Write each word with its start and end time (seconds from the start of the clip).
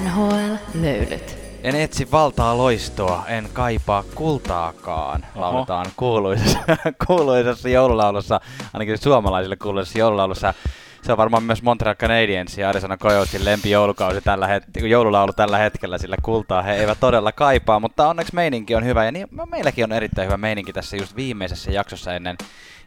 NHL-löylyt. 0.00 1.38
En 1.62 1.76
etsi 1.76 2.10
valtaa 2.10 2.58
loistoa, 2.58 3.24
en 3.28 3.48
kaipaa 3.52 4.04
kultaakaan, 4.14 5.26
Oho. 5.34 5.40
lauletaan 5.40 5.86
kuuluisessa, 5.96 6.58
kuuluisessa 7.06 7.68
joululaulussa, 7.68 8.40
ainakin 8.72 8.98
suomalaisille 8.98 9.56
kuuluisessa 9.56 9.98
joululaulussa. 9.98 10.54
Se 11.02 11.12
on 11.12 11.18
varmaan 11.18 11.42
myös 11.42 11.62
Montreal 11.62 11.94
Canadiens 11.94 12.58
ja 12.58 12.68
Arizona 12.68 12.96
Coyotesin 12.96 13.44
lempijoulukausi 13.44 14.20
tällä 14.20 14.46
het- 14.46 14.86
joululaulu 14.86 15.32
tällä 15.32 15.58
hetkellä, 15.58 15.98
sillä 15.98 16.16
kultaa 16.22 16.62
he 16.62 16.74
eivät 16.74 17.00
todella 17.00 17.32
kaipaa, 17.32 17.80
mutta 17.80 18.08
onneksi 18.08 18.34
meininki 18.34 18.74
on 18.74 18.84
hyvä 18.84 19.04
ja 19.04 19.12
niin, 19.12 19.26
meilläkin 19.50 19.84
on 19.84 19.92
erittäin 19.92 20.26
hyvä 20.26 20.36
meininki 20.36 20.72
tässä 20.72 20.96
just 20.96 21.16
viimeisessä 21.16 21.70
jaksossa 21.70 22.14
ennen, 22.14 22.36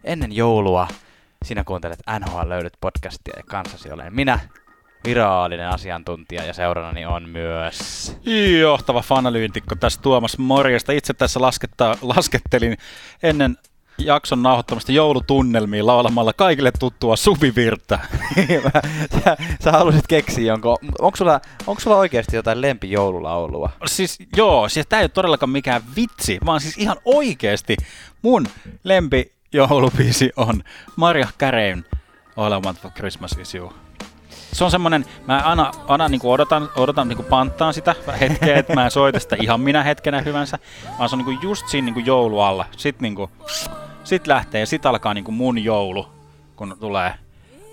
ennen 0.04 0.36
joulua. 0.36 0.88
Sinä 1.46 1.64
kuuntelet 1.64 2.00
NHL 2.20 2.50
löydyt 2.50 2.74
podcastia 2.82 3.34
ja 3.38 3.44
kanssasi 3.48 3.92
olen 3.92 4.16
minä, 4.16 4.40
virallinen 5.04 5.70
asiantuntija 5.70 6.44
ja 6.44 6.54
seurannani 6.54 7.06
on 7.06 7.30
myös... 7.30 8.18
Johtava 8.62 9.02
fanalyytikko 9.02 9.76
tässä 9.76 10.02
Tuomas 10.02 10.38
Morjesta. 10.38 10.92
Itse 10.92 11.14
tässä 11.14 11.42
lasketta, 11.42 11.98
laskettelin 12.02 12.78
ennen 13.24 13.58
jakson 13.98 14.44
nauhoittamasta 14.44 14.92
joulutunnelmiin 14.92 15.88
laulamalla 15.88 16.34
kaikille 16.34 16.72
tuttua 16.80 17.16
Suvivirta. 17.16 18.00
sä, 19.24 19.38
sä 19.64 19.72
halusit 19.72 20.08
keksiä 20.08 20.46
jonkun... 20.46 20.78
Onko 21.00 21.18
sulla, 21.18 21.42
onko 21.68 21.80
sulla 21.80 21.98
oikeasti 21.98 22.36
jotain 22.36 22.62
lempijoululaulua? 22.62 23.70
Siis 23.86 24.18
joo, 24.36 24.70
siis 24.70 24.88
tää 24.88 25.00
ei 25.00 25.04
ole 25.04 25.10
todellakaan 25.10 25.50
mikään 25.50 25.82
vitsi, 25.96 26.38
vaan 26.46 26.62
siis 26.62 26.78
ihan 26.78 26.98
oikeesti 27.06 27.78
mun 28.22 28.48
lempi 28.84 29.32
joulubiisi 29.54 30.32
on 30.36 30.64
Maria 30.96 31.28
Careyn 31.40 31.86
All 32.38 32.54
I 32.54 32.60
Want 32.60 32.80
for 32.80 32.92
Christmas 32.92 33.32
is 33.38 33.56
You. 33.56 33.74
Se 34.54 34.64
on 34.64 34.72
semmonen, 34.72 35.06
mä 35.28 35.40
aina, 35.40 35.72
aina 35.88 36.10
niinku 36.10 36.32
odotan, 36.32 36.70
odotan 36.76 37.08
niinku 37.08 37.24
panttaan 37.24 37.74
sitä 37.74 37.96
hetkeä, 38.20 38.58
että 38.58 38.74
mä 38.74 38.86
en 38.86 38.92
soita 38.92 39.20
sitä 39.20 39.36
ihan 39.42 39.62
minä 39.62 39.84
hetkenä 39.84 40.22
hyvänsä, 40.22 40.60
vaan 41.00 41.10
se 41.10 41.16
on 41.16 41.26
niinku 41.26 41.48
just 41.48 41.68
siinä 41.68 41.86
niinku 41.86 42.00
joulualla. 42.00 42.66
Sitten 42.78 43.04
niinku, 43.04 43.30
sit 44.04 44.28
lähtee 44.28 44.60
ja 44.60 44.66
sit 44.66 44.86
alkaa 44.86 45.14
niinku 45.14 45.32
mun 45.32 45.64
joulu, 45.64 46.08
kun 46.56 46.78
tulee 46.80 47.14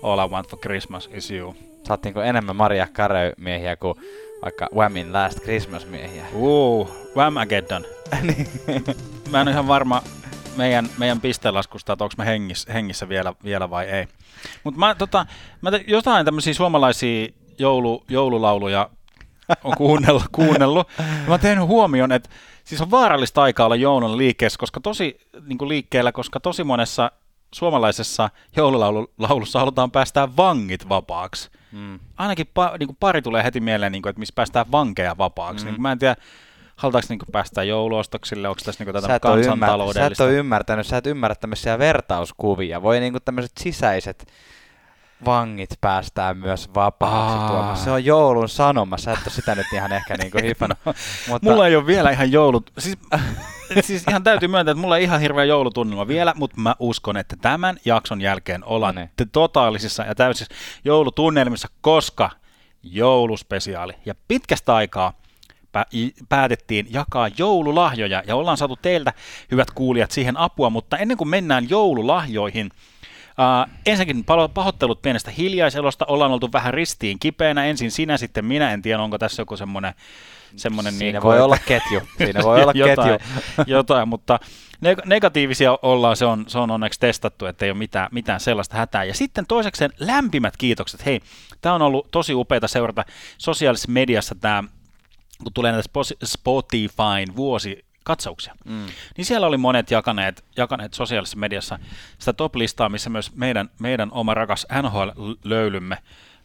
All 0.03 0.19
I 0.19 0.31
Want 0.31 0.49
for 0.49 0.59
Christmas 0.59 1.09
is 1.13 1.31
You. 1.31 1.55
Sä 1.87 1.93
oot 1.93 2.03
niinku 2.03 2.19
enemmän 2.19 2.55
Maria 2.55 2.87
Carey-miehiä 2.93 3.75
kuin 3.75 3.95
vaikka 4.41 4.67
Whammin 4.75 5.13
Last 5.13 5.39
Christmas-miehiä. 5.39 6.25
Uu, 6.33 6.89
Whamageddon. 7.15 7.85
Niin. 8.21 8.47
Mä 9.31 9.41
en 9.41 9.47
ole 9.47 9.51
ihan 9.51 9.67
varma 9.67 10.01
meidän, 10.57 10.89
meidän 10.97 11.21
pistelaskusta, 11.21 11.93
että 11.93 12.03
onko 12.03 12.13
mä 12.17 12.23
hengissä, 12.23 12.73
hengissä 12.73 13.09
vielä, 13.09 13.33
vielä 13.43 13.69
vai 13.69 13.85
ei. 13.85 14.07
Mutta 14.63 14.79
mä, 14.79 14.95
tota, 14.95 15.25
mä 15.61 15.71
te, 15.71 15.83
jotain 15.87 16.25
tämmöisiä 16.25 16.53
suomalaisia 16.53 17.27
joulu, 17.59 18.03
joululauluja 18.09 18.89
on 19.63 19.73
kuunnellut, 19.77 20.23
kuunnellut. 20.35 20.87
Mä 20.99 21.33
oon 21.33 21.39
tehnyt 21.39 21.67
huomioon, 21.67 22.11
että 22.11 22.29
siis 22.63 22.81
on 22.81 22.91
vaarallista 22.91 23.41
aikaa 23.41 23.65
olla 23.65 23.75
joulun 23.75 24.17
liikkeessä, 24.17 24.59
koska 24.59 24.79
tosi 24.79 25.17
niin 25.45 25.69
liikkeellä, 25.69 26.11
koska 26.11 26.39
tosi 26.39 26.63
monessa 26.63 27.11
suomalaisessa 27.53 28.29
joululaulussa 28.55 29.59
halutaan 29.59 29.91
päästää 29.91 30.35
vangit 30.37 30.89
vapaaksi. 30.89 31.49
Mm. 31.71 31.99
Ainakin 32.17 32.47
pa, 32.53 32.73
niin 32.79 32.87
kuin 32.87 32.97
pari 32.99 33.21
tulee 33.21 33.43
heti 33.43 33.59
mieleen, 33.59 33.91
niin 33.91 34.01
kuin, 34.01 34.09
että 34.09 34.19
missä 34.19 34.35
päästään 34.35 34.71
vankeja 34.71 35.17
vapaaksi. 35.17 35.65
Mm. 35.65 35.67
Niin, 35.67 35.75
kuin 35.75 35.81
mä 35.81 35.91
en 35.91 35.99
tiedä, 35.99 36.15
halutaanko 36.77 37.07
niin 37.09 37.19
päästä 37.31 37.63
jouluostoksille, 37.63 38.47
onko 38.49 38.61
tässä 38.65 38.83
niin 38.83 38.93
kuin 38.93 39.01
Sä 39.01 39.07
tätä 39.07 39.15
et, 39.15 39.25
oo 39.25 39.31
ymmär, 39.31 39.43
sä 39.45 39.51
et 39.53 39.59
kansantaloudellista. 39.59 40.23
ole 40.23 40.33
ymmärtänyt, 40.33 40.87
sä 40.87 40.97
et 40.97 41.07
ymmärrä 41.07 41.35
tämmöisiä 41.35 41.79
vertauskuvia. 41.79 42.81
Voi 42.81 42.99
niinku 42.99 43.19
tämmöiset 43.19 43.51
sisäiset 43.59 44.27
vangit 45.25 45.69
päästää 45.81 46.33
myös 46.33 46.69
vapaaksi 46.75 47.37
Aa. 47.37 47.49
tuomaan. 47.49 47.77
Se 47.77 47.91
on 47.91 48.05
joulun 48.05 48.49
sanoma, 48.49 48.97
sä 48.97 49.11
et 49.11 49.19
ole 49.25 49.29
sitä 49.33 49.55
nyt 49.55 49.65
ihan 49.73 49.91
ehkä 49.91 50.15
niinku 50.19 50.37
hifannut. 50.43 50.77
mutta 51.27 51.49
Mulla 51.49 51.67
ei 51.67 51.75
ole 51.75 51.85
vielä 51.85 52.09
ihan 52.11 52.31
joulut... 52.31 52.71
Siis, 52.77 52.97
siis 53.81 54.03
ihan 54.09 54.23
täytyy 54.23 54.47
myöntää, 54.47 54.71
että 54.71 54.81
mulla 54.81 54.97
ei 54.97 55.03
ihan 55.03 55.21
hirveä 55.21 55.43
joulutunnelma 55.45 56.07
vielä, 56.07 56.33
mutta 56.35 56.61
mä 56.61 56.75
uskon, 56.79 57.17
että 57.17 57.35
tämän 57.41 57.77
jakson 57.85 58.21
jälkeen 58.21 58.63
ollaan 58.63 58.95
No 58.95 59.01
niin. 59.01 59.11
totaalisissa 59.31 60.03
ja 60.03 60.15
täysissä 60.15 60.55
joulutunnelmissa, 60.85 61.67
koska 61.81 62.29
jouluspesiaali 62.83 63.93
ja 64.05 64.15
pitkästä 64.27 64.75
aikaa 64.75 65.13
päätettiin 66.29 66.87
jakaa 66.89 67.29
joululahjoja 67.37 68.23
ja 68.27 68.35
ollaan 68.35 68.57
saatu 68.57 68.75
teiltä, 68.75 69.13
hyvät 69.51 69.71
kuulijat, 69.71 70.11
siihen 70.11 70.37
apua, 70.37 70.69
mutta 70.69 70.97
ennen 70.97 71.17
kuin 71.17 71.29
mennään 71.29 71.69
joululahjoihin, 71.69 72.71
Uh, 73.39 73.71
ensinnäkin 73.85 74.25
pahoittelut 74.53 75.01
pienestä 75.01 75.31
hiljaiselosta, 75.31 76.05
ollaan 76.05 76.31
oltu 76.31 76.51
vähän 76.53 76.73
ristiin 76.73 77.19
kipeänä, 77.19 77.65
ensin 77.65 77.91
sinä, 77.91 78.17
sitten 78.17 78.45
minä, 78.45 78.73
en 78.73 78.81
tiedä 78.81 79.01
onko 79.01 79.17
tässä 79.17 79.41
joku 79.41 79.57
semmoinen 79.57 79.93
semmoinen 80.55 80.93
siinä 80.93 81.19
niin 81.19 81.23
voi 81.23 81.41
olla 81.41 81.57
ketju. 81.65 82.01
Siinä 82.17 82.43
voi 82.43 82.61
olla 82.61 82.71
jotain, 82.87 83.19
ketju. 83.19 83.63
jotain, 83.77 84.07
mutta 84.07 84.39
neg- 84.85 85.05
negatiivisia 85.05 85.79
ollaan, 85.81 86.17
se 86.17 86.25
on, 86.25 86.45
se 86.47 86.57
on 86.59 86.71
onneksi 86.71 86.99
testattu, 86.99 87.45
että 87.45 87.65
ei 87.65 87.71
ole 87.71 87.77
mitään, 87.77 88.09
mitään 88.11 88.39
sellaista 88.39 88.77
hätää. 88.77 89.03
Ja 89.03 89.13
sitten 89.13 89.45
toisekseen 89.47 89.91
lämpimät 89.99 90.57
kiitokset. 90.57 91.05
Hei, 91.05 91.21
tämä 91.61 91.75
on 91.75 91.81
ollut 91.81 92.11
tosi 92.11 92.33
upeata 92.33 92.67
seurata 92.67 93.05
sosiaalisessa 93.37 93.91
mediassa 93.91 94.35
tämä, 94.35 94.63
kun 95.43 95.53
tulee 95.53 95.71
näitä 95.71 95.89
Spotifyn 96.23 97.35
vuosi 97.35 97.85
katsauksia. 98.03 98.55
Mm. 98.65 98.85
Niin 99.17 99.25
siellä 99.25 99.47
oli 99.47 99.57
monet 99.57 99.91
jakaneet, 99.91 100.45
jakaneet 100.57 100.93
sosiaalisessa 100.93 101.37
mediassa 101.37 101.79
sitä 102.19 102.33
top-listaa, 102.33 102.89
missä 102.89 103.09
myös 103.09 103.35
meidän, 103.35 103.69
meidän 103.79 104.11
oma 104.11 104.33
rakas 104.33 104.67
NHL-löylymme 104.81 105.97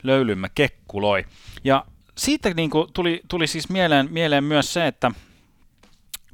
löylymme 0.02 0.50
kekkuloi. 0.54 1.24
Ja 1.64 1.84
siitä 2.18 2.54
niin 2.54 2.70
kuin 2.70 2.92
tuli, 2.92 3.22
tuli 3.28 3.46
siis 3.46 3.68
mieleen, 3.68 4.08
mieleen 4.10 4.44
myös 4.44 4.72
se, 4.72 4.86
että 4.86 5.10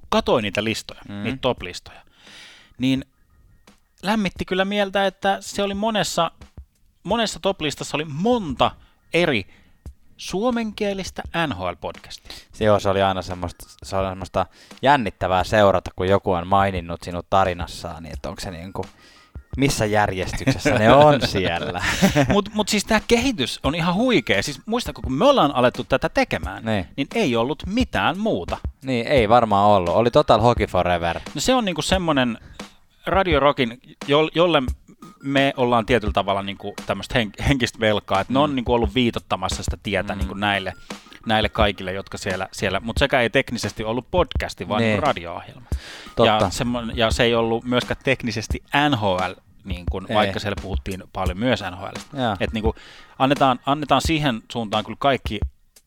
katoin 0.09 0.43
niitä 0.43 0.65
listoja, 0.65 1.01
mm. 1.09 1.23
niitä 1.23 1.39
top-listoja, 1.41 2.01
niin 2.79 3.05
lämmitti 4.03 4.45
kyllä 4.45 4.65
mieltä, 4.65 5.07
että 5.07 5.39
se 5.41 5.63
oli 5.63 5.75
monessa, 5.75 6.31
monessa 7.03 7.41
top-listassa 7.41 7.97
oli 7.97 8.05
monta 8.05 8.71
eri 9.15 9.47
suomenkielistä 10.19 11.23
NHL-podcastia. 11.47 12.33
Se, 12.53 12.65
joo, 12.65 12.81
se 12.81 12.89
oli 12.89 13.03
aina 13.03 13.23
semmoista, 13.23 13.65
se 13.83 13.97
oli 13.97 14.09
semmoista 14.09 14.47
jännittävää 14.83 15.45
seurata, 15.45 15.91
kun 15.97 16.09
joku 16.09 16.33
on 16.33 16.47
maininnut 16.47 17.03
sinut 17.03 17.27
tarinassaan, 17.31 18.03
niin 18.03 18.12
että 18.12 18.29
onko 18.29 18.41
se 18.41 18.51
niinku, 18.51 18.84
missä 19.56 19.84
järjestyksessä 19.87 20.71
ne 20.79 20.93
on 20.93 21.21
siellä. 21.27 21.83
Mutta 22.29 22.51
mut 22.55 22.69
siis 22.69 22.84
tämä 22.84 23.01
kehitys 23.09 23.61
on 23.62 23.75
ihan 23.75 23.95
huikea. 23.95 24.43
Siis 24.43 24.61
muistako, 24.67 25.03
kun 25.03 25.12
me 25.12 25.25
ollaan 25.25 25.55
alettu 25.55 25.84
tätä 25.84 26.09
tekemään, 26.09 26.65
Niin. 26.65 26.87
niin 26.97 27.06
ei 27.15 27.37
ollut 27.37 27.62
mitään 27.67 28.19
muuta. 28.19 28.56
niin, 28.85 29.06
ei 29.06 29.29
varmaan 29.29 29.67
ollut. 29.67 29.95
Oli 29.95 30.11
Total 30.11 30.41
Hockey 30.41 30.67
Forever. 30.67 31.21
No 31.35 31.41
se 31.41 31.55
on 31.55 31.65
niinku 31.65 31.83
semmoinen 31.83 32.39
Radio 33.06 33.41
Rockin, 33.41 33.81
jo- 34.09 34.31
jolle 34.35 34.62
me 35.23 35.53
ollaan 35.57 35.87
tietyllä 35.87 36.13
tavalla 36.13 36.43
niinku 36.43 36.75
tämmöistä 36.87 37.19
hen- 37.19 37.45
henkistä 37.49 37.81
velkaa, 37.81 38.21
että 38.21 38.33
ne 38.33 38.39
on 38.39 38.57
niinku 38.57 38.73
ollut 38.73 38.95
viitottamassa 38.95 39.63
sitä 39.63 39.77
tietä 39.83 40.13
Mm. 40.13 40.19
niinku 40.19 40.35
näille, 40.35 40.73
näille 41.27 41.49
kaikille, 41.49 41.93
jotka 41.93 42.19
siellä, 42.19 42.49
siellä 42.53 42.81
mutta 42.81 42.99
sekä 43.01 43.21
ei 43.21 43.31
teknisesti 43.31 43.85
ollut 43.85 44.11
podcasti, 44.11 44.69
vaan 44.69 44.83
Niin. 44.83 45.03
radio-ohjelma. 45.03 45.67
Totta. 46.17 46.33
Ja, 46.45 46.51
semmonen, 46.51 46.97
ja 46.97 47.11
se 47.11 47.23
ei 47.23 47.35
ollut 47.35 47.65
myöskään 47.65 48.01
teknisesti 48.05 48.63
NHL, 48.91 49.33
niin 49.65 49.85
Ei. 50.09 50.15
vaikka 50.15 50.39
siellä 50.41 50.57
puhuttiin 50.63 51.03
paljon 51.13 51.39
myös 51.39 51.61
NHLista. 51.71 52.17
Joo. 52.17 52.37
Et 52.41 52.53
niin 52.53 52.63
kuin 52.63 52.75
annetaan, 53.19 53.61
annetaan 53.67 54.01
siihen 54.03 54.43
suuntaan 54.53 54.85
kyllä 54.85 54.97
kaikki 55.01 55.41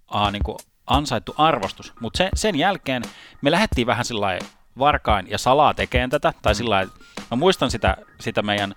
aa, 0.07 0.31
niin 0.31 0.43
kuin 0.43 0.57
ansaittu 0.87 1.35
arvostus, 1.37 1.93
mutta 1.99 2.17
se, 2.17 2.29
sen 2.35 2.55
jälkeen 2.55 3.03
me 3.41 3.51
lähdettiin 3.51 3.87
vähän 3.87 4.05
sillä 4.05 4.39
varkain 4.79 5.29
ja 5.29 5.37
salaa 5.37 5.73
tekemään 5.73 6.09
tätä, 6.09 6.33
tai 6.41 6.55
sillä 6.55 6.69
lailla, 6.75 6.93
mä 7.31 7.37
muistan 7.37 7.71
sitä, 7.71 7.97
sitä 8.21 8.41
meidän 8.41 8.75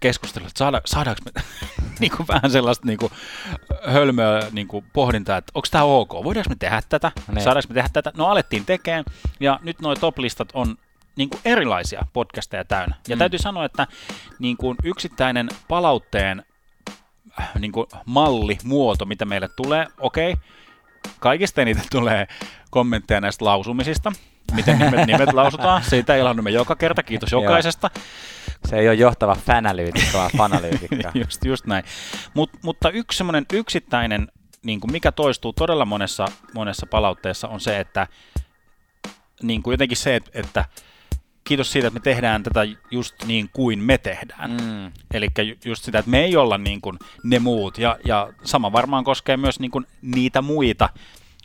keskustelua, 0.00 0.48
että 0.48 0.58
saada, 0.58 0.80
saadaanko 0.84 1.22
me 1.24 1.42
niin 2.00 2.12
kuin 2.16 2.28
vähän 2.28 2.50
sellaista 2.50 2.86
niin 2.86 2.98
kuin 2.98 3.12
hölmöä 3.86 4.46
niin 4.52 4.68
kuin 4.68 4.84
pohdintaa, 4.92 5.36
että 5.36 5.52
onko 5.54 5.68
tämä 5.70 5.84
ok, 5.84 6.12
voidaanko 6.24 6.48
me 6.50 6.56
tehdä 6.58 6.82
tätä, 6.88 7.12
Niin. 7.32 7.42
saadaanko 7.44 7.68
me 7.68 7.74
tehdä 7.74 7.88
tätä, 7.92 8.12
no 8.16 8.26
alettiin 8.26 8.64
tekemään, 8.64 9.04
ja 9.40 9.60
nyt 9.62 9.80
nuo 9.80 9.94
top-listat 9.94 10.48
on 10.54 10.76
niin 11.16 11.30
kuin 11.30 11.40
erilaisia 11.44 12.02
podcasteja 12.12 12.64
täynnä. 12.64 12.96
Ja 13.08 13.16
Mm. 13.16 13.18
täytyy 13.18 13.38
sanoa, 13.38 13.64
että 13.64 13.86
niin 14.38 14.56
kuin 14.56 14.76
yksittäinen 14.84 15.48
palautteen 15.68 16.42
niin 17.58 17.72
kuin 17.72 17.86
malli, 18.06 18.58
muoto, 18.64 19.04
mitä 19.04 19.24
meille 19.24 19.48
tulee, 19.56 19.86
okei, 19.98 20.36
kaikista 21.20 21.62
eniten 21.62 21.84
tulee 21.90 22.26
kommentteja 22.70 23.20
näistä 23.20 23.44
lausumisista, 23.44 24.12
miten 24.54 24.78
nimet, 24.78 25.06
nimet 25.06 25.32
lausutaan. 25.32 25.82
Siitä 25.90 26.16
ilahdumme 26.16 26.50
joka 26.50 26.76
kerta, 26.76 27.02
kiitos 27.02 27.32
Joo. 27.32 27.42
jokaisesta. 27.42 27.90
Se 28.64 28.76
ei 28.76 28.88
ole 28.88 28.94
johtava 28.94 29.34
fanalyytikko, 29.34 30.18
vaan 30.18 30.30
fanalyytikko. 30.36 30.96
just, 31.24 31.44
just 31.44 31.66
näin. 31.66 31.84
Mut, 32.34 32.50
mutta 32.62 32.90
yksi 32.90 33.18
semmoinen 33.18 33.46
yksittäinen, 33.52 34.28
niin 34.62 34.80
kuin 34.80 34.92
mikä 34.92 35.12
toistuu 35.12 35.52
todella 35.52 35.84
monessa, 35.84 36.26
monessa 36.54 36.86
palautteessa, 36.86 37.48
on 37.48 37.60
se, 37.60 37.80
että 37.80 38.06
niin 39.42 39.62
kuin 39.62 39.72
jotenkin 39.72 39.96
se, 39.96 40.16
että, 40.16 40.30
että 40.34 40.64
kiitos 41.44 41.72
siitä, 41.72 41.88
että 41.88 42.00
me 42.00 42.02
tehdään 42.02 42.42
tätä 42.42 42.60
just 42.90 43.14
niin 43.26 43.50
kuin 43.52 43.78
me 43.78 43.98
tehdään. 43.98 44.50
Mm. 44.50 44.92
Eli 45.14 45.28
just 45.64 45.84
sitä, 45.84 45.98
että 45.98 46.10
me 46.10 46.24
ei 46.24 46.36
olla 46.36 46.58
niin 46.58 46.80
kuin 46.80 46.98
ne 47.24 47.38
muut. 47.38 47.78
Ja, 47.78 47.98
ja 48.04 48.32
sama 48.44 48.72
varmaan 48.72 49.04
koskee 49.04 49.36
myös 49.36 49.60
niin 49.60 49.70
kuin 49.70 49.86
niitä 50.02 50.42
muita, 50.42 50.88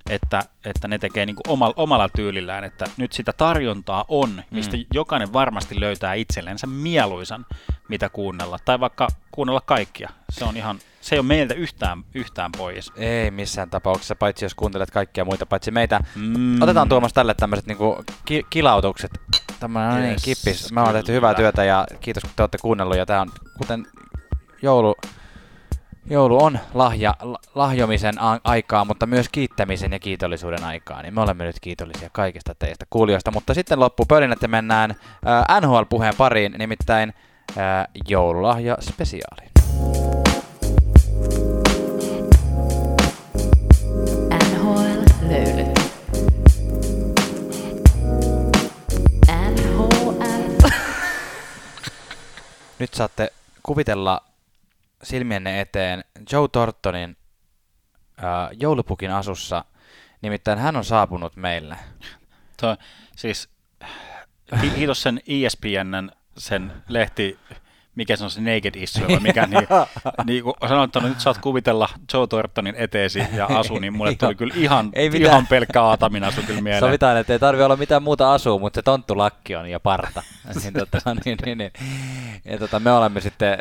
että, 0.09 0.43
että 0.65 0.87
ne 0.87 0.97
tekee 0.97 1.25
niin 1.25 1.35
kuin 1.35 1.53
omalla, 1.53 1.73
omalla 1.77 2.09
tyylillään. 2.09 2.63
Että 2.63 2.85
nyt 2.97 3.11
sitä 3.11 3.33
tarjontaa 3.33 4.05
on, 4.07 4.43
mistä 4.51 4.77
mm. 4.77 4.83
jokainen 4.93 5.33
varmasti 5.33 5.79
löytää 5.79 6.13
itsellensä 6.13 6.67
mieluisan, 6.67 7.45
mitä 7.87 8.09
kuunnella. 8.09 8.59
Tai 8.65 8.79
vaikka 8.79 9.07
kuunnella 9.31 9.61
kaikkia. 9.61 10.09
Se 10.29 10.45
on 10.45 10.57
ihan, 10.57 10.79
se 11.01 11.15
ei 11.15 11.19
ole 11.19 11.27
meiltä 11.27 11.53
yhtään, 11.53 12.03
yhtään 12.13 12.51
pois. 12.57 12.91
Ei 12.95 13.31
missään 13.31 13.69
tapauksessa, 13.69 14.15
paitsi 14.15 14.45
jos 14.45 14.55
kuuntelet 14.55 14.91
kaikkia 14.91 15.25
muita, 15.25 15.45
paitsi 15.45 15.71
meitä. 15.71 15.99
Mm. 16.15 16.61
Otetaan 16.61 16.89
Tuomas 16.89 17.13
tälle 17.13 17.33
tämmöiset 17.33 17.65
niinku 17.65 18.03
ki- 18.25 18.45
kilautukset. 18.49 19.11
Tämmöinen 19.59 20.01
niin, 20.01 20.11
yes, 20.11 20.23
kippis. 20.23 20.71
Me 20.71 20.79
ollaan 20.79 20.95
tehty 20.95 21.13
hyvää 21.13 21.33
työtä 21.33 21.63
ja 21.63 21.87
kiitos 21.99 22.23
kun 22.23 22.31
te 22.35 22.43
olette 22.43 22.57
kuunnellut. 22.61 22.97
Ja 22.97 23.05
tää 23.05 23.21
on 23.21 23.31
kuten 23.57 23.85
joulu, 24.61 24.95
joulu 26.09 26.43
on 26.43 26.59
lahja, 26.73 27.15
lahjomisen 27.55 28.15
aikaa, 28.43 28.85
mutta 28.85 29.05
myös 29.05 29.29
kiittämisen 29.29 29.91
ja 29.91 29.99
kiitollisuuden 29.99 30.63
aikaa, 30.63 31.01
niin 31.01 31.13
me 31.13 31.21
olemme 31.21 31.43
nyt 31.43 31.59
kiitollisia 31.61 32.09
kaikista 32.11 32.55
teistä 32.55 32.85
kuulijoista. 32.89 33.31
Mutta 33.31 33.53
sitten 33.53 33.79
loppu 33.79 34.05
pölinät 34.05 34.41
ja 34.41 34.47
mennään 34.47 34.91
äh, 34.91 35.61
NHL-puheen 35.61 36.13
pariin, 36.17 36.55
nimittäin 36.57 37.13
äh, 37.57 37.87
joululahja 38.07 38.77
spesiaaliin. 38.81 39.51
NHL-löylyt. 44.33 45.79
NHL. 49.27 50.69
Nyt 52.79 52.93
saatte 52.93 53.29
kuvitella 53.63 54.21
silmienne 55.05 55.61
eteen 55.61 56.03
Joe 56.31 56.47
Tortonin 56.47 57.17
äh, 58.19 58.49
joulupukin 58.59 59.11
asussa. 59.11 59.65
Nimittäin 60.21 60.59
hän 60.59 60.75
on 60.75 60.85
saapunut 60.85 61.35
meille. 61.35 61.75
Tuo, 62.61 62.77
siis 63.15 63.49
kiitos 64.75 65.01
sen 65.01 65.21
ESPNn 65.27 66.11
sen 66.37 66.73
lehti, 66.87 67.39
mikä 67.95 68.15
se 68.15 68.23
on 68.23 68.29
se 68.29 68.41
Naked 68.41 68.75
Issue, 68.75 69.07
vai 69.07 69.19
mikä, 69.19 69.47
niin, 69.47 69.67
niin 70.25 70.43
kun 70.43 70.53
sanoin, 70.67 70.85
että 70.85 70.99
no, 70.99 71.07
nyt 71.07 71.19
saat 71.19 71.37
kuvitella 71.37 71.89
Joe 72.13 72.27
Tortonin 72.27 72.75
eteesi 72.77 73.19
ja 73.33 73.45
asu, 73.45 73.79
niin 73.79 73.93
mulle 73.93 74.15
tuli 74.19 74.35
kyllä 74.35 74.53
ihan, 74.57 74.89
ei 74.93 75.09
mitään. 75.09 75.31
ihan 75.31 75.47
pelkkä 75.47 75.83
Aatamin 75.83 76.23
asu 76.23 76.41
kyllä 76.41 76.61
mieleen. 76.61 76.79
Sovitaan, 76.79 77.17
että 77.17 77.33
ei 77.33 77.39
tarvi 77.39 77.63
olla 77.63 77.75
mitään 77.75 78.03
muuta 78.03 78.33
asua, 78.33 78.59
mutta 78.59 78.77
se 78.77 78.81
tonttulakki 78.81 79.55
on 79.55 79.69
ja 79.69 79.79
parta. 79.79 80.23
niin, 80.63 80.73
tota, 80.73 81.15
niin, 81.25 81.37
niin, 81.45 81.57
niin. 81.57 81.71
Ja, 82.45 82.57
tota, 82.57 82.79
me 82.79 82.91
olemme 82.91 83.21
sitten 83.21 83.57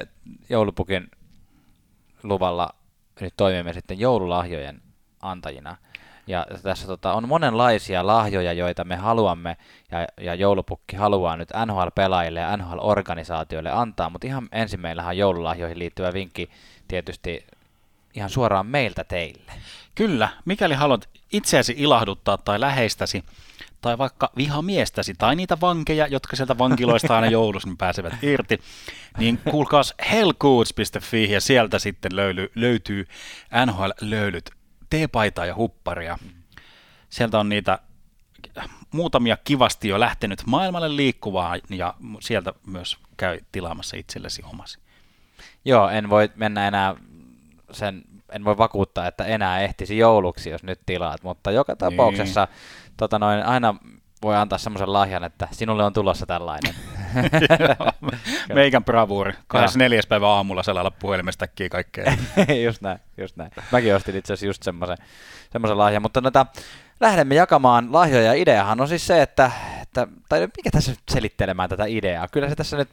joulupukin 0.48 1.08
luvalla 2.24 2.70
nyt 3.20 3.34
toimimme 3.36 3.72
sitten 3.72 4.00
joululahjojen 4.00 4.82
antajina. 5.22 5.76
Ja 6.26 6.46
tässä 6.62 6.86
tota, 6.86 7.12
on 7.12 7.28
monenlaisia 7.28 8.06
lahjoja, 8.06 8.52
joita 8.52 8.84
me 8.84 8.96
haluamme, 8.96 9.56
ja, 9.90 10.06
ja 10.20 10.34
joulupukki 10.34 10.96
haluaa 10.96 11.36
nyt 11.36 11.48
NHL-pelaajille 11.66 12.40
ja 12.40 12.56
NHL-organisaatioille 12.56 13.70
antaa, 13.72 14.10
mutta 14.10 14.26
ihan 14.26 14.48
ensin 14.52 14.80
meillähän 14.80 15.10
on 15.10 15.18
joululahjoihin 15.18 15.78
liittyvä 15.78 16.12
vinkki 16.12 16.50
tietysti 16.88 17.46
ihan 18.14 18.30
suoraan 18.30 18.66
meiltä 18.66 19.04
teille. 19.04 19.52
Kyllä, 19.94 20.28
mikäli 20.44 20.74
haluat 20.74 21.08
itseäsi 21.32 21.74
ilahduttaa 21.76 22.38
tai 22.38 22.60
läheistäsi, 22.60 23.24
tai 23.80 23.98
vaikka 23.98 24.30
vihamiestäsi 24.36 25.14
tai 25.18 25.36
niitä 25.36 25.60
vankeja, 25.60 26.06
jotka 26.06 26.36
sieltä 26.36 26.58
vankiloista 26.58 27.14
aina 27.14 27.26
joulussa 27.38 27.68
niin 27.68 27.76
pääsevät 27.76 28.14
irti, 28.22 28.60
niin 29.18 29.38
kuulkaas 29.50 29.94
hellcoods.fi 30.10 31.30
ja 31.30 31.40
sieltä 31.40 31.78
sitten 31.78 32.16
löyly, 32.16 32.52
löytyy 32.54 33.06
NHL-löylyt, 33.66 34.50
teepaitaa 34.90 35.46
ja 35.46 35.54
hupparia. 35.54 36.18
Sieltä 37.10 37.38
on 37.38 37.48
niitä 37.48 37.78
muutamia 38.90 39.36
kivasti 39.44 39.88
jo 39.88 40.00
lähtenyt 40.00 40.42
maailmalle 40.46 40.96
liikkuvaa 40.96 41.56
ja 41.70 41.94
sieltä 42.20 42.52
myös 42.66 42.98
käy 43.16 43.40
tilaamassa 43.52 43.96
itsellesi 43.96 44.42
omasi. 44.52 44.78
Joo, 45.64 45.88
en 45.88 46.10
voi 46.10 46.30
mennä 46.36 46.68
enää 46.68 46.94
sen, 47.72 48.04
en 48.34 48.44
voi 48.44 48.58
vakuuttaa, 48.58 49.06
että 49.06 49.24
enää 49.24 49.60
ehtisi 49.60 49.98
jouluksi, 49.98 50.50
jos 50.50 50.62
nyt 50.62 50.80
tilaat, 50.86 51.22
mutta 51.22 51.50
joka 51.50 51.76
tapauksessa 51.76 52.44
niin 52.44 52.94
tota 52.96 53.18
noin, 53.18 53.42
aina 53.42 53.74
voi 54.22 54.36
antaa 54.36 54.58
semmoisen 54.58 54.92
lahjan, 54.92 55.24
että 55.24 55.48
sinulle 55.50 55.84
on 55.84 55.92
tulossa 55.92 56.26
tällainen. 56.26 56.74
Meikän 58.54 58.84
bravuuri. 58.84 59.32
24. 59.46 60.00
päivä 60.08 60.28
aamulla 60.28 60.62
selalla 60.62 60.90
puhelimesta 60.90 61.46
kaikkea. 61.70 62.12
just 62.64 62.82
näin, 62.82 62.98
just 63.16 63.36
näin. 63.36 63.50
Mäkin 63.72 63.94
ostin 63.94 64.16
itse 64.16 64.32
asiassa 64.32 64.46
just 64.46 64.62
semmoisen, 64.62 64.96
semmoisen 65.52 65.78
lahjan, 65.78 66.02
mutta 66.02 66.20
noita, 66.20 66.46
lähdemme 67.00 67.34
jakamaan 67.34 67.92
lahjoja. 67.92 68.32
Ideahan 68.32 68.80
on 68.80 68.88
siis 68.88 69.06
se, 69.06 69.22
että, 69.22 69.50
että 69.82 70.06
tai 70.28 70.40
mikä 70.40 70.70
tässä 70.70 70.90
nyt 70.90 71.00
selittelemään 71.10 71.68
tätä 71.68 71.84
ideaa? 71.84 72.28
Kyllä 72.28 72.48
se 72.48 72.54
tässä 72.54 72.76
nyt 72.76 72.88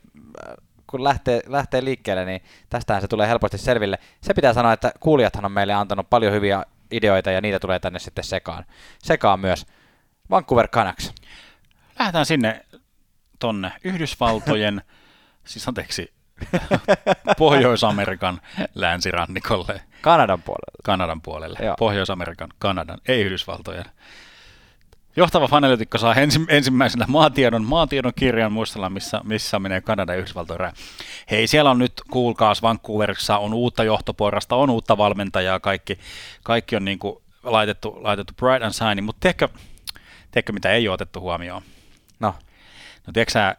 kun 0.92 1.04
lähtee, 1.04 1.42
lähtee 1.48 1.84
liikkeelle, 1.84 2.26
niin 2.26 2.42
tästähän 2.70 3.02
se 3.02 3.08
tulee 3.08 3.28
helposti 3.28 3.58
selville. 3.58 4.00
Se 4.22 4.34
pitää 4.34 4.54
sanoa, 4.54 4.74
että 4.74 4.92
kuulijathan 5.00 5.46
on 5.46 5.52
meille 5.52 5.74
antanut 5.74 6.10
paljon 6.10 6.34
hyviä 6.34 6.66
ideoita 6.92 7.32
ja 7.32 7.42
niitä 7.42 7.60
tulee 7.60 7.80
tänne 7.80 8.00
sitten 8.00 8.24
sekaan, 8.24 8.66
sekaan 9.00 9.40
myös. 9.40 9.66
Vancouver 10.30 10.68
Canucks. 10.68 11.14
Lähdetään 12.00 12.26
sinne 12.26 12.66
tonne 13.40 13.72
Yhdysvaltojen, 13.84 14.82
siis 15.46 15.68
anteeksi, 15.68 16.14
Pohjois-Amerikan 17.38 18.42
länsirannikolle. 18.76 19.82
Kanadan 20.02 20.42
puolelle. 20.42 20.82
Kanadan 20.84 21.22
puolelle. 21.22 21.60
Joo. 21.66 21.76
Pohjois-Amerikan, 21.80 22.50
Kanadan, 22.60 23.00
ei 23.08 23.22
Yhdysvaltojen. 23.22 23.86
Johtava 25.16 25.48
fanelitikko 25.48 25.98
saa 25.98 26.16
ensi, 26.16 26.40
ensimmäisenä 26.48 27.06
maatiedon, 27.08 27.63
maatiedon 27.63 28.13
kirjan, 28.16 28.52
muistellaan 28.52 28.94
missä, 28.94 29.22
missä 29.24 29.60
menee 29.60 29.81
Kanada 29.81 30.13
ja 30.13 30.19
Yhdysvaltojen 30.19 30.74
Hei, 31.31 31.48
siellä 31.48 31.72
on 31.72 31.80
nyt, 31.80 31.94
kuulkaas, 32.12 32.62
Vancouverissa 32.62 33.38
on 33.38 33.54
uutta 33.54 33.84
johtoporrasta, 33.84 34.56
on 34.56 34.69
uutta 34.69 34.98
valmentajaa, 34.98 35.60
kaikki, 35.60 36.00
kaikki 36.44 36.75
on 36.75 36.86
niin 36.86 37.00
kuin 37.00 37.22
laitettu, 37.44 37.98
laitettu 38.02 38.34
bright 38.34 38.63
and 38.63 38.74
shiny, 38.74 39.02
mutta 39.02 39.19
tiedätkö, 39.19 39.50
Tiedätkö, 40.31 40.54
mitä 40.54 40.72
ei 40.72 40.88
ole 40.88 40.94
otettu 40.94 41.19
huomioon? 41.19 41.62
No. 42.19 42.36
No 43.08 43.13
tiedätkö 43.13 43.31
sä, 43.31 43.56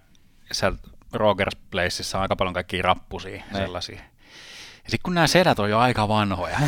siellä 0.52 0.78
Rogers 1.12 1.56
Placeissa 1.70 2.18
on 2.18 2.22
aika 2.22 2.36
paljon 2.36 2.54
kaikkia 2.54 2.82
rappusia 2.82 3.42
ne. 3.52 3.58
sellaisia. 3.58 4.00
Ja 4.84 4.90
sitten 4.90 5.02
kun 5.02 5.14
nämä 5.14 5.26
sedät 5.26 5.58
on 5.58 5.70
jo 5.70 5.78
aika 5.78 6.08
vanhoja. 6.08 6.58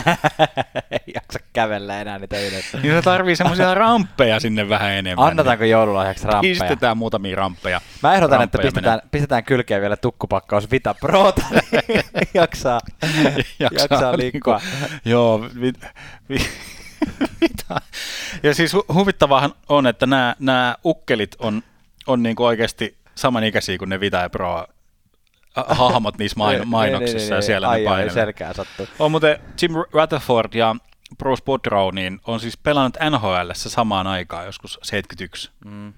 ei 0.90 1.12
jaksa 1.14 1.38
kävellä 1.52 2.00
enää 2.00 2.18
niitä 2.18 2.38
yhdessä. 2.38 2.78
niin 2.78 2.94
se 2.94 3.02
tarvii 3.02 3.36
semmoisia 3.36 3.74
ramppeja 3.74 4.40
sinne 4.40 4.68
vähän 4.68 4.92
enemmän. 4.92 5.26
Annetaanko 5.26 5.64
joululahjaksi 5.64 6.26
ramppeja? 6.26 6.54
Pistetään 6.60 6.96
muutamia 6.96 7.36
ramppeja. 7.36 7.80
Mä 8.02 8.14
ehdotan, 8.14 8.42
että 8.42 8.58
pistetään, 8.58 9.00
pistetään 9.10 9.44
kylkeen 9.44 9.80
vielä 9.80 9.96
tukkupakkaus 9.96 10.70
Vita 10.70 10.94
Prota, 10.94 11.42
niin 11.52 12.02
jaksaa, 12.34 12.80
jaksaa, 13.58 13.86
jaksaa 13.90 14.16
liikkua. 14.18 14.60
Niin 14.64 14.90
kuin, 14.90 15.00
joo, 15.12 15.48
vi, 15.60 15.72
vi, 16.28 16.36
mitä? 17.40 17.80
Ja 18.42 18.54
siis 18.54 18.74
hu- 18.74 18.94
huvittavahan 18.94 19.52
on, 19.68 19.86
että 19.86 20.06
nämä, 20.06 20.36
nämä 20.38 20.76
ukkelit 20.84 21.36
on, 21.38 21.62
on 22.06 22.22
niin 22.22 22.36
kuin 22.36 22.46
oikeasti 22.46 22.96
samanikäisiä 23.14 23.78
kuin 23.78 23.88
ne 23.88 24.00
Vita 24.00 24.16
ja 24.16 24.30
Pro 24.30 24.66
hahmot 25.68 26.18
niissä 26.18 26.38
main- 26.38 26.58
niin, 26.58 26.68
mainoksissa 26.68 27.16
niin, 27.18 27.28
niin, 27.28 27.36
ja 27.36 27.42
siellä 27.42 27.76
ne 27.76 27.88
ai, 27.88 28.10
selkää 28.10 28.52
sattuu. 28.52 28.86
On 28.98 29.10
muuten 29.10 29.38
Jim 29.62 29.72
Rutherford 29.92 30.54
ja 30.54 30.76
Bruce 31.18 31.44
Boudreau 31.44 31.90
niin 31.90 32.20
on 32.26 32.40
siis 32.40 32.56
pelannut 32.56 32.96
NHL 33.10 33.50
samaan 33.54 34.06
aikaan 34.06 34.46
joskus 34.46 34.78
71. 34.82 35.50
Mm. 35.64 35.92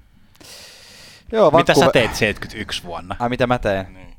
Joo, 1.33 1.51
Mitä 1.51 1.75
sä 1.75 1.91
teit 1.93 2.15
71 2.15 2.83
vuonna? 2.85 3.17
Ai 3.19 3.29
mitä 3.29 3.47
mä 3.47 3.59
tein? 3.59 3.95
Niin. 3.95 4.17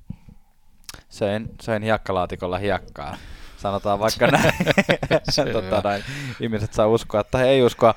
Söin, 1.10 1.50
söin 1.62 1.84
hiekkalaatikolla 1.84 2.58
hiekkaa 2.58 3.18
sanotaan 3.58 4.00
vaikka 4.00 4.28
näin. 4.38 4.54
tota, 5.54 5.82
näin. 5.90 6.04
Ihmiset 6.40 6.74
saa 6.74 6.88
uskoa 6.88 7.24
tai 7.24 7.48
ei 7.48 7.64
uskoa. 7.64 7.96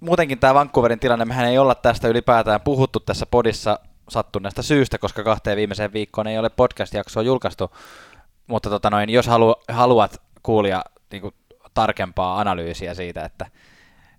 Muutenkin 0.00 0.38
tämä 0.38 0.54
Vancouverin 0.54 1.00
tilanne, 1.00 1.24
mehän 1.24 1.46
ei 1.48 1.58
olla 1.58 1.74
tästä 1.74 2.08
ylipäätään 2.08 2.60
puhuttu 2.60 3.00
tässä 3.00 3.26
podissa 3.26 3.78
sattuneesta 4.08 4.62
syystä, 4.62 4.98
koska 4.98 5.24
kahteen 5.24 5.56
viimeiseen 5.56 5.92
viikkoon 5.92 6.26
ei 6.26 6.38
ole 6.38 6.50
podcast-jaksoa 6.50 7.22
julkaistu. 7.22 7.70
Mutta 8.46 8.70
tota 8.70 8.90
noin, 8.90 9.10
jos 9.10 9.26
halu, 9.26 9.54
haluat 9.68 10.22
kuulia 10.42 10.82
niin 11.12 11.22
kuin, 11.22 11.34
tarkempaa 11.74 12.40
analyysiä 12.40 12.94
siitä, 12.94 13.24
että 13.24 13.46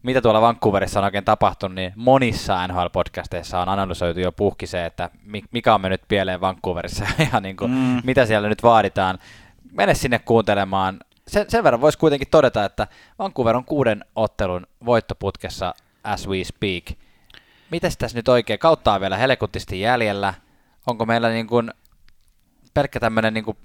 mitä 0.04 0.22
tuolla 0.22 0.42
Vancouverissa 0.42 1.00
on 1.00 1.06
oikein 1.06 1.26
tapahtunut, 1.26 1.76
niin 1.76 1.94
monissa 1.96 2.68
NHL-podcasteissa 2.68 3.58
on 3.58 3.70
analysoitu 3.70 4.20
jo 4.20 4.32
puhki 4.32 4.68
se, 4.68 4.86
että 4.86 5.10
mikä 5.52 5.74
on 5.74 5.82
mennyt 5.82 6.02
pieleen 6.08 6.42
Vancouverissa 6.42 7.06
ja 7.34 7.40
niin 7.40 7.58
kuin, 7.58 7.72
mm. 7.72 8.02
mitä 8.04 8.26
siellä 8.26 8.50
nyt 8.50 8.64
vaaditaan 8.64 9.20
mene 9.72 9.94
sinne 9.94 10.20
kuuntelemaan. 10.20 11.00
Sen, 11.28 11.46
sen 11.50 11.64
verran 11.64 11.82
voisi 11.82 11.98
kuitenkin 11.98 12.28
todeta, 12.32 12.66
että 12.66 12.88
Vancouver 13.20 13.56
on 13.56 13.66
kuuden 13.66 14.06
ottelun 14.16 14.68
voittoputkessa 14.86 15.74
as 16.04 16.28
we 16.28 16.44
speak. 16.44 17.00
Mites 17.72 17.98
tässä 17.98 18.18
nyt 18.18 18.28
oikein? 18.28 18.60
Kautta 18.60 18.94
on 18.94 19.02
vielä 19.02 19.18
helekuttisti 19.18 19.82
jäljellä. 19.82 20.34
Onko 20.88 21.06
meillä 21.06 21.30
niin 21.30 21.48
kuin 21.48 21.72
pelkkä 22.74 23.00
tämmöinen 23.00 23.34
niin 23.34 23.46
kuin 23.46 23.58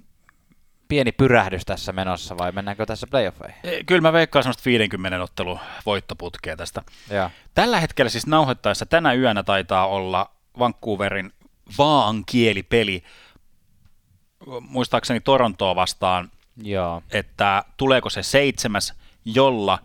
pieni 0.88 1.12
pyrähdys 1.12 1.64
tässä 1.64 1.92
menossa 1.92 2.38
vai 2.38 2.52
mennäänkö 2.52 2.86
tässä 2.86 3.06
playoffeihin? 3.06 3.56
E, 3.64 3.84
Kyllä 3.84 4.00
mä 4.00 4.12
veikkaan 4.12 4.42
semmoista 4.42 4.62
50 4.64 5.22
ottelu 5.22 5.58
voittoputkea 5.86 6.56
tästä. 6.56 6.82
Joo. 7.10 7.30
Tällä 7.54 7.80
hetkellä 7.80 8.08
siis 8.08 8.26
nauhoittaessa 8.26 8.86
tänä 8.86 9.12
yönä 9.14 9.42
taitaa 9.42 9.86
olla 9.86 10.30
Vancouverin 10.58 11.32
vaankielipeli, 11.78 13.02
muistaakseni 14.60 15.20
Torontoa 15.20 15.74
vastaan, 15.74 16.30
Joo. 16.62 17.02
että 17.10 17.64
tuleeko 17.76 18.10
se 18.10 18.22
seitsemäs, 18.22 18.94
jolla 19.24 19.78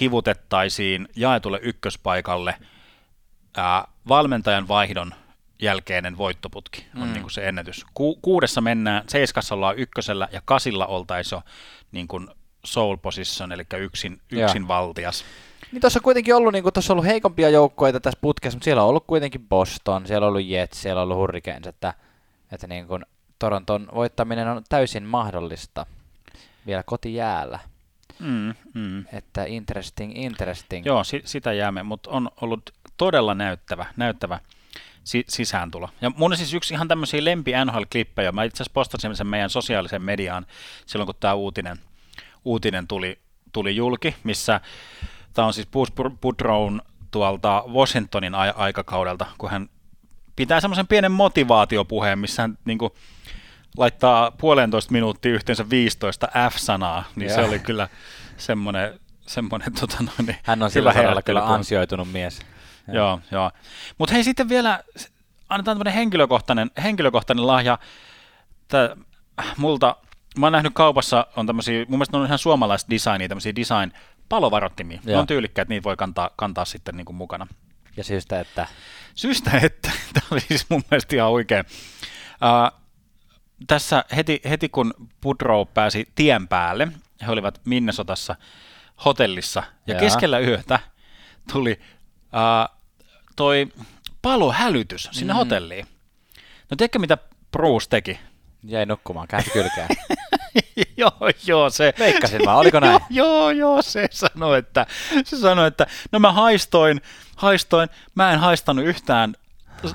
hivutettaisiin 0.00 1.08
jaetulle 1.16 1.58
ykköspaikalle 1.62 2.54
ää, 3.56 3.84
valmentajan 4.08 4.68
vaihdon 4.68 5.14
jälkeinen 5.62 6.18
voittoputki 6.18 6.86
on 6.96 7.06
Mm. 7.06 7.12
niin 7.12 7.22
kuin 7.22 7.30
se 7.30 7.48
ennätys. 7.48 7.86
Ku, 7.94 8.18
kuudessa 8.22 8.60
mennään, 8.60 9.04
seiskassa 9.08 9.54
ollaan 9.54 9.78
ykkösellä 9.78 10.28
ja 10.32 10.42
kasilla 10.44 10.86
oltaisiin 10.86 11.36
jo 11.36 11.42
niin 11.92 12.08
kuin 12.08 12.28
sole 12.64 12.96
position, 12.96 13.52
eli 13.52 13.62
yksin, 13.78 14.20
yksin 14.32 14.68
valtias. 14.68 15.24
Niin 15.72 15.80
tuossa 15.80 15.98
on 15.98 16.02
kuitenkin 16.02 16.34
ollut, 16.34 16.52
niin 16.52 16.64
tuossa 16.74 16.92
on 16.92 16.94
ollut 16.94 17.06
heikompia 17.06 17.48
joukkoita 17.50 18.00
tässä 18.00 18.18
putkessa, 18.22 18.56
mutta 18.56 18.64
siellä 18.64 18.82
on 18.82 18.88
ollut 18.88 19.04
kuitenkin 19.06 19.46
Boston, 19.48 20.06
siellä 20.06 20.26
on 20.26 20.28
ollut 20.28 20.46
Jets, 20.46 20.82
siellä 20.82 21.00
on 21.00 21.04
ollut 21.04 21.16
Hurricanes, 21.16 21.66
että, 21.66 21.94
että 22.52 22.66
niin 22.66 22.86
kuin 22.86 23.04
Toronton 23.38 23.88
voittaminen 23.94 24.48
on 24.48 24.62
täysin 24.68 25.02
mahdollista 25.04 25.86
vielä 26.66 26.82
kotijäällä. 26.82 27.58
Mm, 28.18 28.54
mm. 28.74 29.04
Että 29.12 29.44
interesting, 29.44 30.12
interesting. 30.16 30.86
Joo, 30.86 31.04
si- 31.04 31.22
sitä 31.24 31.52
jäämme, 31.52 31.82
mutta 31.82 32.10
on 32.10 32.30
ollut 32.40 32.70
todella 33.00 33.34
näyttävä, 33.34 33.86
näyttävä 33.96 34.40
si- 35.04 35.24
sisääntulo. 35.28 35.88
Ja 36.00 36.10
mun 36.16 36.32
on 36.32 36.36
siis 36.38 36.54
yksi 36.54 36.74
ihan 36.74 36.88
tämmöisiä 36.88 37.24
lempi 37.24 37.52
NHL-klippejä. 37.64 38.32
Mä 38.32 38.44
itse 38.44 38.56
asiassa 38.56 38.74
postasin 38.74 39.16
sen 39.16 39.26
meidän 39.26 39.50
sosiaaliseen 39.50 40.02
mediaan 40.02 40.46
silloin, 40.86 41.06
kun 41.06 41.14
tämä 41.20 41.34
uutinen, 41.34 41.78
uutinen 42.44 42.86
tuli, 42.88 43.18
tuli 43.52 43.76
julki, 43.76 44.16
missä 44.24 44.60
tämä 45.34 45.46
on 45.46 45.54
siis 45.54 45.66
Bruce 45.66 45.92
Boudreau 46.20 46.70
tuolta 47.10 47.64
Washingtonin 47.72 48.34
a- 48.34 48.54
aikakaudelta, 48.56 49.26
kun 49.38 49.50
hän 49.50 49.68
pitää 50.36 50.60
semmoisen 50.60 50.86
pienen 50.86 51.12
motivaatiopuheen, 51.12 52.18
missä 52.18 52.42
hän 52.42 52.58
niin 52.64 52.78
kuin, 52.78 52.90
laittaa 53.76 54.30
puolentoista 54.30 54.92
minuuttia 54.92 55.32
yhteensä 55.32 55.70
15 55.70 56.28
F-sanaa, 56.50 57.04
niin 57.16 57.30
se 57.30 57.40
Joo. 57.40 57.48
oli 57.48 57.58
kyllä 57.58 57.88
semmoinen, 58.36 59.00
semmoinen 59.26 59.72
tota 59.80 59.96
noin, 60.00 60.36
Hän 60.42 60.62
on 60.62 60.70
sillä 60.70 60.92
saralla 60.92 61.22
kyllä 61.22 61.46
ansioitunut 61.46 62.12
mies. 62.12 62.40
Joo, 62.92 63.20
joo. 63.30 63.50
Mutta 63.98 64.14
hei 64.14 64.24
sitten 64.24 64.48
vielä, 64.48 64.84
annetaan 65.48 65.76
tämmöinen 65.76 65.94
henkilökohtainen, 65.94 66.70
henkilökohtainen 66.82 67.46
lahja. 67.46 67.78
Tää, 68.68 68.96
multa, 69.56 69.96
mä 70.38 70.46
oon 70.46 70.52
nähnyt 70.52 70.74
kaupassa, 70.74 71.26
on 71.36 71.46
tämmöisiä, 71.46 71.78
mun 71.78 71.98
mielestä 71.98 72.16
ne 72.16 72.20
on 72.20 72.26
ihan 72.26 72.38
suomalaista 72.38 72.90
designia, 72.90 73.28
tämmöisiä 73.28 73.56
design 73.56 73.92
palovarottimia. 74.28 75.00
Ne 75.04 75.12
Joo. 75.12 75.20
on 75.20 75.26
tyylikkäät, 75.26 75.68
niitä 75.68 75.84
voi 75.84 75.96
kantaa, 75.96 76.30
kantaa 76.36 76.64
sitten 76.64 76.96
niin 76.96 77.04
kuin 77.04 77.16
mukana. 77.16 77.46
Ja 77.96 78.04
syystä, 78.04 78.40
että 78.40 78.66
Syystä, 79.14 79.50
että 79.62 79.90
tämä 80.14 80.26
oli 80.30 80.40
siis 80.40 80.66
mun 80.70 80.82
mielestä 80.90 81.16
ihan 81.16 81.30
oikein. 81.30 81.64
Uh, 82.30 82.80
tässä 83.66 84.04
heti, 84.16 84.40
heti 84.50 84.68
kun 84.68 84.94
Pudrow 85.20 85.66
pääsi 85.74 86.08
tien 86.14 86.48
päälle, 86.48 86.88
he 87.26 87.32
olivat 87.32 87.60
Minnesotassa 87.64 88.36
hotellissa, 89.04 89.62
ja 89.86 89.94
Jaa. 89.94 90.00
keskellä 90.00 90.38
yötä 90.38 90.78
tuli 91.52 91.80
uh, 92.20 92.79
toi 93.40 93.68
palohälytys 94.22 95.08
sinne 95.12 95.32
Mm. 95.32 95.36
hotelliin. 95.36 95.86
No 96.70 96.76
tiedätkö 96.76 96.98
mitä 96.98 97.18
Bruce 97.52 97.86
teki? 97.90 98.20
jäi 98.64 98.86
nukkumaan, 98.86 99.28
käänti 99.28 99.50
kylkään. 99.50 99.88
joo, 100.96 101.12
joo, 101.46 101.70
se... 101.70 101.94
Veikkasin 101.98 102.40
vaan, 102.46 102.58
oliko 102.58 102.80
näin? 102.80 103.00
joo, 103.10 103.50
joo, 103.50 103.82
se 103.82 104.08
sanoi, 104.10 104.58
että, 104.58 104.86
se 105.24 105.36
sanoi, 105.36 105.66
että 105.68 105.86
no 106.12 106.18
mä 106.18 106.32
haistoin, 106.32 107.00
haistoin, 107.36 107.88
mä 108.14 108.32
en 108.32 108.38
haistanut 108.38 108.84
yhtään 108.84 109.34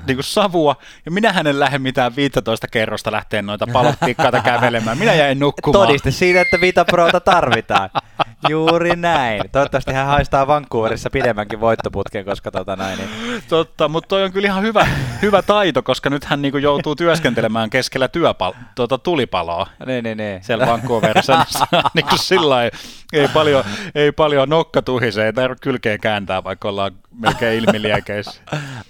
niin 0.06 0.16
kuin 0.16 0.24
savua, 0.24 0.76
ja 1.04 1.10
minähän 1.10 1.46
en 1.46 1.60
lähde 1.60 1.78
mitään 1.78 2.16
15 2.16 2.68
kerrosta 2.68 3.12
lähteä 3.12 3.42
noita 3.42 3.66
palottikkaita 3.72 4.40
kävelemään. 4.40 4.98
Minä 4.98 5.14
jäin 5.14 5.38
nukkumaan. 5.38 5.86
Todiste 5.86 6.10
siitä, 6.10 6.40
että 6.40 6.60
Vita 6.60 6.84
Prota 6.84 7.20
tarvitaan. 7.20 7.90
Juuri 8.48 8.96
näin. 8.96 9.42
Toivottavasti 9.52 9.92
hän 9.92 10.06
haistaa 10.06 10.46
Vancouverissa 10.46 11.10
pidemmänkin 11.10 11.60
voittoputken, 11.60 12.24
koska 12.24 12.50
tota 12.50 12.76
näin. 12.76 12.98
Niin... 12.98 13.42
Totta, 13.48 13.88
mutta 13.88 14.08
toi 14.08 14.24
on 14.24 14.32
kyllä 14.32 14.46
ihan 14.46 14.62
hyvä, 14.62 14.86
hyvä 15.22 15.42
taito, 15.42 15.82
koska 15.82 16.10
nyt 16.10 16.24
hän 16.24 16.42
niinku 16.42 16.58
joutuu 16.58 16.96
työskentelemään 16.96 17.70
keskellä 17.70 18.06
työpal- 18.06 18.54
tuota 18.74 18.98
tulipaloa 18.98 19.66
Niin, 19.86 20.04
niin, 20.04 20.18
niin. 20.18 20.44
siellä 20.44 20.66
Vancouverissa. 20.66 21.46
niin 21.72 21.82
niinku 21.94 22.16
sillä 22.16 22.48
lailla, 22.48 22.76
ei 23.12 23.28
paljon, 23.28 23.64
ei 23.94 24.12
paljon 24.12 24.48
nokka 24.48 24.82
tuhise, 24.82 25.26
ei 25.26 25.32
tarvitse 25.32 25.62
kylkeä 25.62 25.98
kääntää, 25.98 26.44
vaikka 26.44 26.68
ollaan 26.68 26.92
melkein 27.20 27.58
ilmiliekeissä. 27.64 28.40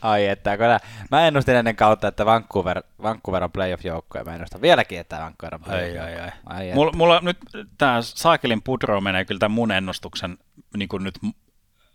Ai 0.02 0.26
että, 0.26 0.56
kun 0.56 0.66
mä 1.10 1.26
ennustin 1.26 1.56
ennen 1.56 1.76
kautta, 1.76 2.08
että 2.08 2.26
Vancouver, 2.26 2.82
Vancouver 3.02 3.44
on 3.44 3.52
playoff-joukko, 3.52 4.18
ja 4.18 4.24
mä 4.24 4.34
ennustan 4.34 4.60
vieläkin, 4.62 5.00
että 5.00 5.16
Vancouver 5.16 5.54
on 5.54 5.60
Ai, 5.68 5.90
playoff 5.90 6.06
ai, 6.06 6.20
ai. 6.20 6.30
ai 6.68 6.74
Mulla, 6.74 6.92
mulla 6.92 7.20
nyt 7.22 7.38
tämä 7.78 7.98
Saakelin 8.02 8.62
Pudro 8.62 9.00
menee 9.00 9.24
kyllä 9.24 9.38
tämän 9.46 9.54
mun 9.54 9.72
ennustuksen 9.72 10.38
niin 10.76 10.88
kuin 10.88 11.04
nyt 11.04 11.18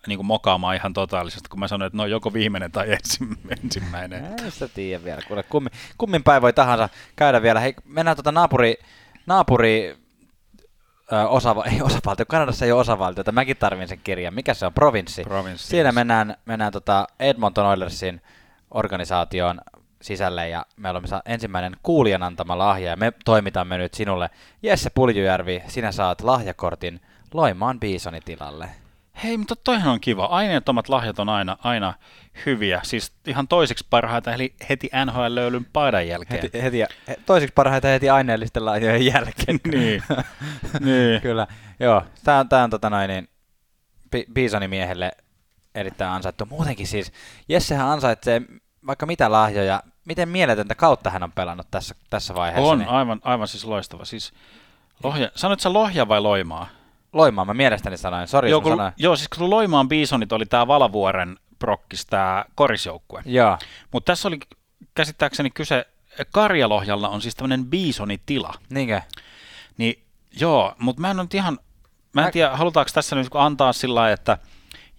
niin 0.08 0.18
kuin 0.18 0.26
mokaamaan 0.26 0.76
ihan 0.76 0.94
totaalisesti, 0.94 1.50
kun 1.50 1.60
mä 1.60 1.68
sanoin, 1.68 1.88
että 1.88 1.98
no 1.98 2.06
joko 2.06 2.34
viimeinen 2.34 2.72
tai 2.72 2.88
ensim- 2.88 3.38
ensimmäinen. 3.64 4.26
Ei 4.26 4.52
sitä 4.52 4.68
tiedä 4.68 5.04
vielä. 5.04 5.22
Kuule, 5.28 5.44
kummin, 5.44 5.72
kummin 5.98 6.24
päin 6.24 6.42
voi 6.42 6.54
tahansa 6.54 6.90
käydä 7.16 7.42
vielä. 7.42 7.60
Hei, 7.60 7.74
mennään 7.86 8.18
tuota 8.18 8.32
naapuri, 8.32 8.76
naapuri 9.26 9.98
ö, 11.14 11.28
osava, 11.28 11.66
ei 11.66 11.82
osavaltio, 11.82 12.26
Kanadassa 12.26 12.66
ei 12.66 12.72
ole 12.72 12.82
osavaltiota, 12.82 13.32
mäkin 13.32 13.58
tarvin 13.58 13.88
sen 13.88 14.00
kirjan. 14.04 14.34
Mikä 14.34 14.54
se 14.54 14.66
on? 14.66 14.74
Provinssi. 14.74 15.24
Provinssi, 15.24 15.68
Siinä 15.68 15.92
mennään, 15.92 16.36
mennään 16.46 16.72
tota 16.72 17.08
Edmonton 17.20 17.66
Oilersin 17.66 18.22
organisaation 18.72 19.62
sisälle 20.02 20.50
ja 20.50 20.66
me 20.78 20.90
olemme 20.90 21.08
ensimmäinen 21.26 21.76
kuulijan 21.84 22.24
antama 22.24 22.58
lahja 22.58 22.90
ja 22.90 22.96
me 22.96 23.14
toimitamme 23.26 23.78
nyt 23.78 23.94
sinulle. 23.94 24.30
Jesse 24.64 24.90
Puljujärvi, 24.90 25.64
sinä 25.68 25.92
saat 25.92 26.22
lahjakortin 26.22 27.02
Loimaan 27.34 27.80
Biisonin 27.80 28.24
tilalle. 28.26 28.70
Hei, 29.24 29.38
mutta 29.38 29.56
toihan 29.56 29.94
on 29.94 30.02
kiva. 30.02 30.26
Aineettomat 30.26 30.90
lahjat 30.90 31.20
on 31.20 31.30
aina, 31.30 31.58
aina 31.64 31.94
hyviä. 32.46 32.80
Siis 32.84 33.14
ihan 33.28 33.48
toiseksi 33.48 33.88
parhaita, 33.90 34.34
eli 34.34 34.54
heti 34.70 34.90
NHL-löylyn 35.06 35.66
paidan 35.74 36.08
jälkeen. 36.08 36.42
Heti, 36.42 36.62
heti, 36.62 36.80
he- 37.08 37.18
toiseksi 37.26 37.54
parhaita 37.54 37.88
heti 37.88 38.10
aineellisten 38.10 38.66
lahjojen 38.66 39.06
jälkeen. 39.06 39.60
niin, 39.72 40.04
niin. 40.86 41.22
Kyllä, 41.22 41.48
joo. 41.80 42.04
Tämä 42.24 42.40
on, 42.40 42.50
tää 42.50 42.64
on 42.64 42.70
tota 42.70 42.90
noin, 42.90 43.08
niin, 43.08 43.30
Bi- 44.16 44.68
miehelle 44.68 45.12
erittäin 45.76 46.12
ansaittu. 46.12 46.46
Muutenkin 46.46 46.88
siis, 46.88 47.12
Jessehän 47.50 47.88
ansaitsee 47.88 48.42
vaikka 48.88 49.06
mitä 49.06 49.32
lahjoja. 49.32 49.84
Miten 50.06 50.30
mieletöntä 50.30 50.76
kautta 50.76 51.10
hän 51.10 51.24
on 51.24 51.32
pelannut 51.32 51.68
tässä, 51.72 51.96
tässä 52.10 52.36
vaiheessa. 52.36 52.72
On 52.72 52.80
niin 52.80 52.90
aivan, 52.90 53.20
aivan 53.24 53.48
siis 53.48 53.66
loistava. 53.66 54.06
Siis 54.06 54.34
lohja, 55.04 55.32
sanoit 55.36 55.60
sä 55.60 55.74
lohja 55.74 56.08
vai 56.08 56.22
loimaa? 56.22 56.81
Loimaa 57.14 57.46
mä 57.46 57.54
mielestäni 57.54 57.98
sanoin. 57.98 58.28
Sori, 58.28 58.50
Joo, 58.50 58.62
kun, 58.62 58.72
sanoin. 58.72 58.94
joo, 58.98 59.16
siis 59.16 59.30
kun 59.38 59.50
Loimaan 59.50 59.90
Bisonit 59.90 60.32
oli 60.32 60.46
tämä 60.46 60.68
Valavuoren 60.68 61.38
prokkis, 61.60 62.06
tämä 62.06 62.46
korisjoukkue. 62.56 63.22
Joo, 63.26 63.58
Mutta 63.92 64.12
tässä 64.12 64.28
oli 64.28 64.40
käsittääkseni 64.96 65.50
kyse, 65.50 65.86
Karjalohjalla 66.32 67.10
on 67.10 67.22
siis 67.22 67.36
tämmöinen 67.36 67.66
Bisonitila. 67.66 68.54
niinkö? 68.70 69.02
Niin 69.78 70.04
joo, 70.40 70.76
mutta 70.80 71.02
mä 71.02 71.12
en 71.12 71.18
nyt 71.18 71.34
ihan, 71.34 71.60
mä 72.14 72.22
en 72.22 72.28
Mä- 72.28 72.32
tiedä, 72.32 72.56
halutaanko 72.56 72.92
tässä 72.94 73.16
nyt 73.16 73.28
antaa 73.34 73.74
sillä 73.74 73.96
lailla, 74.00 74.14
että 74.14 74.38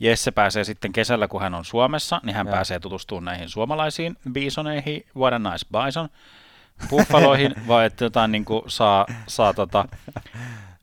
Jesse 0.00 0.30
pääsee 0.30 0.64
sitten 0.64 0.92
kesällä, 0.92 1.28
kun 1.28 1.40
hän 1.40 1.54
on 1.54 1.64
Suomessa, 1.64 2.20
niin 2.24 2.36
hän 2.36 2.46
Joo. 2.46 2.54
pääsee 2.54 2.80
tutustumaan 2.80 3.24
näihin 3.24 3.48
suomalaisiin 3.48 4.16
bisoneihin, 4.32 5.06
what 5.16 5.32
a 5.34 5.38
nice 5.38 5.66
bison, 5.72 6.08
buffaloihin, 6.90 7.54
vai 7.68 7.86
että 7.86 8.04
jotain 8.04 8.32
niin 8.32 8.44
kuin 8.44 8.62
saa, 8.66 9.06
saa 9.26 9.54
tota, 9.54 9.84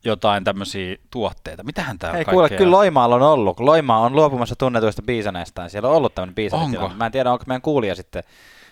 jotain 0.04 0.44
tämmöisiä 0.44 0.96
tuotteita. 1.10 1.62
Mitähän 1.62 1.98
tää 1.98 2.12
Ei 2.12 2.24
kuule, 2.24 2.48
kyllä 2.48 2.70
Loimaalla 2.76 3.14
on 3.14 3.22
ollut. 3.22 3.60
Loimaa 3.60 3.98
on 3.98 4.16
luopumassa 4.16 4.56
tunnetuista 4.56 5.02
biisaneistaan. 5.02 5.70
Siellä 5.70 5.88
on 5.88 5.94
ollut 5.96 6.14
tämmöinen 6.14 6.34
biisanitila. 6.34 6.84
Onko? 6.84 6.96
Mä 6.96 7.06
en 7.06 7.12
tiedä, 7.12 7.32
onko 7.32 7.44
meidän 7.46 7.62
kuulija 7.62 7.94
sitten. 7.94 8.22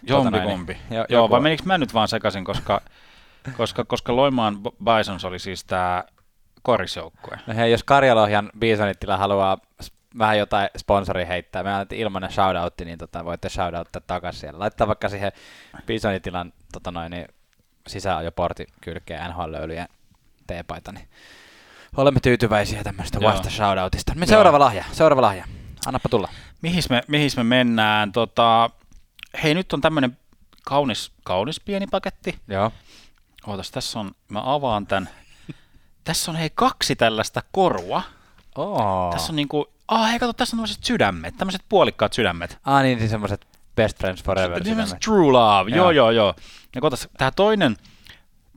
tota 0.08 0.30
noin, 0.30 0.34
Jompikumpi. 0.34 0.72
niin, 0.72 0.82
Joo, 0.90 1.00
jo- 1.00 1.06
Joo 1.08 1.22
joku- 1.22 1.30
vai 1.30 1.40
menikö 1.40 1.62
mä 1.66 1.78
nyt 1.78 1.94
vaan 1.94 2.08
sekaisin, 2.08 2.44
koska, 2.44 2.80
koska, 3.56 3.84
koska 3.84 4.16
Loimaan 4.16 4.58
Bisons 4.84 5.24
oli 5.24 5.38
siis 5.38 5.64
tämä 5.64 6.04
korisjoukkue. 6.62 7.38
No 7.46 7.54
hei, 7.54 7.70
jos 7.72 7.84
Karjalohjan 7.84 8.50
biisonittila 8.58 9.16
haluaa 9.16 9.58
vähän 10.18 10.38
jotain 10.38 10.68
sponsori 10.78 11.26
heittää, 11.26 11.62
me 11.62 11.72
annettiin 11.72 12.00
ilmainen 12.00 12.32
shoutoutti, 12.32 12.84
niin 12.84 12.98
tota, 12.98 13.24
voitte 13.24 13.48
shoutouttaa 13.48 14.02
takaisin 14.06 14.40
siellä. 14.40 14.58
Laittaa 14.58 14.86
vaikka 14.86 15.08
siihen 15.08 15.32
biisonitilan 15.86 16.52
tota 16.72 16.90
noin, 16.90 17.10
niin 17.10 17.28
sisäajoportin 17.86 18.66
kylkeen 18.80 19.30
NHL-löylyjen 19.30 19.88
teepaita, 20.48 20.92
niin 20.92 21.08
olemme 21.96 22.20
tyytyväisiä 22.20 22.84
tämmöistä 22.84 23.20
vasta 23.20 23.50
shoutoutista. 23.50 24.14
Me 24.14 24.24
Joo. 24.24 24.28
seuraava 24.28 24.58
lahja, 24.58 24.84
seuraava 24.92 25.22
lahja. 25.22 25.44
Annapa 25.86 26.08
tulla. 26.08 26.28
Mihin 26.62 26.82
me, 26.90 27.02
mihin 27.08 27.30
me 27.36 27.44
mennään? 27.44 28.12
Tota, 28.12 28.70
hei, 29.42 29.54
nyt 29.54 29.72
on 29.72 29.80
tämmöinen 29.80 30.18
kaunis, 30.62 31.12
kaunis 31.24 31.60
pieni 31.60 31.86
paketti. 31.86 32.38
Joo. 32.48 32.72
Ootas, 33.46 33.70
tässä 33.70 34.00
on, 34.00 34.10
mä 34.28 34.40
avaan 34.44 34.86
tämän. 34.86 35.08
tässä 36.04 36.30
on 36.30 36.36
hei 36.36 36.50
kaksi 36.54 36.96
tällaista 36.96 37.42
korua. 37.52 38.02
Oh. 38.56 39.12
Tässä 39.12 39.32
on 39.32 39.36
niinku, 39.36 39.66
ah 39.88 40.10
hei 40.10 40.18
kato, 40.18 40.32
tässä 40.32 40.56
on 40.56 40.58
tämmöiset 40.58 40.84
sydämet, 40.84 41.36
tämmöiset 41.36 41.62
puolikkaat 41.68 42.12
sydämet. 42.12 42.58
Ah 42.64 42.82
niin, 42.82 42.98
niin 42.98 43.10
semmoiset 43.10 43.46
best 43.76 43.98
friends 43.98 44.24
forever 44.24 44.64
Tämmöiset 44.64 45.00
true 45.00 45.32
love, 45.32 45.70
joo 45.70 45.76
Joo. 45.76 45.90
joo 45.90 46.10
joo. 46.10 46.34
Ja 46.74 46.80
katsotaan, 46.80 47.10
tämä 47.18 47.30
toinen, 47.30 47.76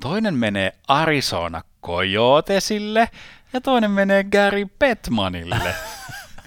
toinen 0.01 0.35
menee 0.35 0.73
Arizona 0.87 1.61
Coyotesille 1.83 3.09
ja 3.53 3.61
toinen 3.61 3.91
menee 3.91 4.23
Gary 4.23 4.65
Bettmanille. 4.79 5.75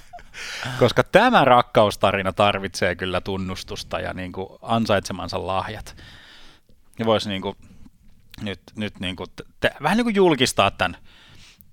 Koska 0.79 1.03
tämä 1.03 1.45
rakkaustarina 1.45 2.33
tarvitsee 2.33 2.95
kyllä 2.95 3.21
tunnustusta 3.21 4.01
ja 4.01 4.15
niin 4.15 4.33
kuin 4.33 4.49
ansaitsemansa 4.63 5.47
lahjat. 5.47 5.97
Ja 6.99 7.07
voisi 7.07 7.29
niin 7.29 7.43
kuin, 7.43 7.57
nyt, 8.41 8.61
nyt 8.77 9.01
niin 9.01 9.17
kuin, 9.17 9.31
te, 9.61 9.71
vähän 9.83 9.97
niin 9.97 10.05
kuin 10.05 10.15
julkistaa 10.15 10.71
tämän. 10.71 10.97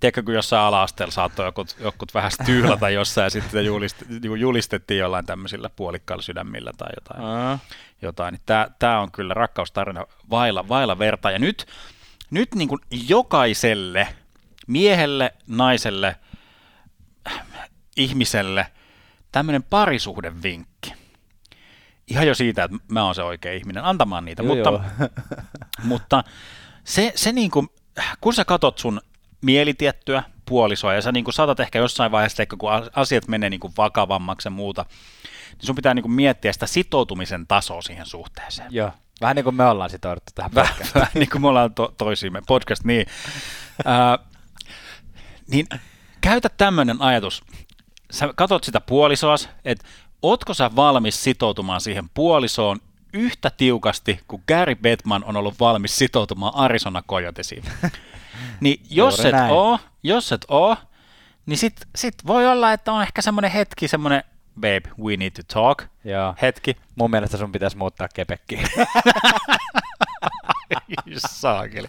Tiedätkö, 0.02 0.22
kun 0.22 0.34
jossain 0.34 0.62
ala-asteella 0.62 1.12
saattoi 1.12 1.46
jokut, 1.46 1.76
jokut 1.80 2.14
vähän 2.14 2.30
tyhlata 2.46 2.90
jossain 2.90 3.24
ja 3.24 3.30
sitten 3.30 3.64
julist, 3.64 3.96
niin 4.08 4.28
kuin 4.28 4.40
julistettiin 4.40 4.98
jollain 4.98 5.26
tämmöisillä 5.26 5.70
puolikkailla 5.76 6.22
sydämillä 6.22 6.72
tai 6.76 6.92
jotain 6.96 7.60
jotain. 8.02 8.32
Niin 8.32 8.42
Tämä, 8.46 8.68
tämä 8.78 9.00
on 9.00 9.12
kyllä 9.12 9.34
rakkaustarina 9.34 10.06
vailla, 10.30 10.68
vailla 10.68 10.98
verta. 10.98 11.30
Ja 11.30 11.38
nyt, 11.38 11.66
nyt 12.30 12.54
niin 12.54 12.68
kuin 12.68 12.80
jokaiselle 13.08 14.08
miehelle, 14.66 15.34
naiselle, 15.46 16.16
ihmiselle 17.96 18.66
tämmöinen 19.32 19.62
parisuhdevinkki. 19.62 20.94
Ihan 22.08 22.26
jo 22.26 22.34
siitä, 22.34 22.64
että 22.64 22.76
mä 22.88 23.04
oon 23.04 23.14
se 23.14 23.22
oikea 23.22 23.52
ihminen 23.52 23.84
antamaan 23.84 24.24
niitä, 24.24 24.42
Joo, 24.42 24.54
mutta, 24.54 24.70
joo. 24.70 25.08
mutta 25.84 26.24
se, 26.84 27.12
se 27.14 27.32
niin 27.32 27.50
kuin, 27.50 27.68
kun 28.20 28.34
sä 28.34 28.44
katot 28.44 28.78
sun 28.78 29.00
mielitiettyä 29.42 30.22
puolisoa 30.46 30.94
ja 30.94 31.02
sä 31.02 31.12
niin 31.12 31.24
kuin 31.24 31.34
saatat 31.34 31.60
ehkä 31.60 31.78
jossain 31.78 32.12
vaiheessa, 32.12 32.42
ehkä 32.42 32.56
kun 32.56 32.70
asiat 32.96 33.28
menee 33.28 33.50
niin 33.50 33.60
kuin 33.60 33.72
vakavammaksi 33.76 34.46
ja 34.46 34.50
muuta, 34.50 34.86
niin 35.52 35.66
sun 35.66 35.76
pitää 35.76 35.94
niin 35.94 36.02
kuin 36.02 36.12
miettiä 36.12 36.52
sitä 36.52 36.66
sitoutumisen 36.66 37.46
tasoa 37.46 37.82
siihen 37.82 38.06
suhteeseen. 38.06 38.68
joo. 38.74 38.90
Vähän 39.20 39.36
niin 39.36 39.44
kuin 39.44 39.56
me 39.56 39.64
ollaan 39.64 39.90
sitouduttu 39.90 40.32
tähän 40.34 40.54
Vähän, 40.54 40.68
podcastiin. 40.68 40.94
vähän 41.00 41.12
niin 41.14 41.30
kuin 41.30 41.42
me 41.42 41.48
ollaan 41.48 41.74
to- 41.74 41.94
toisiimme, 41.98 42.42
podcast 42.46 42.84
niin. 42.84 43.06
Ää, 43.84 44.18
niin 45.48 45.66
käytä 46.20 46.48
tämmöinen 46.48 47.02
ajatus. 47.02 47.42
Sä 48.10 48.28
katot 48.36 48.64
sitä 48.64 48.80
puolisoas, 48.80 49.48
että 49.64 49.86
ootko 50.22 50.54
sä 50.54 50.70
valmis 50.76 51.24
sitoutumaan 51.24 51.80
siihen 51.80 52.08
puolisoon 52.14 52.78
yhtä 53.12 53.50
tiukasti 53.56 54.20
kuin 54.28 54.42
Gary 54.48 54.74
Bettman 54.74 55.24
on 55.24 55.36
ollut 55.36 55.60
valmis 55.60 55.98
sitoutumaan 55.98 56.54
Arizona 56.56 57.02
Coyotesiin. 57.08 57.64
niin 58.60 58.80
jos 58.90 59.18
Juuri 59.18 59.28
et 59.28 59.34
näin. 59.34 59.52
oo, 59.52 59.78
jos 60.02 60.32
et 60.32 60.44
oo, 60.48 60.76
niin 61.46 61.58
sit, 61.58 61.80
sit 61.96 62.14
voi 62.26 62.46
olla, 62.46 62.72
että 62.72 62.92
on 62.92 63.02
ehkä 63.02 63.22
semmoinen 63.22 63.50
hetki, 63.50 63.88
semmoinen 63.88 64.24
babe, 64.54 64.82
we 65.02 65.16
need 65.16 65.30
to 65.30 65.42
talk 65.54 65.82
Joo. 66.04 66.34
hetki. 66.42 66.76
Mun 66.94 67.10
mielestä 67.10 67.36
sun 67.36 67.52
pitäisi 67.52 67.76
muuttaa 67.76 68.08
Quebeckiin. 68.18 68.66
Saakeli. 71.16 71.86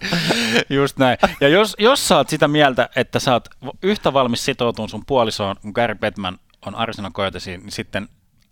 Just 0.69 0.97
näin. 0.97 1.17
Ja 1.41 1.47
jos, 1.49 1.75
jos 1.79 2.07
sä 2.07 2.17
oot 2.17 2.29
sitä 2.29 2.47
mieltä, 2.47 2.89
että 2.95 3.19
sä 3.19 3.33
oot 3.33 3.47
yhtä 3.83 4.13
valmis 4.13 4.45
sitoutumaan 4.45 4.89
sun 4.89 5.05
puolisoon, 5.05 5.55
kun 5.61 5.71
Gary 5.75 5.95
Bettman 5.95 6.39
on 6.65 6.75
Arizona 6.75 7.11
Coyotesiin, 7.11 7.59
niin 7.59 7.71
sitten 7.71 8.09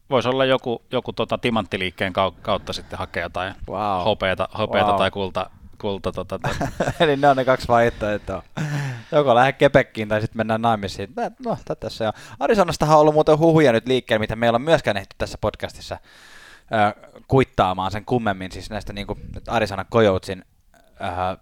voisi 0.10 0.30
olla 0.30 0.46
joku, 0.46 0.82
joku 0.92 1.14
tota, 1.14 1.38
timanttiliikkeen 1.38 2.14
kau- 2.14 2.36
kautta 2.42 2.74
sitten 2.74 3.00
hakea 3.00 3.24
jotain 3.24 3.54
Wow. 3.70 4.04
hopeata, 4.04 4.50
hopeata 4.58 4.90
Wow. 4.90 4.98
tai 4.98 5.12
kulta, 5.12 5.50
kulta 5.82 6.12
tota, 6.12 6.50
Eli 7.00 7.16
ne 7.16 7.28
on 7.28 7.38
ne 7.38 7.46
kaksi 7.46 7.68
vaihtoehtoa. 7.68 8.44
Joko 9.12 9.36
lähde 9.36 9.56
Quebeckiin 9.62 10.08
tai 10.08 10.22
sitten 10.22 10.38
mennään 10.38 10.62
naimisiin. 10.62 11.14
No, 11.46 11.58
tätä 11.66 11.90
se 11.90 12.08
on. 12.08 12.14
Arizonastahan 12.40 12.96
on 12.96 13.02
ollut 13.02 13.14
muuten 13.14 13.40
huhuja 13.40 13.72
nyt 13.72 13.88
liikkeellä, 13.88 14.20
mitä 14.20 14.36
meillä 14.36 14.56
on 14.56 14.62
myöskään 14.62 14.98
ehty 14.98 15.16
tässä 15.18 15.38
podcastissa 15.42 15.98
ö, 16.72 17.12
kuittaamaan 17.28 17.92
sen 17.92 18.06
kummemmin. 18.06 18.52
Siis 18.52 18.70
näistä 18.70 18.94
niin 18.94 19.08
kuin, 19.08 19.20
Arizona 19.48 19.86
Coyotesin 19.86 20.46
ö, 20.76 21.38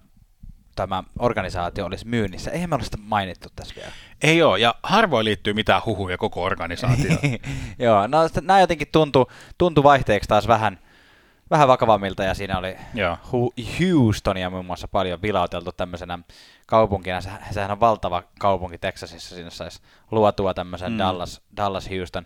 tämä 0.76 1.04
organisaatio 1.20 1.86
olisi 1.86 2.08
myynnissä. 2.08 2.52
Eihän 2.52 2.70
me 2.70 2.76
ole 2.76 2.84
sitä 2.84 2.98
mainittu 3.02 3.50
tässä 3.56 3.76
vielä. 3.76 3.92
Ei 4.22 4.44
ole, 4.44 4.60
ja 4.60 4.76
harvoin 4.84 5.26
liittyy 5.26 5.54
mitään 5.54 5.82
huhuja 5.86 6.18
koko 6.18 6.44
organisaatioon. 6.44 7.20
Joo, 7.80 8.08
no 8.08 8.18
nämä 8.42 8.60
jotenkin 8.60 8.88
tuntui, 8.92 9.26
tuntui 9.58 9.84
vaihteeksi 9.84 10.30
taas 10.30 10.48
vähän, 10.48 10.80
vähän 11.52 11.68
vakavammilta 11.68 12.24
ja 12.24 12.34
siinä 12.34 12.58
oli 12.58 12.76
Joo. 12.94 13.18
Houstonia 13.80 14.50
muun 14.50 14.66
muassa 14.66 14.88
paljon 14.88 15.22
vilauteltu 15.22 15.72
tämmöisenä 15.72 16.20
kaupunkina. 16.68 17.22
Se, 17.22 17.30
sehän 17.52 17.72
on 17.72 17.80
valtava 17.80 18.24
kaupunki 18.40 18.78
Texasissa, 18.78 19.36
siinä 19.36 19.50
saisi 19.50 19.82
luotua 20.12 20.54
tämmöisen 20.54 20.92
Mm. 20.92 20.98
Dallas, 20.98 21.42
Dallas 21.58 21.90
Houston 21.90 22.26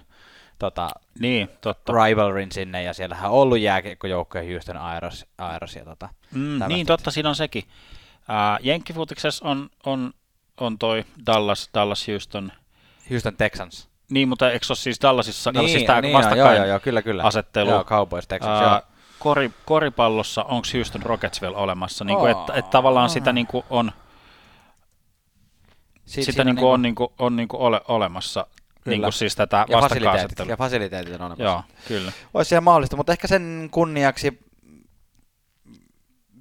tota, 0.59 0.89
niin, 1.19 1.49
totta. 1.61 1.93
rivalrin 2.05 2.51
sinne 2.51 2.83
ja 2.83 2.93
siellähän 2.93 3.31
on 3.31 3.37
ollut 3.37 3.59
jääkiekkojoukkoja 3.59 4.51
Houston 4.51 4.77
Aeros, 4.77 5.25
Aeros 5.37 5.75
ja 5.75 5.85
tota, 5.85 6.09
Mm, 6.31 6.59
niin, 6.67 6.85
totta, 6.85 7.11
siinä 7.11 7.29
on 7.29 7.35
sekin. 7.35 7.63
Uh, 8.19 8.65
Jenkkifutiksessa 8.65 9.45
on, 9.47 9.69
on, 9.85 10.13
on 10.59 10.77
toi 10.77 11.05
Dallas, 11.25 11.69
Dallas 11.73 12.07
Houston. 12.07 12.51
Houston 13.09 13.37
Texans. 13.37 13.89
Niin, 14.09 14.29
mutta 14.29 14.51
eikö 14.51 14.65
se 14.65 14.71
ole 14.71 14.77
siis 14.77 15.01
Dallasissa, 15.01 15.51
niin, 15.51 15.55
Dallasissa 15.55 15.87
tämä 15.87 16.01
niin, 16.01 16.11
joo, 16.11 16.21
vastakkain 16.21 16.57
joo, 16.57 16.65
joo, 16.65 16.79
kyllä, 16.79 17.01
kyllä. 17.01 17.23
asettelu. 17.23 17.69
Joo, 17.69 17.83
Cowboys 17.83 18.27
Texans, 18.27 18.61
Ää, 18.61 18.71
joo. 18.71 18.81
Kori, 19.19 19.51
koripallossa 19.65 20.43
onko 20.43 20.67
Houston 20.73 21.01
Rockets 21.01 21.41
vielä 21.41 21.57
olemassa? 21.57 22.05
Niin 22.05 22.17
kuin, 22.17 22.31
että, 22.31 22.53
että 22.53 22.71
tavallaan 22.71 23.09
sitä 23.09 23.33
niin 23.33 23.47
kuin 23.47 23.65
on, 23.69 23.91
Si- 26.05 26.23
sitä 26.23 26.43
niin 26.43 26.55
kuin 26.55 26.67
on, 26.67 26.81
niin 26.81 26.95
kuin, 26.95 27.09
on 27.19 27.35
niin 27.35 27.47
kuin 27.47 27.61
ole, 27.61 27.81
olemassa. 27.87 28.47
Niin 28.51 28.81
Kyllä. 28.83 29.05
kuin 29.05 29.13
siis 29.13 29.35
tätä 29.35 29.65
ja 29.69 29.79
fasiliteetit, 29.79 30.39
ja 30.47 30.57
fasiliteetit 30.57 31.13
on 31.13 31.21
olemassa. 31.21 31.43
Joo, 31.43 31.63
kyllä. 31.87 32.11
Olisi 32.33 32.55
ihan 32.55 32.63
mahdollista, 32.63 32.97
mutta 32.97 33.11
ehkä 33.11 33.27
sen 33.27 33.67
kunniaksi, 33.71 34.39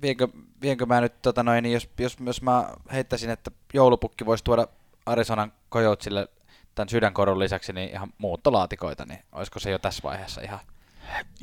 vienkö, 0.03 0.29
vienkö 0.63 0.87
mä 0.87 1.01
nyt, 1.01 1.23
tota 1.23 1.43
noin, 1.43 1.63
niin 1.63 1.73
jos, 1.73 1.89
jos, 1.99 2.17
jos 2.27 2.43
mä 2.43 2.69
heittäisin, 2.93 3.31
että 3.31 3.51
joulupukki 3.75 4.27
voisi 4.27 4.45
tuoda 4.45 4.67
Arizonan 5.07 5.53
Coyotesille 5.73 6.29
tämän 6.75 6.89
sydänkorun 6.89 7.39
lisäksi 7.39 7.73
niin 7.73 7.91
ihan 7.91 8.13
muuttolaatikoita, 8.19 9.05
niin 9.05 9.21
olisiko 9.33 9.59
se 9.59 9.71
jo 9.71 9.79
tässä 9.79 10.03
vaiheessa 10.03 10.41
ihan 10.41 10.61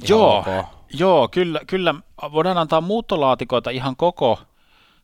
Joo, 0.08 0.38
ok? 0.38 0.66
joo 0.94 1.28
kyllä, 1.28 1.60
kyllä 1.68 1.96
voidaan 2.32 2.58
antaa 2.58 2.82
muuttolaatikoita 2.82 3.70
ihan 3.70 3.96
koko, 3.96 4.40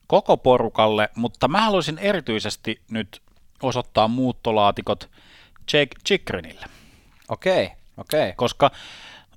koko 0.08 0.38
porukalle, 0.38 1.10
mutta 1.16 1.48
mä 1.48 1.62
haluaisin 1.62 1.98
erityisesti 1.98 2.82
nyt 2.92 3.22
osoittaa 3.64 4.08
muuttolaatikot 4.08 5.10
Jake 5.74 5.96
Chikrinille. 6.08 6.66
Okei, 7.30 7.72
okei. 7.98 8.34
koska 8.36 8.72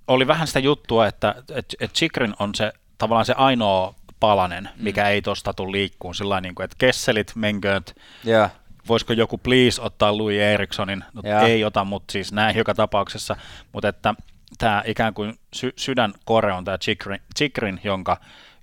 oli 0.09 0.27
vähän 0.27 0.47
sitä 0.47 0.59
juttua, 0.59 1.07
että 1.07 1.35
et, 1.55 1.75
et 1.81 1.93
Chikrin 1.93 2.35
on 2.39 2.55
se 2.55 2.73
tavallaan 2.99 3.27
se 3.27 3.35
ainoa 3.37 3.95
palanen, 4.21 4.69
mikä 4.77 5.03
mm. 5.03 5.09
ei 5.09 5.23
tosta 5.23 5.53
tule 5.53 5.73
liikkuun. 5.73 6.15
Sillä 6.15 6.41
niin 6.41 6.55
kuin, 6.55 6.65
että 6.65 6.77
Kesselit, 6.79 7.33
menkööt, 7.35 7.97
Joo, 8.25 8.49
voisiko 8.89 9.13
joku 9.13 9.39
please 9.39 9.83
ottaa 9.83 10.19
Louis 10.19 10.41
Erikssonin, 10.41 11.05
no, 11.13 11.23
Joo. 11.25 11.41
ei 11.41 11.65
ota, 11.65 11.85
mutta 11.85 12.13
siis 12.13 12.33
näin 12.33 12.57
joka 12.57 12.75
tapauksessa, 12.75 13.37
mutta 13.73 13.89
että 13.89 14.15
tämä 14.59 14.83
ikään 14.87 15.15
kuin 15.15 15.39
sy- 15.55 15.73
sydänkore 15.77 16.53
on 16.53 16.65
tämä 16.65 16.79
Chikrin, 16.79 17.21
Chikrin, 17.37 17.81
jonka 17.85 18.17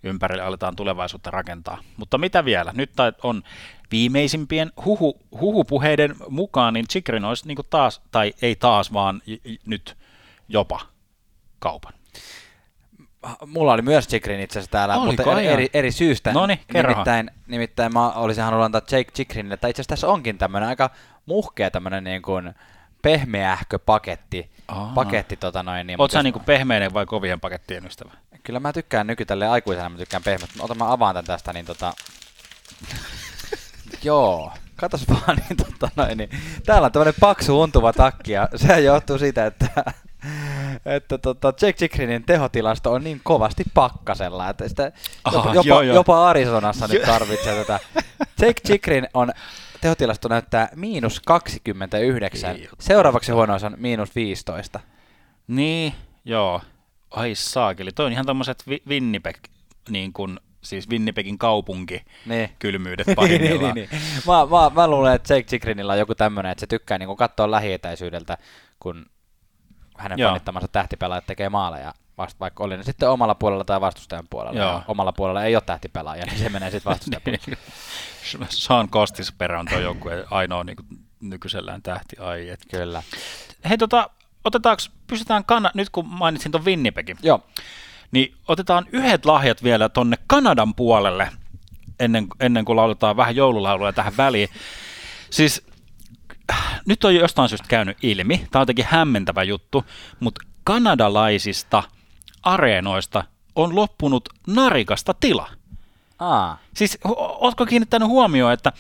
ympärille 0.04 0.44
aletaan 0.44 0.76
tulevaisuutta 0.76 1.32
rakentaa. 1.32 1.78
Mutta 1.98 2.18
mitä 2.18 2.46
vielä? 2.46 2.72
Nyt 2.76 2.92
on 3.24 3.44
viimeisimpien 3.92 4.72
huhu, 4.86 5.22
huhupuheiden 5.32 6.16
mukaan, 6.30 6.74
niin 6.74 6.88
Chikrin 6.88 7.26
olisi 7.26 7.48
niin 7.48 7.58
taas, 7.70 8.02
tai 8.12 8.34
ei 8.42 8.56
taas, 8.56 8.94
vaan 8.94 9.22
j- 9.26 9.34
j- 9.44 9.56
nyt 9.66 9.98
jopa 10.48 10.80
kaupan. 11.60 11.94
mulla 13.46 13.74
oli 13.74 13.82
myös 13.82 14.08
Chikrin 14.08 14.40
itse 14.40 14.60
asiassa 14.60 14.72
täällä, 14.72 14.96
Oliko? 14.98 15.24
mutta 15.24 15.42
eri, 15.42 15.48
eri, 15.48 15.70
eri 15.74 15.92
syystä. 15.92 16.34
Noniin, 16.34 16.60
kerrohan. 16.74 16.96
nimittäin, 16.96 17.32
nimittäin 17.48 17.94
mä 17.94 18.12
olisin 18.12 18.44
halunnut 18.44 18.66
antaa 18.66 18.82
Jake 18.92 19.12
Chikrinille, 19.12 19.58
tai 19.58 19.70
itse 19.70 19.82
asiassa 19.82 19.90
tässä 19.90 20.08
onkin 20.08 20.38
tämmöinen 20.38 20.70
aika 20.70 20.90
muhkea 21.26 21.72
tämmöinen 21.72 22.04
niin 22.04 22.22
kuin 22.22 22.54
pehmeähkö 23.02 23.80
paketti, 23.80 24.52
Aa. 24.68 24.92
paketti 24.96 25.36
tota 25.38 25.64
noin. 25.64 25.88
Niin, 25.88 26.02
Oot 26.02 26.12
sä 26.12 26.18
jos- 26.18 26.24
niinku 26.24 26.40
pehmeinen 26.40 26.94
vai 26.94 27.06
kovien 27.06 27.40
pakettien 27.40 27.86
ystävä? 27.86 28.12
Kyllä 28.44 28.60
mä 28.60 28.74
tykkään 28.74 29.08
nykytälle 29.08 29.48
aikuisena, 29.48 29.90
mä 29.90 29.98
tykkään 29.98 30.24
pehmeät. 30.24 30.50
Ota 30.60 30.76
mä 30.76 30.92
avaan 30.92 31.16
tän 31.16 31.26
tästä, 31.26 31.54
niin 31.54 31.66
tota... 31.66 31.94
Joo, 34.04 34.52
katos 34.76 35.08
vaan, 35.10 35.38
niin 35.38 35.58
tota 35.58 35.90
noin, 35.96 36.18
niin 36.18 36.30
täällä 36.66 36.86
on 36.86 36.92
tämmönen 36.92 37.14
paksu 37.20 37.62
untuva 37.62 37.94
takki, 37.94 38.32
ja 38.32 38.50
se 38.56 38.80
johtuu 38.80 39.18
siitä, 39.18 39.46
että, 39.46 39.68
että 40.86 41.18
tota, 41.18 41.48
Jake 41.48 41.74
Chikrinin 41.74 42.24
tehotilasto 42.24 42.92
on 42.92 43.04
niin 43.04 43.22
kovasti 43.24 43.64
pakkasella, 43.74 44.50
että 44.50 44.68
sitä 44.70 44.92
Aha, 45.24 45.38
jopa, 45.38 45.54
joo, 45.54 45.64
jopa, 45.64 45.84
joo. 45.84 45.96
jopa 45.96 46.30
Arizonassa 46.30 46.88
nyt 46.88 47.02
tarvitsee 47.12 47.56
tätä. 47.56 47.80
Jake 48.42 48.62
Chikrin 48.68 49.08
on 49.14 49.34
tehotilasto 49.86 50.28
näyttää 50.28 50.70
miinus 50.76 51.20
29. 51.20 52.56
Ei 52.56 52.70
Seuraavaksi 52.80 53.32
huono 53.32 53.54
on 53.54 53.76
miinus 53.78 54.16
15. 54.16 54.80
Niin, 55.48 55.94
joo. 56.26 56.62
Ai 57.12 57.36
saakeli. 57.36 57.92
Toi 57.92 58.06
on 58.06 58.12
ihan 58.12 58.26
tommoset 58.26 58.64
Winnipeg, 58.88 59.38
niin 59.90 60.14
kuin, 60.14 60.40
siis 60.62 60.90
Winnipegin 60.90 61.38
kaupunki 61.38 62.06
Niin. 62.26 62.50
kylmyydet 62.60 63.08
niin, 63.08 63.16
pahimmillaan. 63.16 63.76
niin, 63.76 63.90
niin. 63.92 64.02
Mä, 64.28 64.34
mä, 64.34 64.72
mä, 64.82 64.88
luulen, 64.88 65.14
että 65.16 65.34
Jake 65.34 65.48
Chikrinilla 65.48 65.94
on 65.94 66.00
joku 66.00 66.16
tämmöinen, 66.16 66.52
että 66.52 66.60
se 66.60 66.68
tykkää 66.68 66.98
niin 66.98 67.18
katsoa 67.18 67.52
lähietäisyydeltä, 67.52 68.38
kun 68.80 69.06
hänen 69.98 70.20
Joo. 70.20 70.30
fanittamansa 70.30 70.68
tähtipelaajat 70.68 71.26
tekee 71.28 71.50
maaleja, 71.50 71.94
vasta, 72.18 72.40
vaikka 72.40 72.64
oli 72.64 72.78
ne 72.78 72.84
sitten 72.84 73.10
omalla 73.10 73.36
puolella 73.36 73.64
tai 73.64 73.82
vastustajan 73.82 74.28
puolella. 74.30 74.60
Joo. 74.60 74.70
Ja 74.72 74.82
omalla 74.88 75.12
puolella 75.12 75.44
ei 75.44 75.56
ole 75.56 75.64
tähtipelaajia, 75.66 76.26
niin 76.26 76.40
se 76.40 76.50
menee 76.50 76.72
sitten 76.72 76.90
vastustajan 76.90 77.22
puolella. 77.26 78.48
Sean 78.50 78.90
Kostisperä 78.90 79.60
on 79.60 79.66
tuo 79.70 79.80
joukkueen 79.80 80.26
ainoa 80.32 80.64
niin 80.64 80.76
kuin, 80.76 80.88
nykyisellään 81.22 81.82
tähti. 81.82 82.16
Ai, 82.20 82.50
et. 82.50 82.60
Kyllä. 82.72 83.04
Hei, 83.70 83.78
tota, 83.78 84.10
otetaanko, 84.44 84.84
pysytään 85.08 85.46
Kana- 85.46 85.72
nyt 85.74 85.90
kun 85.90 86.08
mainitsin 86.08 86.52
tuon 86.52 86.66
Winnipegin, 86.66 87.18
Joo. 87.24 87.44
niin 88.12 88.36
otetaan 88.48 88.86
yhdet 88.92 89.26
lahjat 89.26 89.64
vielä 89.64 89.90
tonne 89.90 90.18
Kanadan 90.28 90.76
puolelle, 90.76 91.30
ennen, 92.00 92.28
ennen 92.40 92.66
kuin 92.66 92.76
lauletaan 92.76 93.18
vähän 93.18 93.36
joululauluja 93.36 93.94
tähän 93.94 94.18
väliin. 94.18 94.50
Siis 95.30 95.68
nyt 96.88 97.04
on 97.04 97.16
jostain 97.16 97.50
syystä 97.50 97.68
käynyt 97.68 97.98
ilmi, 98.02 98.38
tämä 98.38 98.60
on 98.60 98.62
jotenkin 98.62 98.86
hämmentävä 98.90 99.44
juttu, 99.44 99.86
mutta 100.20 100.42
kanadalaisista 100.64 101.84
areenoista 102.46 103.24
on 103.56 103.76
loppunut 103.76 104.30
narikasta 104.48 105.14
tila. 105.20 105.50
Aa. 106.20 106.58
Siis 106.74 106.98
ootko 107.40 107.66
kiinnittänyt 107.66 108.08
huomioon, 108.08 108.54
että 108.54 108.72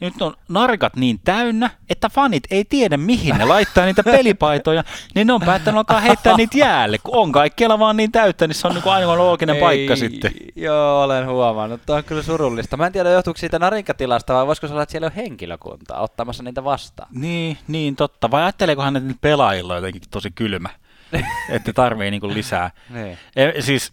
nyt 0.00 0.22
on 0.22 0.34
narikat 0.48 0.96
niin 0.96 1.20
täynnä, 1.24 1.70
että 1.88 2.08
fanit 2.08 2.44
ei 2.50 2.64
tiedä 2.64 2.96
mihin 2.96 3.38
ne 3.38 3.44
laittaa 3.44 3.84
niitä 3.84 4.02
pelipaitoja, 4.02 4.84
niin 5.14 5.26
ne 5.26 5.32
on 5.32 5.40
päättänyt 5.40 5.78
alkaa 5.78 6.00
heittää 6.00 6.36
niitä 6.36 6.58
jäälle, 6.58 6.98
kun 6.98 7.16
on 7.16 7.32
kaikkialla 7.32 7.78
vaan 7.78 7.96
niin 7.96 8.12
täyttä, 8.12 8.46
niin 8.46 8.54
se 8.54 8.66
on 8.66 8.74
niin 8.74 8.82
kuin 8.82 8.92
ainoa 8.92 9.18
looginen 9.18 9.56
paikka 9.56 9.96
sitten. 9.96 10.32
Joo, 10.56 11.02
olen 11.02 11.28
huomannut. 11.28 11.80
Tuo 11.86 11.96
on 11.96 12.04
kyllä 12.04 12.22
surullista. 12.22 12.76
Mä 12.76 12.86
en 12.86 12.92
tiedä, 12.92 13.10
johtuuko 13.10 13.38
siitä 13.38 13.58
narinkatilasta 13.58 14.34
vai 14.34 14.46
voisiko 14.46 14.66
se 14.66 14.72
olla, 14.72 14.82
että 14.82 14.90
siellä 14.90 15.06
on 15.06 15.12
henkilökuntaa 15.12 16.00
ottamassa 16.00 16.42
niitä 16.42 16.64
vastaan. 16.64 17.08
Niin, 17.12 17.58
niin 17.68 17.96
totta. 17.96 18.30
Vai 18.30 18.42
ajatteleekohan, 18.42 18.96
että 18.96 19.08
nyt 19.08 19.20
pelaajilla 19.20 19.74
jotenkin 19.74 20.02
tosi 20.10 20.30
kylmä, 20.30 20.68
että 21.48 21.72
tarvii 21.72 22.10
niin 22.10 22.20
kuin 22.20 22.34
lisää. 22.34 22.70
Niin. 22.90 23.18
E, 23.36 23.62
siis 23.62 23.92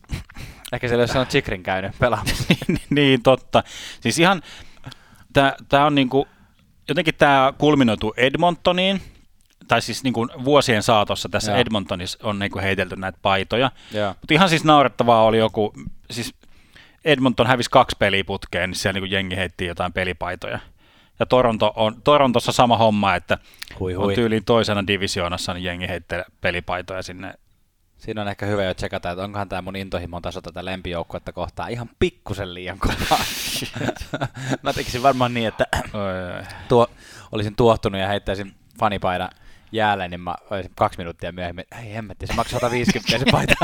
Ehkä 0.72 0.88
siellä 0.88 1.02
olisi 1.02 1.12
sanonut 1.14 1.30
Chikrin 1.30 1.64
käynyt 1.64 1.92
pelaamassa. 2.00 2.54
niin, 2.68 2.80
niin, 2.90 3.24
totta. 3.24 3.64
Siis 4.02 4.20
ihan, 4.20 4.42
tämä 5.70 5.86
on 5.86 5.96
niinku, 5.96 6.28
jotenkin 6.88 7.16
tämä 7.16 7.54
kulminoituu 7.58 8.14
Edmontoniin, 8.18 9.02
tai 9.68 9.82
siis 9.82 10.04
niinku 10.04 10.28
vuosien 10.44 10.84
saatossa 10.84 11.30
tässä 11.30 11.52
Joo. 11.52 11.62
Edmontonissa 11.62 12.20
on 12.24 12.40
niinku 12.40 12.60
heitelty 12.60 12.96
näitä 12.96 13.20
paitoja. 13.22 13.72
Mutta 14.10 14.34
ihan 14.34 14.50
siis 14.50 14.64
naurettavaa 14.64 15.24
oli 15.24 15.38
joku, 15.38 15.74
siis 16.12 16.34
Edmonton 17.06 17.48
hävisi 17.48 17.70
kaksi 17.70 17.96
peliä 18.00 18.24
putkeen, 18.24 18.70
niin 18.70 18.78
siellä 18.78 18.94
niinku 18.94 19.14
jengi 19.14 19.36
heitti 19.36 19.66
jotain 19.66 19.94
pelipaitoja. 19.94 20.60
Ja 21.20 21.26
Toronto 21.26 21.74
on, 21.76 22.02
Torontossa 22.04 22.52
sama 22.52 22.78
homma, 22.78 23.16
että 23.16 23.38
Hui 23.80 23.96
on 23.96 24.04
hui. 24.04 24.16
tyyliin 24.16 24.46
toisena 24.46 24.88
divisioonassa, 24.88 25.54
niin 25.54 25.64
jengi 25.64 25.88
heittää 25.88 26.24
pelipaitoja 26.42 27.04
sinne. 27.04 27.34
Siinä 27.98 28.22
on 28.22 28.28
ehkä 28.28 28.46
hyvä 28.46 28.64
jo 28.64 28.74
tsekata, 28.74 29.12
että 29.12 29.24
onkohan 29.24 29.50
tämä 29.50 29.62
mun 29.62 29.76
intohimon 29.76 30.22
taso 30.22 30.42
tätä 30.42 30.66
lempijoukkuetta 30.66 31.34
kohtaan 31.34 31.72
ihan 31.72 31.90
pikkusen 32.00 32.54
liian 32.54 32.80
kovaa. 32.80 33.20
Mä 34.64 34.74
tekisin 34.74 35.04
varmaan 35.04 35.34
niin, 35.34 35.48
että 35.48 35.68
tuo, 36.68 36.88
olisin 37.32 37.56
tuohtunut 37.56 38.02
ja 38.02 38.08
heittäisin 38.08 38.54
fanipaidan 38.80 39.30
jäälle, 39.72 40.08
niin 40.08 40.22
mä 40.22 40.36
olisin 40.50 40.72
kaksi 40.76 40.98
minuuttia 40.98 41.32
myöhemmin, 41.32 41.66
ei 41.82 41.94
hemmetti, 41.94 42.28
se 42.28 42.34
maksaa 42.34 42.60
150 42.60 43.26
se 43.26 43.32
paita. 43.32 43.56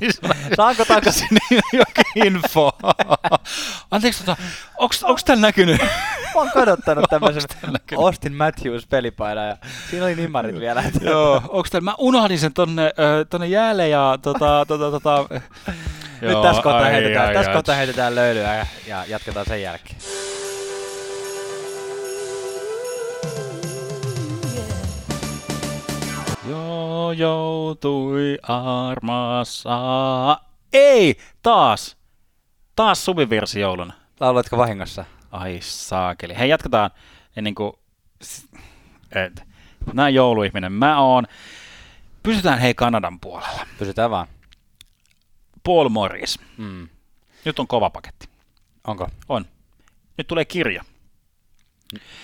Saanko 0.56 0.84
takaisin? 0.84 1.28
jokin 1.72 2.26
info. 2.26 2.72
Anteeksi, 3.90 4.24
tota, 4.24 4.42
onks, 4.78 5.02
onks 5.02 5.24
täällä 5.24 5.40
näkynyt? 5.40 5.80
Mä 6.34 6.40
oon 6.40 6.50
kadottanut 6.54 7.04
tämmöisen? 7.10 7.42
Austin 7.98 8.34
Matthews 8.34 8.86
pelipaidan 8.86 9.48
ja 9.48 9.56
siinä 9.90 10.04
oli 10.04 10.14
nimarit 10.14 10.60
vielä. 10.60 10.84
Joo, 11.00 11.42
onks 11.48 11.70
täällä, 11.70 11.84
mä 11.84 11.94
unohdin 11.98 12.38
sen 12.38 12.52
tonne, 12.52 12.90
tonne 13.30 13.46
jäälle 13.46 13.88
ja 13.88 14.18
tota, 14.22 14.64
tota, 14.68 14.90
tota, 14.90 15.26
Nyt 16.20 16.42
tässä 16.42 16.62
kohtaa 16.62 16.84
heitetään, 16.84 17.34
tässä 17.34 17.52
kohtaa 17.52 17.74
heitetään 17.74 18.14
löylyä 18.14 18.54
ja, 18.54 18.66
ja 18.86 19.04
jatketaan 19.08 19.46
sen 19.46 19.62
jälkeen. 19.62 19.96
Joo, 26.48 27.12
joutui 27.12 28.38
armassa. 28.42 29.70
Ei, 30.72 31.16
taas. 31.42 31.96
Taas 32.76 33.04
suvivirsi 33.04 33.60
jouluna. 33.60 33.92
Lauloitko 34.20 34.56
vahingossa? 34.56 35.04
Ai 35.30 35.58
saakeli. 35.62 36.38
Hei, 36.38 36.48
jatketaan 36.48 36.90
ennen 37.36 37.54
kuin... 37.54 37.72
Et, 39.12 39.42
näin 39.92 40.14
jouluihminen 40.14 40.72
mä 40.72 41.00
oon. 41.00 41.26
Pysytään 42.22 42.58
hei 42.58 42.74
Kanadan 42.74 43.20
puolella. 43.20 43.66
Pysytään 43.78 44.10
vaan. 44.10 44.26
Paul 45.62 45.88
Morris. 45.88 46.38
Mm. 46.56 46.88
Nyt 47.44 47.58
on 47.58 47.66
kova 47.66 47.90
paketti. 47.90 48.28
Onko? 48.86 49.08
On. 49.28 49.46
Nyt 50.18 50.26
tulee 50.26 50.44
kirja. 50.44 50.84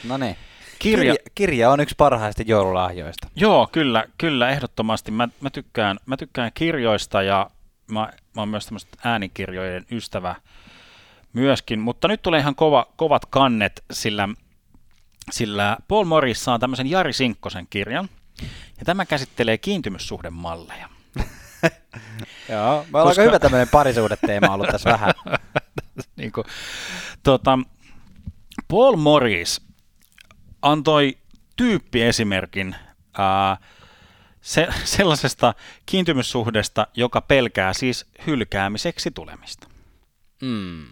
No 0.04 0.16
niin. 0.16 0.36
Kirja. 0.78 1.14
Kirja, 1.34 1.70
on 1.70 1.80
yksi 1.80 1.94
parhaista 1.98 2.42
joululahjoista. 2.46 3.28
Joo, 3.36 3.68
kyllä, 3.72 4.04
kyllä, 4.18 4.50
ehdottomasti. 4.50 5.10
Mä, 5.10 5.28
mä, 5.40 5.50
tykkään, 5.50 5.96
mä 6.06 6.16
tykkään 6.16 6.50
kirjoista 6.54 7.22
ja 7.22 7.50
mä, 7.90 8.00
mä 8.00 8.42
oon 8.42 8.48
myös 8.48 8.66
tämmöistä 8.66 8.98
äänikirjojen 9.04 9.86
ystävä 9.90 10.34
myöskin, 11.32 11.78
mutta 11.78 12.08
nyt 12.08 12.22
tulee 12.22 12.40
ihan 12.40 12.54
kova, 12.54 12.86
kovat 12.96 13.26
kannet, 13.26 13.84
sillä, 13.92 14.28
sillä 15.30 15.76
Paul 15.88 16.04
Morris 16.04 16.44
saa 16.44 16.58
tämmöisen 16.58 16.90
Jari 16.90 17.12
Sinkkosen 17.12 17.66
kirjan, 17.70 18.08
ja 18.78 18.84
tämä 18.84 19.06
käsittelee 19.06 19.58
kiintymyssuhdemalleja. 19.58 20.88
Joo, 22.48 22.86
me 22.92 22.98
ollaan 22.98 23.06
Koska- 23.06 23.22
hyvä 23.22 23.38
tämmöinen 23.38 23.68
parisuhdeteema 23.68 24.54
ollut 24.54 24.68
tässä 24.70 24.90
vähän. 24.90 25.14
niin 26.16 26.32
kuin, 26.32 26.44
tota, 27.22 27.58
Paul 28.68 28.96
Morris 28.96 29.67
antoi 30.62 31.18
tyyppiesimerkin 31.56 32.76
ää, 33.18 33.56
se, 34.40 34.68
sellaisesta 34.84 35.54
kiintymyssuhdesta, 35.86 36.86
joka 36.94 37.20
pelkää 37.20 37.72
siis 37.72 38.06
hylkäämiseksi 38.26 39.10
tulemista. 39.10 39.68
Mm. 40.42 40.86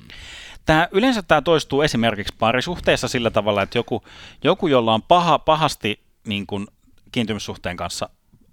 Tämä, 0.66 0.88
yleensä 0.92 1.22
tämä 1.22 1.42
toistuu 1.42 1.82
esimerkiksi 1.82 2.34
parisuhteessa 2.38 3.08
sillä 3.08 3.30
tavalla, 3.30 3.62
että 3.62 3.78
joku, 3.78 4.02
joku 4.44 4.66
jolla 4.66 4.94
on 4.94 5.02
paha, 5.02 5.38
pahasti 5.38 6.00
niin 6.26 6.46
kuin 6.46 6.66
kiintymyssuhteen 7.12 7.76
kanssa 7.76 8.08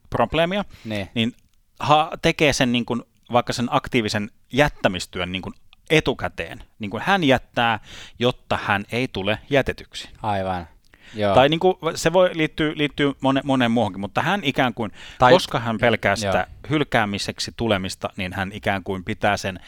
probleemia, 0.10 0.65
Niin. 0.86 1.10
niin 1.13 1.34
ha, 1.80 2.12
tekee 2.21 2.54
sen 2.54 2.71
niin 2.71 2.86
kuin, 2.86 3.04
vaikka 3.32 3.54
sen 3.54 3.67
aktiivisen 3.71 4.32
jättämistyön 4.54 5.32
niin 5.32 5.41
kuin 5.41 5.56
etukäteen. 5.89 6.63
Niin 6.80 6.91
kuin 6.91 7.04
hän 7.06 7.23
jättää, 7.23 7.80
jotta 8.19 8.60
hän 8.63 8.86
ei 8.91 9.08
tule 9.08 9.39
jätetyksi. 9.49 10.10
Aivan. 10.21 10.67
Joo. 11.15 11.36
Tai 11.36 11.49
niin 11.49 11.60
kuin, 11.60 11.76
se 11.95 12.13
voi 12.13 12.30
liittyä, 12.34 12.71
liittyä 12.76 13.13
monen, 13.21 13.43
moneen 13.45 13.71
muuhunkin, 13.71 13.99
mutta 14.02 14.21
hän 14.21 14.43
ikään 14.43 14.73
kuin, 14.73 14.91
tai, 15.19 15.32
koska 15.34 15.60
hän 15.60 15.78
pelkää 15.78 16.15
sitä 16.15 16.38
Joo. 16.38 16.69
hylkäämiseksi 16.69 17.52
tulemista, 17.58 18.10
niin 18.17 18.34
hän 18.34 18.52
ikään 18.52 18.84
kuin 18.84 19.04
pitää 19.04 19.38
sen 19.38 19.60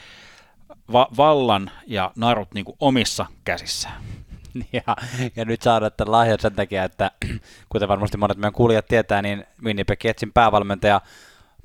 va- 0.91 1.09
vallan 1.17 1.71
ja 1.87 2.11
narut 2.15 2.53
niin 2.53 2.65
kuin 2.65 2.77
omissa 2.79 3.25
käsissään. 3.43 4.01
Ja, 4.73 4.95
ja 5.35 5.45
nyt 5.45 5.61
saada 5.61 5.89
tämän 5.89 6.11
lahjan 6.11 6.39
sen 6.39 6.55
takia, 6.55 6.83
että 6.83 7.11
kuten 7.69 7.87
varmasti 7.87 8.17
monet 8.17 8.37
meidän 8.37 8.53
kuulijat 8.53 8.85
tietää, 8.85 9.21
niin 9.21 9.45
Winnipeg 9.63 10.05
Jetsin 10.05 10.33
päävalmentaja 10.33 11.01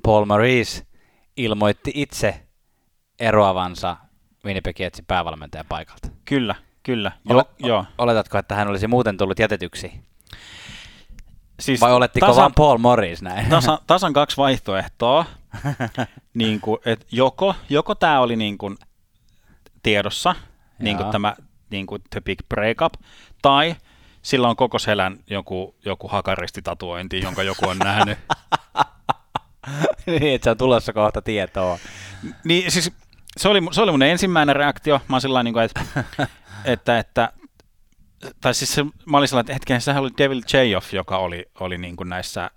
Paul 0.03 0.25
Maurice 0.25 0.85
ilmoitti 1.37 1.91
itse 1.95 2.41
eroavansa 3.19 3.97
Winnipeg 4.45 4.79
Jetsin 4.79 5.05
päävalmentajan 5.05 5.65
paikalta. 5.69 6.07
Kyllä, 6.25 6.55
kyllä. 6.83 7.11
Jo, 7.29 7.43
joo. 7.59 7.85
Oletatko, 7.97 8.37
että 8.37 8.55
hän 8.55 8.67
olisi 8.67 8.87
muuten 8.87 9.17
tullut 9.17 9.39
jätetyksi? 9.39 9.91
Siis 11.59 11.81
Vai 11.81 11.93
olettiko 11.93 12.25
tasan, 12.27 12.41
vaan 12.41 12.53
Paul 12.55 12.77
Maurice 12.77 13.25
näin? 13.25 13.49
tasan, 13.49 13.77
tasan 13.87 14.13
kaksi 14.13 14.37
vaihtoehtoa. 14.37 15.25
niin 16.33 16.61
kuin, 16.61 16.79
et 16.85 17.07
joko, 17.11 17.55
joko 17.69 17.95
tämä 17.95 18.19
oli 18.19 18.35
niin 18.35 18.57
kuin 18.57 18.77
tiedossa, 19.83 20.35
niin 20.79 20.97
kuin 20.97 21.09
tämä 21.11 21.35
niin 21.69 21.85
kuin 21.85 22.01
The 22.09 22.21
Big 22.21 22.39
Breakup, 22.49 22.93
tai 23.41 23.75
sillä 24.21 24.47
on 24.49 24.55
koko 24.55 24.79
selän 24.79 25.17
joku, 25.27 25.75
joku 25.85 26.07
hakaristitatuointi, 26.07 27.19
jonka 27.19 27.43
joku 27.43 27.69
on 27.69 27.77
nähnyt. 27.77 28.17
niin, 30.05 30.35
että 30.35 30.43
se 30.43 30.49
on 30.49 30.57
tulossa 30.57 30.93
kohta 30.93 31.21
tietoa. 31.21 31.79
Niin 32.43 32.71
siis 32.71 32.91
se 33.37 33.49
oli, 33.49 33.61
se 33.71 33.81
oli 33.81 33.91
mun 33.91 34.03
ensimmäinen 34.03 34.55
reaktio. 34.55 35.01
Mä 35.07 35.15
oon 35.15 35.21
sillä 35.21 35.43
niin 35.43 35.53
kuin, 35.53 35.65
että, 35.65 35.81
että, 36.65 36.99
että 36.99 37.33
tai 38.41 38.53
siis 38.53 38.73
se, 38.73 38.83
mä 39.05 39.17
olin 39.17 39.27
sellainen, 39.27 39.45
että 39.45 39.53
hetken, 39.53 39.81
sehän 39.81 40.03
oli 40.03 40.09
Devil 40.17 40.41
Chayoff, 40.41 40.93
joka 40.93 41.17
oli, 41.17 41.45
oli 41.59 41.77
niin 41.77 41.95
kuin 41.95 42.09
näissä, 42.09 42.51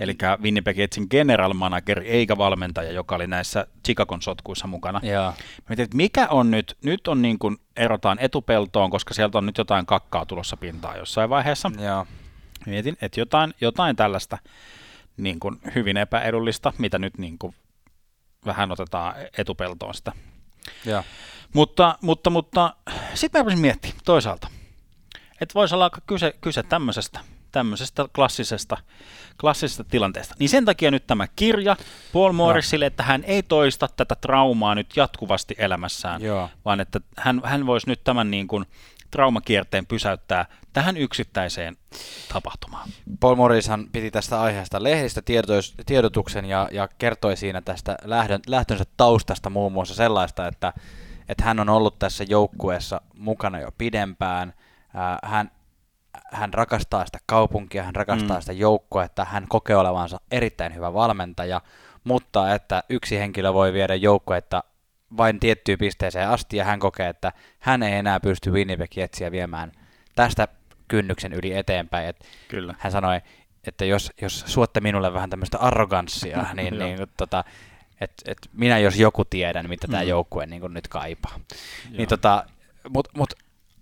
eli 0.00 0.16
Winnipeg 0.42 0.78
Jetsin 0.78 1.06
general 1.10 1.52
manager 1.52 2.02
eikä 2.04 2.38
valmentaja, 2.38 2.92
joka 2.92 3.14
oli 3.14 3.26
näissä 3.26 3.66
Chicagon 3.84 4.22
sotkuissa 4.22 4.66
mukana. 4.66 5.00
Joo. 5.02 5.24
Mä 5.24 5.34
mietin, 5.68 5.84
että 5.84 5.96
mikä 5.96 6.26
on 6.26 6.50
nyt, 6.50 6.76
nyt 6.84 7.08
on 7.08 7.22
niin 7.22 7.38
kuin, 7.38 7.56
erotaan 7.76 8.18
etupeltoon, 8.20 8.90
koska 8.90 9.14
sieltä 9.14 9.38
on 9.38 9.46
nyt 9.46 9.58
jotain 9.58 9.86
kakkaa 9.86 10.26
tulossa 10.26 10.56
pintaan 10.56 10.98
jossain 10.98 11.30
vaiheessa. 11.30 11.70
Joo. 11.78 12.06
Mietin, 12.66 12.96
että 13.02 13.20
jotain, 13.20 13.54
jotain 13.60 13.96
tällaista 13.96 14.38
niin 15.16 15.40
kuin 15.40 15.60
hyvin 15.74 15.96
epäedullista, 15.96 16.72
mitä 16.78 16.98
nyt 16.98 17.18
niin 17.18 17.38
kuin 17.38 17.54
vähän 18.46 18.72
otetaan 18.72 19.14
etupeltoon 19.38 19.94
sitä. 19.94 20.12
Joo. 20.84 21.04
Mutta, 21.54 21.98
mutta, 22.00 22.30
mutta 22.30 22.74
sitten 23.14 23.38
mä 23.38 23.42
rupesin 23.42 23.60
miettimään 23.60 24.00
toisaalta, 24.04 24.48
että 25.40 25.54
voisi 25.54 25.74
olla 25.74 25.84
aika 25.84 26.00
kyse, 26.06 26.34
kyse 26.40 26.62
tämmöisestä, 26.62 27.20
tämmöisestä 27.52 28.08
klassisesta, 28.14 28.76
klassisesta 29.40 29.84
tilanteesta. 29.84 30.34
Niin 30.38 30.48
sen 30.48 30.64
takia 30.64 30.90
nyt 30.90 31.06
tämä 31.06 31.26
kirja 31.36 31.76
Paul 32.12 32.32
Morrisille, 32.32 32.86
että 32.86 33.02
hän 33.02 33.24
ei 33.24 33.42
toista 33.42 33.88
tätä 33.96 34.14
traumaa 34.20 34.74
nyt 34.74 34.96
jatkuvasti 34.96 35.54
elämässään, 35.58 36.22
Joo. 36.22 36.50
vaan 36.64 36.80
että 36.80 37.00
hän, 37.16 37.40
hän 37.44 37.66
voisi 37.66 37.86
nyt 37.86 38.04
tämän 38.04 38.30
niin 38.30 38.48
kuin 38.48 38.66
traumakierteen 39.10 39.86
pysäyttää 39.86 40.46
tähän 40.72 40.96
yksittäiseen 40.96 41.76
tapahtumaan. 42.32 42.88
Paul 43.20 43.34
Morrishan 43.34 43.88
piti 43.92 44.10
tästä 44.10 44.40
aiheesta 44.40 44.82
lehdistä 44.82 45.22
tiedotuksen 45.86 46.44
ja, 46.44 46.68
ja 46.72 46.88
kertoi 46.98 47.36
siinä 47.36 47.60
tästä 47.60 47.96
lähdön, 48.04 48.40
lähtönsä 48.46 48.84
taustasta 48.96 49.50
muun 49.50 49.72
muassa 49.72 49.94
sellaista, 49.94 50.46
että, 50.46 50.72
että 51.30 51.44
hän 51.44 51.60
on 51.60 51.68
ollut 51.68 51.98
tässä 51.98 52.24
joukkueessa 52.28 53.00
mukana 53.18 53.58
jo 53.58 53.68
pidempään. 53.78 54.52
Ää, 54.94 55.18
hän, 55.24 55.50
hän 56.32 56.54
rakastaa 56.54 57.06
sitä 57.06 57.18
kaupunkia, 57.26 57.82
hän 57.82 57.94
rakastaa 57.94 58.36
mm. 58.36 58.40
sitä 58.40 58.52
joukkuetta, 58.52 59.24
hän 59.24 59.46
kokee 59.48 59.76
olevansa 59.76 60.20
erittäin 60.30 60.74
hyvä 60.74 60.94
valmentaja, 60.94 61.60
mutta 62.04 62.54
että 62.54 62.82
yksi 62.88 63.18
henkilö 63.18 63.54
voi 63.54 63.72
viedä 63.72 63.94
joukkuetta 63.94 64.64
vain 65.16 65.40
tiettyyn 65.40 65.78
pisteeseen 65.78 66.28
asti 66.28 66.56
ja 66.56 66.64
hän 66.64 66.80
kokee, 66.80 67.08
että 67.08 67.32
hän 67.58 67.82
ei 67.82 67.92
enää 67.92 68.20
pysty 68.20 68.50
Winnipeg 68.50 68.96
Jetsiä 68.96 69.30
viemään 69.30 69.72
tästä 70.16 70.48
kynnyksen 70.88 71.32
yli 71.32 71.52
eteenpäin. 71.52 72.08
Et 72.08 72.26
Kyllä. 72.48 72.74
Hän 72.78 72.92
sanoi, 72.92 73.20
että 73.66 73.84
jos, 73.84 74.12
jos 74.22 74.44
suotte 74.46 74.80
minulle 74.80 75.12
vähän 75.12 75.30
tämmöistä 75.30 75.58
arroganssia, 75.58 76.46
niin, 76.54 76.78
niin 76.78 76.98
tota, 77.16 77.44
että 78.00 78.22
et 78.32 78.38
minä 78.52 78.78
jos 78.78 78.96
joku 78.96 79.24
tiedän, 79.24 79.68
mitä 79.68 79.86
tämä 79.88 80.02
Mm. 80.02 80.08
joukkue 80.08 80.46
niin 80.46 80.62
nyt 80.74 80.88
kaipaa. 80.88 81.32
Joo. 81.34 81.96
Niin 81.96 82.08
tota, 82.08 82.44
mut, 82.88 83.08
mut, 83.16 83.34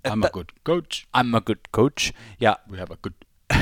I'm 0.08 0.10
a 0.10 0.14
että, 0.14 0.30
good 0.32 0.46
coach, 0.66 1.04
I'm 1.18 1.36
a 1.36 1.40
good 1.40 1.58
coach. 1.76 2.12
Ja, 2.40 2.58
we 2.70 2.78
have 2.78 2.94
a 2.94 2.96
good 3.02 3.14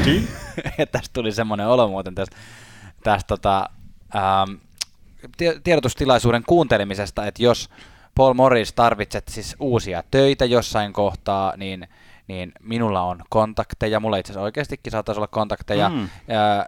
team. 0.05 0.23
ja 0.79 0.87
tästä 0.87 1.11
tuli 1.13 1.33
semmoinen 1.33 1.67
olo 1.69 1.89
muuten 1.89 2.15
tästä, 2.15 2.37
tästä 3.03 3.29
tota, 3.29 3.71
ähm, 4.17 4.55
tie- 5.37 5.61
tiedotustilaisuuden 5.65 6.43
kuuntelemisesta, 6.47 7.27
että 7.27 7.43
jos 7.43 7.71
Paul 8.15 8.35
Morris 8.35 8.73
tarvitset 8.73 9.29
siis 9.29 9.57
uusia 9.61 10.03
töitä 10.11 10.45
jossain 10.45 10.93
kohtaa, 10.93 11.57
niin, 11.57 11.89
niin 12.29 12.53
minulla 12.63 13.03
on 13.03 13.23
kontakteja, 13.31 14.01
mulla 14.01 14.17
itse 14.17 14.33
asiassa 14.33 14.45
oikeastikin 14.45 14.91
saattaisi 14.91 15.19
olla 15.19 15.27
kontakteja, 15.27 15.89
Mm. 15.89 15.95
mm. 15.97 16.09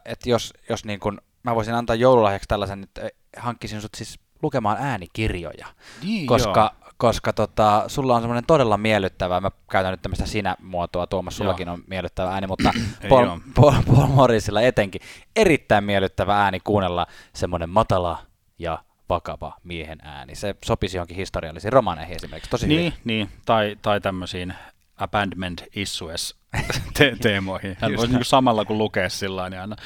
että 0.05 0.31
jos, 0.31 0.55
jos 0.68 0.85
niin 0.85 1.01
kun, 1.01 1.20
mä 1.42 1.55
voisin 1.55 1.74
antaa 1.74 1.96
joululahjaksi 1.96 2.48
tällaisen, 2.48 2.83
että 2.83 3.11
hankkisin 3.36 3.80
sut 3.80 3.94
siis 3.96 4.20
lukemaan 4.42 4.76
äänikirjoja, 4.80 5.66
Niin, 6.02 6.26
koska, 6.26 6.74
koska 6.96 7.32
tota, 7.32 7.84
sulla 7.86 8.14
on 8.14 8.22
semmoinen 8.22 8.46
todella 8.46 8.76
miellyttävä, 8.76 9.40
mä 9.40 9.50
käytän 9.70 9.90
nyt 9.92 10.02
tämmöistä 10.02 10.26
sinä-muotoa, 10.26 11.06
Tuomas, 11.06 11.36
sullakin 11.36 11.68
on 11.68 11.82
miellyttävä 11.86 12.30
ääni, 12.30 12.46
mutta 12.46 12.70
Paul. 13.08 13.26
Paul, 13.54 13.72
Paul 13.86 14.06
Morrisilla 14.06 14.60
etenkin 14.60 15.00
erittäin 15.36 15.84
miellyttävä 15.84 16.42
ääni 16.42 16.60
kuunnella 16.60 17.06
semmoinen 17.34 17.70
matala 17.70 18.18
ja 18.58 18.78
vakava 19.08 19.56
miehen 19.64 19.98
ääni. 20.02 20.34
Se 20.34 20.54
sopisi 20.64 20.96
johonkin 20.96 21.16
historiallisiin 21.16 21.72
romaneihin 21.72 22.16
esimerkiksi 22.16 22.50
tosi 22.50 22.66
Niin, 22.66 22.78
hyvin. 22.80 22.92
niin 23.04 23.28
tai, 23.46 23.76
tai 23.82 24.00
tämmöisiin 24.00 24.54
abandonment 24.96 25.62
issues 25.76 26.38
te- 26.98 27.16
teemoihin. 27.22 27.76
Hän 27.80 27.90
Just 27.92 28.00
voisi 28.00 28.14
niin 28.14 28.24
samalla 28.24 28.64
kun 28.64 28.78
lukee 28.78 29.08
sillä 29.08 29.50
niin 29.50 29.61
aina 29.61 29.76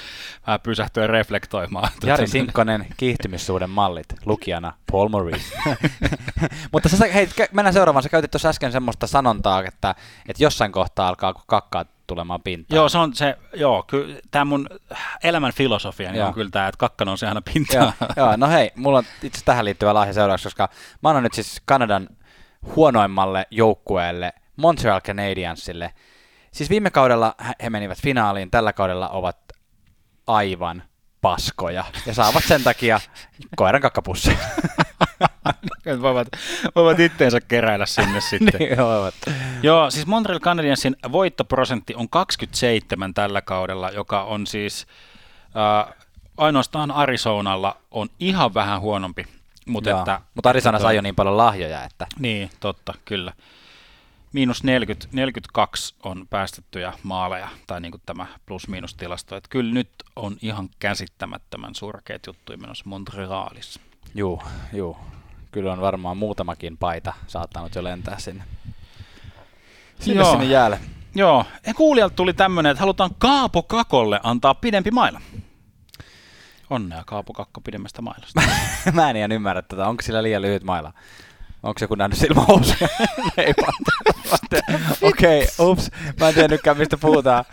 vähän 0.47 0.61
pysähtyä 0.61 1.07
reflektoimaan. 1.07 1.89
Jari 2.05 2.27
Sinkkonen, 2.27 2.87
kiihtymissuuden 2.97 3.71
mallit, 3.71 4.07
lukijana 4.25 4.73
Paul 4.93 5.09
Morris. 5.09 5.53
Mutta 6.73 6.89
sä, 6.89 7.07
hei, 7.15 7.29
mennään 7.53 7.75
seuraavaan. 7.75 8.03
Sä 8.03 8.09
käytit 8.09 8.31
tuossa 8.31 8.49
äsken 8.49 8.73
semmoista 8.73 9.07
sanontaa, 9.07 9.65
että, 9.65 9.95
että 10.29 10.45
jossain 10.45 10.73
kohtaa 10.73 11.09
alkaa 11.09 11.35
kakkaa 11.47 11.85
tulemaan 12.07 12.43
pintaan. 12.43 12.77
Joo, 12.77 12.89
se 12.89 12.99
on 12.99 13.15
se, 13.15 13.37
joo, 13.55 13.83
kyllä 13.83 14.21
tämä 14.31 14.45
mun 14.45 14.69
elämän 15.23 15.53
filosofia 15.53 16.11
niin 16.13 16.19
Joo. 16.19 16.29
on 16.29 16.35
kyllä 16.35 16.51
tämä, 16.51 16.69
että 16.69 16.79
kakka 16.79 17.05
nousee 17.05 17.29
aina 17.29 17.43
Joo, 17.47 17.55
pintaan. 17.55 17.93
joo, 18.17 18.37
no 18.37 18.49
hei, 18.49 18.71
mulla 18.77 18.99
on 18.99 19.05
itse 19.23 19.45
tähän 19.45 19.65
liittyvä 19.65 19.95
lahja 19.95 20.13
seuraavaksi, 20.13 20.45
koska 20.45 20.69
mä 21.03 21.09
annan 21.09 21.23
nyt 21.23 21.35
siis 21.35 21.63
Kanadan 21.65 22.09
huonoimmalle 22.77 23.47
joukkueelle, 23.51 24.33
Montreal 24.57 25.01
Canadiensille. 25.01 25.93
Siis 26.53 26.71
viime 26.71 26.91
kaudella 26.91 27.35
he- 27.63 27.71
menivät 27.71 27.99
finaaliin, 28.03 28.51
tällä 28.51 28.73
kaudella 28.73 29.09
ovat 29.09 29.37
aivan 30.27 30.83
paskoja 31.21 31.85
ja 32.07 32.15
saavat 32.15 32.45
sen 32.45 32.63
takia 32.63 33.01
koiran 33.57 33.83
kakkapussi. 33.83 34.39
Että 35.87 36.03
voivat, 36.03 36.29
voivat 36.77 37.01
itteensä 37.01 37.41
keräillä 37.41 37.87
sinne 37.87 38.21
sitten. 38.31 38.59
niin, 38.59 38.79
voivat. 38.79 39.15
Joo, 39.63 39.91
siis 39.91 40.07
Montreal 40.07 40.41
Canadiensin 40.41 40.97
voittoprosentti 41.13 41.95
on 41.95 42.09
27 42.09 43.15
tällä 43.15 43.43
kaudella, 43.43 43.91
joka 43.91 44.23
on 44.23 44.47
siis 44.47 44.87
äh, 45.89 45.95
ainoastaan 46.37 46.91
Arizonalla 46.91 47.77
on 47.91 48.09
ihan 48.21 48.55
vähän 48.55 48.81
huonompi. 48.81 49.27
Mutta, 49.67 49.91
Joo, 49.91 49.99
että, 49.99 50.21
Mutta 50.35 50.49
Arizona 50.49 50.79
sai 50.79 50.97
jo 50.97 51.03
niin 51.03 51.15
paljon 51.15 51.37
lahjoja, 51.37 51.85
että 51.85 52.07
Niin, 52.19 52.51
totta, 52.61 52.95
kyllä. 53.05 53.33
Miinus 54.33 54.65
40, 54.65 55.09
42 55.13 55.95
on 56.03 56.27
päästettyjä 56.31 56.93
maaleja, 57.03 57.49
tai 57.67 57.81
niin 57.81 57.93
kuin 57.93 58.03
tämä 58.07 58.27
plus-miinus 58.47 58.95
tilasto. 58.95 59.37
Että 59.37 59.49
kyllä 59.51 59.75
nyt 59.75 59.89
on 60.17 60.37
ihan 60.43 60.69
käsittämättömän 60.79 61.75
surkeat 61.75 62.27
juttuja 62.27 62.59
menossa 62.59 62.85
Montrealissa. 62.87 63.81
juu, 64.15 64.43
juu, 64.73 64.97
kyllä 65.53 65.73
on 65.73 65.81
varmaan 65.81 66.17
muutamakin 66.17 66.79
paita 66.79 67.13
saattanut 67.27 67.75
jo 67.75 67.85
lentää 67.85 68.19
sinne. 68.19 68.45
Sinne 70.01 70.23
Joo. 70.23 70.31
sinne 70.31 70.45
jäälle. 70.47 70.81
Joo, 71.15 71.45
ja 71.67 71.75
kuulijalta 71.75 72.15
tuli 72.15 72.35
tämmöinen, 72.35 72.71
että 72.71 72.81
halutaan 72.81 73.11
Kaapo 73.19 73.63
Kakolle 73.63 74.21
antaa 74.23 74.55
pidempi 74.55 74.91
maila. 74.91 75.21
Onnea 76.71 77.03
Kaapo 77.07 77.33
Kakko 77.33 77.61
pidemmästä 77.61 78.03
mailasta. 78.03 78.43
Mä 78.93 79.11
en 79.11 79.17
ihan 79.17 79.33
ymmärrä 79.33 79.63
tätä. 79.63 79.87
Onko 79.87 80.03
sillä 80.03 80.23
liian 80.23 80.43
lyhyt 80.43 80.65
maila? 80.65 80.93
Onko 81.63 81.79
joku 81.81 81.95
nähnyt 81.95 82.19
silmähousuja? 82.19 82.89
Ei 83.37 83.55
vaan- 83.63 83.73
Okei, 85.03 85.47
ups. 85.59 85.91
Mä 86.21 86.29
en 86.29 86.35
tiennytkään 86.35 86.77
mistä 86.77 86.97
puhutaan. 86.97 87.45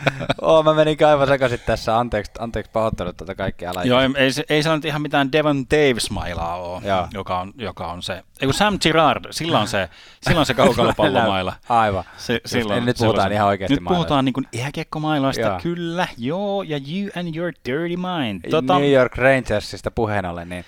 Oh, 0.41 0.63
mä 0.63 0.73
menin 0.73 0.97
aivan 1.07 1.27
sekaisin 1.27 1.59
tässä. 1.65 1.99
Anteeksi, 1.99 2.31
anteeksi 2.39 2.71
pahoittanut 2.71 3.17
tätä 3.17 3.35
kaikkea 3.35 3.69
älä. 3.71 3.83
Joo, 3.83 4.01
ei, 4.01 4.09
ei, 4.15 4.31
se- 4.31 4.43
ei 4.49 4.63
se 4.63 4.69
nyt 4.75 4.85
ihan 4.85 5.01
mitään 5.01 5.31
Devon 5.31 5.65
Davis-mailaa 5.71 6.55
ole, 6.55 6.81
Joo. 6.85 7.07
joka 7.13 7.39
on, 7.39 7.53
joka 7.57 7.87
on 7.87 8.03
se. 8.03 8.13
Ei 8.13 8.45
kun 8.45 8.53
Sam 8.53 8.77
Girard, 8.81 9.25
sillä 9.31 9.59
on 9.59 9.67
se, 9.67 9.89
sillä 10.21 10.39
on 10.39 10.45
se 10.45 10.53
kaukalopallomaila. 10.53 11.53
Aivan. 11.69 12.03
Se, 12.17 12.41
Eli 12.55 12.81
nyt 12.81 12.97
puhutaan 12.97 13.31
ihan 13.31 13.47
oikeasti 13.47 13.75
Nyt 13.75 13.83
puhutaan 13.83 14.25
niin 14.25 14.33
jääkiekkomailoista, 14.53 15.41
Joo. 15.41 15.59
kyllä. 15.63 16.07
Joo, 16.17 16.63
ja 16.63 16.77
you 16.93 17.09
and 17.15 17.35
your 17.35 17.51
dirty 17.65 17.95
mind. 17.97 18.49
Tota, 18.49 18.79
New 18.79 18.91
York 18.91 19.15
Rangersista 19.17 19.91
puheen 19.91 20.25
ollen, 20.25 20.49
niin 20.49 20.65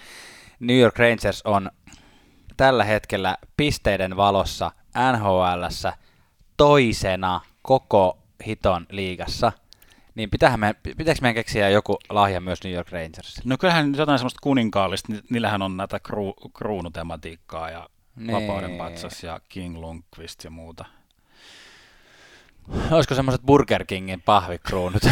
New 0.59 0.77
York 0.79 0.99
Rangers 0.99 1.41
on 1.45 1.71
tällä 2.61 2.83
hetkellä 2.83 3.37
pisteiden 3.57 4.17
valossa 4.17 4.71
NHLssä 5.11 5.93
toisena 6.57 7.41
koko 7.61 8.17
hiton 8.47 8.85
liigassa. 8.89 9.51
Niin 10.15 10.29
pitäähän 10.29 10.59
me, 10.59 10.75
pitääkö 10.97 11.21
meidän 11.21 11.35
keksiä 11.35 11.69
joku 11.69 11.97
lahja 12.09 12.41
myös 12.41 12.63
New 12.63 12.73
York 12.73 12.91
Rangersille? 12.91 13.41
No 13.45 13.57
kyllähän 13.57 13.93
jotain 13.97 14.19
semmoista 14.19 14.39
kuninkaallista, 14.43 15.13
ni- 15.13 15.21
niillähän 15.29 15.61
on 15.61 15.77
näitä 15.77 15.99
kru, 15.99 16.33
kruunutematiikkaa 16.57 17.69
ja 17.69 17.89
Nee. 18.15 18.35
Vapauden 18.35 18.77
patsas 18.77 19.23
ja 19.23 19.39
King 19.49 19.77
Lundqvist 19.77 20.43
ja 20.43 20.49
muuta. 20.49 20.85
Olisiko 22.91 23.15
semmoiset 23.15 23.41
Burger 23.41 23.85
Kingin 23.85 24.21
pahvikruunut? 24.21 25.03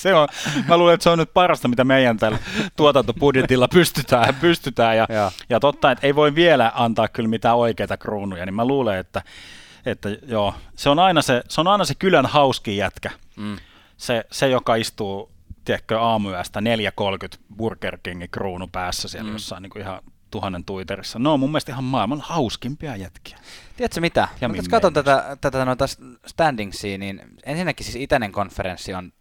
se 0.00 0.14
on, 0.14 0.28
mä 0.68 0.76
luulen, 0.76 0.94
että 0.94 1.04
se 1.04 1.10
on 1.10 1.18
nyt 1.18 1.34
parasta, 1.34 1.68
mitä 1.68 1.84
meidän 1.84 2.16
tällä 2.16 2.38
tuotantobudjetilla 2.76 3.68
pystytään. 3.68 4.34
pystytään 4.40 4.96
ja, 4.96 5.06
Joo. 5.08 5.30
ja 5.48 5.60
totta, 5.60 5.90
että 5.90 6.06
ei 6.06 6.14
voi 6.14 6.34
vielä 6.34 6.72
antaa 6.74 7.08
kyllä 7.08 7.28
mitään 7.28 7.56
oikeita 7.56 7.96
kruunuja, 7.96 8.46
niin 8.46 8.54
mä 8.54 8.64
luulen, 8.64 8.98
että, 8.98 9.22
että 9.86 10.08
joo, 10.26 10.54
se 10.76 10.88
on 10.90 10.98
aina 10.98 11.22
se, 11.22 11.42
se, 11.48 11.60
on 11.60 11.68
aina 11.68 11.84
se 11.84 11.94
kylän 11.94 12.26
hauskin 12.26 12.76
jätkä. 12.76 13.10
mm. 13.36 13.56
Se, 13.96 14.24
se 14.30 14.48
joka 14.48 14.74
istuu, 14.74 15.30
tiedätkö, 15.64 16.00
aamuyöstä 16.00 16.60
4.30 16.60 17.38
Burger 17.56 17.98
Kingin 18.02 18.30
kruunu 18.30 18.68
päässä 18.72 19.08
siellä 19.08 19.28
mm. 19.28 19.34
jossain 19.34 19.62
niin 19.62 19.70
kuin 19.70 19.82
ihan 19.82 20.02
tuhannen 20.30 20.64
Twitterissä. 20.64 21.18
No 21.18 21.36
mun 21.36 21.50
mielestä 21.50 21.72
ihan 21.72 21.84
maailman 21.84 22.20
hauskimpia 22.20 22.96
jätkiä. 22.96 23.38
Tiedätkö 23.76 24.00
mitä? 24.00 24.28
Ja 24.40 24.48
Mä 24.48 24.54
katson 24.70 24.92
tätä, 24.92 25.36
tätä 25.40 25.64
noita 25.64 25.84
standingsia, 26.26 26.98
niin 26.98 27.22
ensinnäkin 27.44 27.86
siis 27.86 27.96
itäinen 27.96 28.32
konferenssi 28.32 28.94
on 28.94 29.12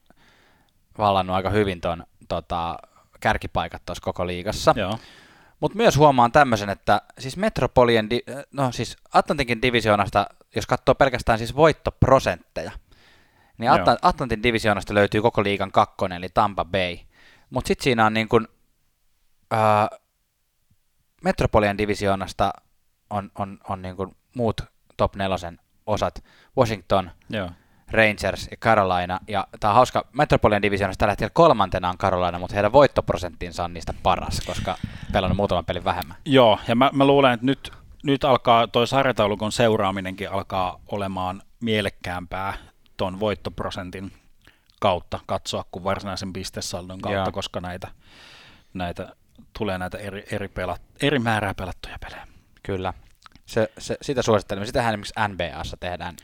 vallannut 0.99 1.35
aika 1.35 1.49
hyvin 1.49 1.81
ton 1.81 2.03
tota, 2.29 2.77
kärkipaikat 3.19 3.81
tuossa 3.85 4.03
koko 4.03 4.27
liigassa. 4.27 4.73
Joo. 4.77 4.99
Mutta 5.59 5.77
myös 5.77 5.97
huomaan 5.97 6.31
tämmöisen, 6.31 6.69
että 6.69 7.01
siis 7.19 7.37
Metropolien, 7.37 8.09
di- 8.09 8.23
no 8.51 8.71
siis 8.71 8.97
Atlantikin 9.13 9.61
divisioonasta, 9.61 10.27
jos 10.55 10.67
katsoo 10.67 10.95
pelkästään 10.95 11.37
siis 11.37 11.55
voittoprosentteja, 11.55 12.71
niin. 13.57 13.71
Atla- 13.71 13.99
Atlantin 14.01 14.43
divisioonasta 14.43 14.93
löytyy 14.93 15.21
koko 15.21 15.43
liigan 15.43 15.71
kakkonen, 15.71 16.17
eli 16.17 16.29
Tampa 16.33 16.65
Bay. 16.65 16.97
Mutta 17.49 17.67
sitten 17.67 17.83
siinä 17.83 18.05
on 18.05 18.13
niin 18.13 18.29
kuin, 18.29 18.47
ää, 19.51 19.89
Metropolian 21.23 21.77
divisioonasta 21.77 22.53
on, 23.09 23.31
on, 23.35 23.59
on 23.69 23.81
niin 23.81 23.95
kuin 23.95 24.15
muut 24.35 24.61
top 24.97 25.15
nelosen 25.15 25.59
osat, 25.85 26.23
Washington, 26.57 27.11
Joo. 27.29 27.49
Rangers 27.91 28.47
ja 28.51 28.57
Carolina. 28.57 29.19
Ja 29.27 29.47
tämä 29.59 29.71
on 29.71 29.75
hauska, 29.75 30.05
Metropolian 30.13 30.61
divisioonassa 30.61 30.99
tällä 30.99 31.11
hetkellä 31.11 31.31
kolmantena 31.33 31.89
on 31.89 31.97
Carolina, 31.97 32.39
mutta 32.39 32.53
heidän 32.53 32.71
voittoprosenttinsa 32.71 33.63
on 33.63 33.73
niistä 33.73 33.93
paras, 34.03 34.41
koska 34.45 34.77
pelannut 35.13 35.37
muutaman 35.37 35.65
pelin 35.65 35.83
vähemmän. 35.83 36.17
Joo, 36.25 36.59
ja 36.67 36.75
mä, 36.75 36.89
mä 36.93 37.07
luulen, 37.07 37.33
että 37.33 37.45
nyt, 37.45 37.71
nyt 38.03 38.23
alkaa 38.23 38.67
toi 38.67 38.87
sarjataulukon 38.87 39.51
seuraaminenkin 39.51 40.31
alkaa 40.31 40.79
olemaan 40.87 41.41
mielekkäämpää 41.59 42.53
ton 42.97 43.19
voittoprosentin 43.19 44.11
kautta 44.79 45.19
katsoa 45.25 45.65
kuin 45.71 45.83
varsinaisen 45.83 46.33
pistesaldon 46.33 47.01
kautta, 47.01 47.19
Joo. 47.19 47.31
koska 47.31 47.59
näitä, 47.59 47.87
näitä 48.73 49.15
tulee 49.57 49.77
näitä 49.77 49.97
eri, 49.97 50.23
eri, 50.31 50.47
pelat, 50.47 50.81
eri 51.01 51.19
määrää 51.19 51.53
pelattuja 51.53 51.97
pelejä. 51.99 52.27
Kyllä. 52.63 52.93
Se, 53.45 53.71
se, 53.77 53.97
sitä 54.01 54.21
suosittelemme. 54.21 54.65
Sitähän 54.65 54.93
esimerkiksi 54.93 55.13
NBAssa 55.27 55.77
tehdään. 55.79 56.15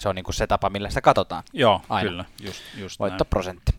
Se 0.00 0.08
on 0.08 0.14
niinku 0.14 0.32
se 0.32 0.46
tapa, 0.46 0.70
millä 0.70 0.88
sitä 0.88 1.00
katsotaan. 1.00 1.42
Joo, 1.52 1.80
Aina. 1.88 2.10
kyllä, 2.10 2.24
just, 2.42 2.62
just. 2.76 3.00
Voittoprosentti. 3.00 3.72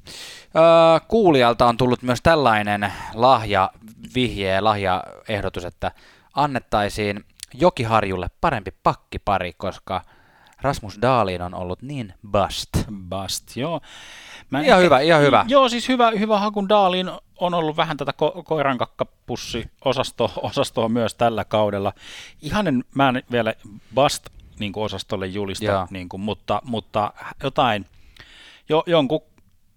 Öö, 0.56 1.00
kuulijalta 1.08 1.66
on 1.66 1.78
tullut 1.78 2.02
myös 2.02 2.20
tällainen 2.22 2.94
lahja, 3.14 3.72
vihje 4.16 4.50
ja 4.50 4.64
lahjaehdotus, 4.64 5.66
että 5.66 5.92
annettaisiin 6.34 7.26
Jokiharjulle 7.54 8.28
parempi 8.42 8.72
pakkipari, 8.84 9.54
koska 9.54 10.02
Rasmus 10.62 11.00
Dahlin 11.02 11.42
on 11.42 11.54
ollut 11.54 11.82
niin 11.82 12.14
bust. 12.32 12.70
Bust, 13.10 13.58
joo. 13.58 13.82
Mä 14.50 14.62
Ihan 14.62 14.82
hyvä, 14.82 15.00
ihan 15.00 15.22
hyvä. 15.22 15.46
Joo, 15.48 15.70
siis 15.70 15.88
hyvä, 15.88 16.12
hyvä 16.12 16.40
hakun 16.40 16.70
Daalin 16.70 17.12
on 17.40 17.54
ollut 17.54 17.78
vähän 17.78 17.98
tätä 17.98 18.12
ko- 18.12 18.44
koirankakkapussio 18.44 19.64
osasto, 19.86 20.32
osastoa 20.42 20.90
myös 20.90 21.16
tällä 21.16 21.46
kaudella. 21.46 21.94
Ihanen, 22.42 22.84
mä 22.96 23.10
en 23.10 23.24
vielä 23.32 23.54
Bust 23.96 24.30
niin 24.62 24.74
osastolle 24.76 25.28
julista, 25.28 25.65
Joo. 25.65 25.88
niin 25.89 26.10
kuin, 26.10 26.21
mutta, 26.21 26.62
mutta 26.65 27.13
jotain, 27.43 27.86
jo, 28.69 28.84
jonkun, 28.88 29.21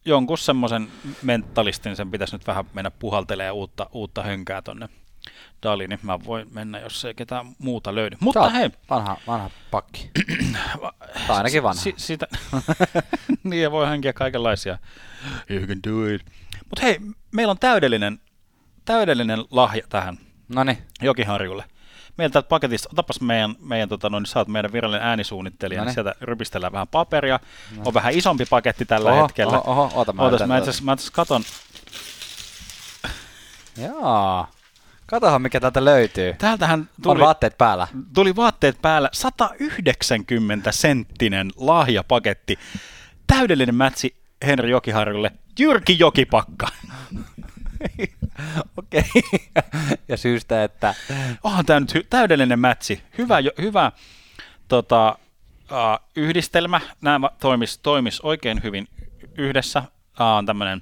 jonkun 0.05 0.39
semmoisen 0.39 0.89
mentalistin 1.23 1.97
sen 1.97 2.11
pitäisi 2.11 2.35
nyt 2.35 2.47
vähän 2.47 2.65
mennä 2.73 2.91
puhaltelee 2.91 3.51
uutta, 3.51 3.87
uutta 3.93 4.23
hönkää 4.23 4.63
tonne 4.63 4.89
Daliin, 5.63 5.91
niin 5.91 6.01
mä 6.03 6.25
voin 6.25 6.49
mennä, 6.51 6.79
jos 6.79 7.05
ei 7.05 7.15
ketään 7.15 7.47
muuta 7.59 7.95
löydy. 7.95 8.17
Mutta 8.21 8.41
Sä 8.41 8.45
oot 8.45 8.55
hei, 8.55 8.71
Vanha, 8.91 9.17
vanha 9.27 9.51
pakki. 9.71 10.11
tai 11.27 11.37
ainakin 11.37 11.63
vanha. 11.63 11.83
Si- 11.83 11.95
sitä, 11.97 12.27
niin 13.45 13.63
ja 13.63 13.71
voi 13.71 13.87
hankia 13.87 14.13
kaikenlaisia. 14.13 14.79
You 15.51 15.67
can 15.67 15.79
do 15.93 16.07
it. 16.15 16.23
Mutta 16.71 16.83
hei, 16.83 17.01
meillä 17.31 17.51
on 17.51 17.59
täydellinen, 17.59 18.21
täydellinen 18.85 19.45
lahja 19.51 19.83
tähän 19.89 20.19
No 20.49 20.65
niin, 20.65 20.79
Jokiharjulle. 21.03 21.65
Meiltä 22.19 22.33
täältä 22.33 22.49
paketista, 22.49 22.89
otapas 22.93 23.21
meidän, 23.21 23.55
meidän 23.61 23.89
tota, 23.89 24.11
noin, 24.11 24.27
sä 24.27 24.39
oot 24.39 24.49
meidän 24.49 24.73
virallinen 24.73 25.07
äänisuunnittelija, 25.07 25.85
niin 25.85 25.95
sieltä 25.95 26.15
rypistellään 26.21 26.73
vähän 26.73 26.89
paperia. 26.89 27.41
On 27.85 27.95
vähän 27.95 28.13
isompi 28.15 28.45
paketti 28.51 28.85
tällä 28.85 29.13
Oho, 29.13 29.23
hetkellä. 29.23 29.59
oho, 29.61 29.71
oho, 29.83 29.91
oota, 29.95 30.13
mä 30.13 30.23
Ootas, 30.23 30.49
mä 30.49 30.59
itse 30.59 30.71
asiassa- 30.71 31.13
katon, 31.13 31.43
Jaa. 33.77 34.51
Katohan 35.07 35.43
mikä 35.43 35.61
täältä 35.61 35.85
löytyy. 35.85 36.35
täältähän 36.39 36.79
Tuli. 36.81 37.03
tuli, 37.03 37.13
On 37.21 37.27
vaatteet 37.27 37.59
päällä. 37.59 37.89
tuli 38.15 38.37
vaatteet 38.37 38.83
päällä 38.83 39.09
190 39.13 40.73
senttinen 40.73 41.51
lahjapaketti. 41.57 42.59
Täydellinen 43.27 43.75
mätsi 43.75 44.17
Henri 44.47 44.71
Jokiharjulle. 44.71 45.33
Jyrki 45.59 45.99
Jokipakka. 45.99 46.67
Okei. 48.79 49.03
ja 50.09 50.17
syystä, 50.17 50.65
että 50.65 50.95
onhan 51.43 51.67
tämä 51.67 51.81
nyt 51.81 51.95
hy- 51.95 52.07
täydellinen 52.11 52.59
mätsi. 52.59 53.03
Hyvä, 53.19 53.41
jo, 53.41 53.51
hyvä 53.59 53.93
tota, 54.69 55.19
uh, 55.71 56.09
yhdistelmä. 56.17 56.81
Nämä 57.01 57.31
toimis, 57.41 57.79
toimis 57.79 58.21
oikein 58.21 58.63
hyvin 58.63 58.89
yhdessä. 59.39 59.83
Uh, 60.21 60.27
on 60.27 60.47
tämmöinen 60.47 60.81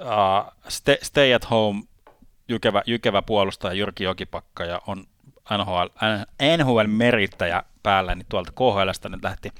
uh, 0.00 0.52
stay, 0.68 0.96
stay 1.02 1.34
at 1.34 1.50
home 1.50 1.82
jykevä, 2.48 2.82
jykevä 2.86 3.22
puolustaja 3.22 3.74
Jyrki 3.74 4.04
Jokipakka 4.04 4.64
ja 4.64 4.80
on 4.86 5.06
NHL, 5.58 5.86
NHL-merittäjä 6.58 7.62
päällä, 7.82 8.14
niin 8.14 8.26
tuolta 8.28 8.52
KHLstä 8.52 9.08
nyt 9.08 9.24
lähti 9.24 9.52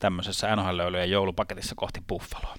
tämmöisessä 0.00 0.56
NHL-löylyjen 0.56 1.10
joulupaketissa 1.10 1.74
kohti 1.74 2.02
Buffaloa. 2.08 2.56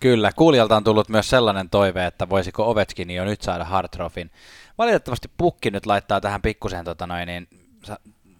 Kyllä, 0.00 0.32
kuulijalta 0.36 0.76
on 0.76 0.84
tullut 0.84 1.08
myös 1.08 1.30
sellainen 1.30 1.70
toive, 1.70 2.06
että 2.06 2.28
voisiko 2.28 2.70
Ovechkin 2.70 3.10
jo 3.10 3.24
nyt 3.24 3.42
saada 3.42 3.64
Hartrofin. 3.64 4.30
Valitettavasti 4.78 5.30
pukki 5.36 5.70
nyt 5.70 5.86
laittaa 5.86 6.20
tähän 6.20 6.42
pikkusen 6.42 6.84
tota 6.84 7.06
noin, 7.06 7.26
niin, 7.26 7.48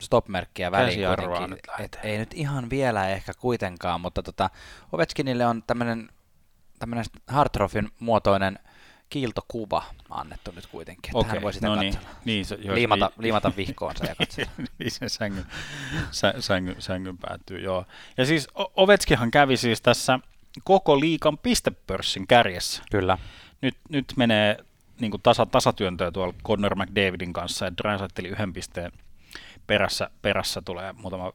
stop-merkkiä 0.01 0.71
väliin 0.71 1.09
kuitenkin. 1.09 1.51
nyt. 1.51 1.61
Et 1.79 1.99
ei 2.03 2.19
nyt 2.19 2.35
ihan 2.35 2.71
vielä 2.71 3.09
ehkä 3.09 3.33
kuitenkaan, 3.35 4.01
mutta 4.01 4.23
tota, 4.23 4.51
Ovechkinille 4.93 5.47
on 5.47 5.63
tämmöinen 5.67 6.09
tämmöinen 6.79 7.05
Hartrofin 7.27 7.89
muotoinen 7.99 8.59
kiiltokuva 9.13 9.85
annettu 10.11 10.53
nyt 10.55 10.67
kuitenkin, 10.67 11.17
että 11.21 11.33
hän 11.33 11.43
voi 11.43 11.53
sitä 11.53 11.67
no 11.67 11.75
katsella. 11.75 12.01
niin, 12.01 12.17
niin 12.25 12.45
se, 12.45 12.59
jos, 12.63 12.75
liimata, 12.75 13.07
niin- 13.07 13.23
liimata 13.23 13.53
vihkoonsa 13.57 14.05
ja 14.07 14.15
katsella. 14.15 14.51
niin 14.79 14.91
se 14.91 15.09
sängyn, 15.09 15.47
sä, 16.11 16.35
sängyn, 16.41 16.77
sängyn 16.79 17.19
päätyy, 17.19 17.61
joo. 17.61 17.85
Ja 18.17 18.27
siis 18.27 18.49
O- 18.59 18.73
Ovechkinhan 18.77 19.31
kävi 19.31 19.57
siis 19.57 19.81
tässä 19.83 20.19
koko 20.65 21.01
liikan 21.01 21.39
pistepörssin 21.39 22.27
kärjessä. 22.27 22.83
Kyllä. 22.91 23.19
Nyt, 23.61 23.77
nyt 23.89 24.13
menee 24.17 24.57
niin 25.01 25.11
kuin 25.11 25.23
tasa, 25.23 25.47
tasatyöntöä 25.47 26.11
tuolla 26.11 26.35
Connor 26.45 26.75
McDavidin 26.75 27.33
kanssa, 27.33 27.65
ja 27.65 27.77
Draisaitl 27.77 28.27
yhden 28.27 28.53
pisteen 28.53 28.93
perässä, 29.67 30.11
perässä 30.23 30.63
tulee 30.65 30.93
muutama 30.93 31.33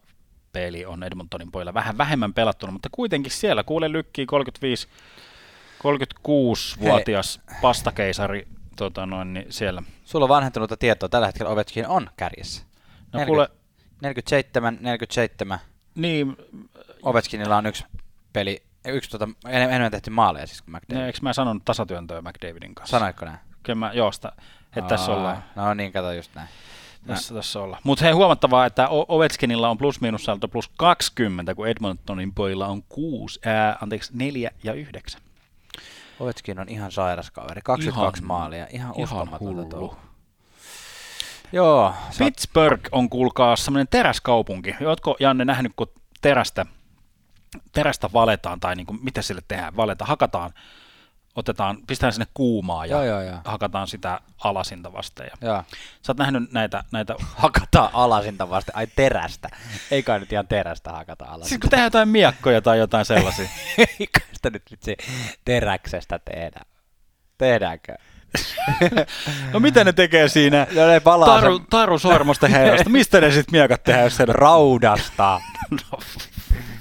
peli 0.52 0.86
on 0.86 1.04
Edmontonin 1.04 1.52
pojilla 1.52 1.74
vähän 1.74 1.98
vähemmän 1.98 2.34
pelattuna, 2.34 2.72
mutta 2.72 2.90
kuitenkin 2.92 3.32
siellä 3.32 3.64
kuule 3.64 3.92
lykkii 3.92 4.26
35 4.26 4.88
36-vuotias 5.80 7.42
pastakeisari 7.62 8.48
tota 8.76 9.06
noin, 9.06 9.34
niin 9.34 9.46
siellä. 9.50 9.82
Sulla 10.04 10.26
on 10.26 10.30
vanhentunutta 10.30 10.78
tietoa. 10.78 11.10
Tällä 11.10 11.28
hetkellä 11.28 11.52
Ovechkin 11.52 11.88
on 11.88 12.10
kärjessä. 12.18 12.64
No 13.14 13.20
40, 13.20 13.26
kuule, 13.28 13.50
47, 14.02 14.78
47. 14.82 15.60
niin, 15.96 16.38
Ovechkinilla 17.04 17.58
on 17.58 17.66
yksi 17.66 17.86
peli, 18.34 18.64
yksi 18.86 19.10
tota, 19.10 19.30
en- 19.48 19.62
enemmän 19.62 19.92
tehty 19.92 20.10
maaleja 20.10 20.48
siis 20.48 20.62
kuin 20.62 20.76
McDavid. 20.76 21.06
eikö 21.06 21.20
mä 21.22 21.34
sanonut 21.34 21.66
tasatyöntöä 21.66 22.22
McDavidin 22.22 22.76
kanssa? 22.76 22.98
Sanoitko 23.00 23.26
näin? 23.26 23.38
Kyllä 23.64 23.80
mä, 23.80 23.92
joo, 23.94 24.12
sitä, 24.12 24.32
että 24.76 24.90
tässä 24.90 25.12
Aa, 25.12 25.18
ollaan. 25.18 25.44
No 25.56 25.74
niin, 25.74 25.92
kato 25.92 26.12
just 26.12 26.32
näin. 26.36 26.48
Tässä, 27.08 27.34
tässä 27.34 27.60
ollaan. 27.60 27.82
Mutta 27.84 28.06
hei, 28.06 28.14
huomattavaa, 28.14 28.66
että 28.66 28.88
Ovechkinilla 28.90 29.70
on 29.70 29.78
plus 29.78 30.02
miinus 30.02 30.24
saldo 30.24 30.48
plus 30.48 30.70
20, 30.78 31.56
kun 31.56 31.68
Edmontonin 31.68 32.34
pojilla 32.34 32.68
on 32.68 32.84
6, 32.90 33.40
ää, 33.46 33.78
anteeksi, 33.82 34.12
4 34.16 34.52
ja 34.64 34.74
9. 34.74 35.22
Ovechkin 36.20 36.60
on 36.60 36.70
ihan 36.70 36.92
sairas 36.92 37.32
kaveri. 37.32 37.62
22 37.64 38.20
Ihan- 38.22 38.28
maalia. 38.28 38.68
Ihan, 38.70 38.94
ihan 38.98 39.04
uskomatonta 39.04 39.38
hullu. 39.46 39.66
touhua. 39.66 39.98
Joo. 41.52 41.94
sä 42.12 42.24
Pittsburgh 42.26 42.90
on 42.92 43.10
kuulkaa 43.10 43.56
semmoinen 43.56 43.88
teräskaupunki. 43.88 44.76
Ootko 44.86 45.16
Janne 45.20 45.46
nähnyt, 45.46 45.72
kun 45.76 45.88
terästä, 46.22 46.66
terästä 47.72 48.10
valetaan, 48.14 48.60
tai 48.60 48.76
niin 48.76 48.86
kuin, 48.88 49.00
mitä 49.04 49.22
sille 49.22 49.42
tehdään? 49.48 49.76
Valeta, 49.76 50.06
hakataan, 50.06 50.52
otetaan, 51.38 51.78
pistetään 51.88 52.14
sinne 52.14 52.28
kuumaa 52.34 52.86
ja 52.86 52.92
Joo, 52.92 53.04
joo, 53.04 53.22
joo. 53.22 53.38
hakataan 53.46 53.88
sitä 53.88 54.22
alasinta 54.44 54.94
vasten. 54.94 55.28
Ja 55.42 55.48
Joo. 55.48 55.64
sä 56.02 56.12
oot 56.12 56.18
nähnyt 56.18 56.52
näitä, 56.52 56.84
näitä 56.92 57.16
Hakataan 57.36 57.90
alasinta 57.94 58.50
vasten. 58.50 58.76
Ai 58.76 58.88
terästä. 58.96 59.50
Ei 59.92 60.04
kai 60.04 60.20
nyt 60.20 60.32
ihan 60.32 60.48
terästä 60.48 60.92
hakata 60.92 61.26
siis 61.26 61.36
alasinta. 61.36 61.62
kun 61.64 61.70
tehdään 61.70 61.86
jotain 61.86 62.10
miekkoja 62.10 62.62
tai 62.62 62.78
jotain 62.78 63.06
sellaisia. 63.06 63.50
Ei 64.00 64.08
kai 64.20 64.28
sitä 64.34 64.50
nyt 64.50 64.64
vitsi 64.72 64.98
teräksestä 65.46 66.20
tehdä. 66.20 66.60
Tehdäänkö? 67.38 67.96
No 69.54 69.60
mitä 69.60 69.84
ne 69.84 69.94
tekee 69.94 70.28
siinä? 70.28 70.68
No 70.76 70.88
ne 70.88 71.00
palaa 71.00 71.42
Taru, 71.42 71.60
taru 71.60 72.00
sormusten 72.00 72.52
herrasta. 72.52 72.90
Mistä 72.90 73.22
ne 73.22 73.32
sitten 73.32 73.52
miekat 73.52 73.84
tehdään, 73.84 74.04
jos 74.04 74.18
se 74.18 74.26
raudasta. 74.26 75.42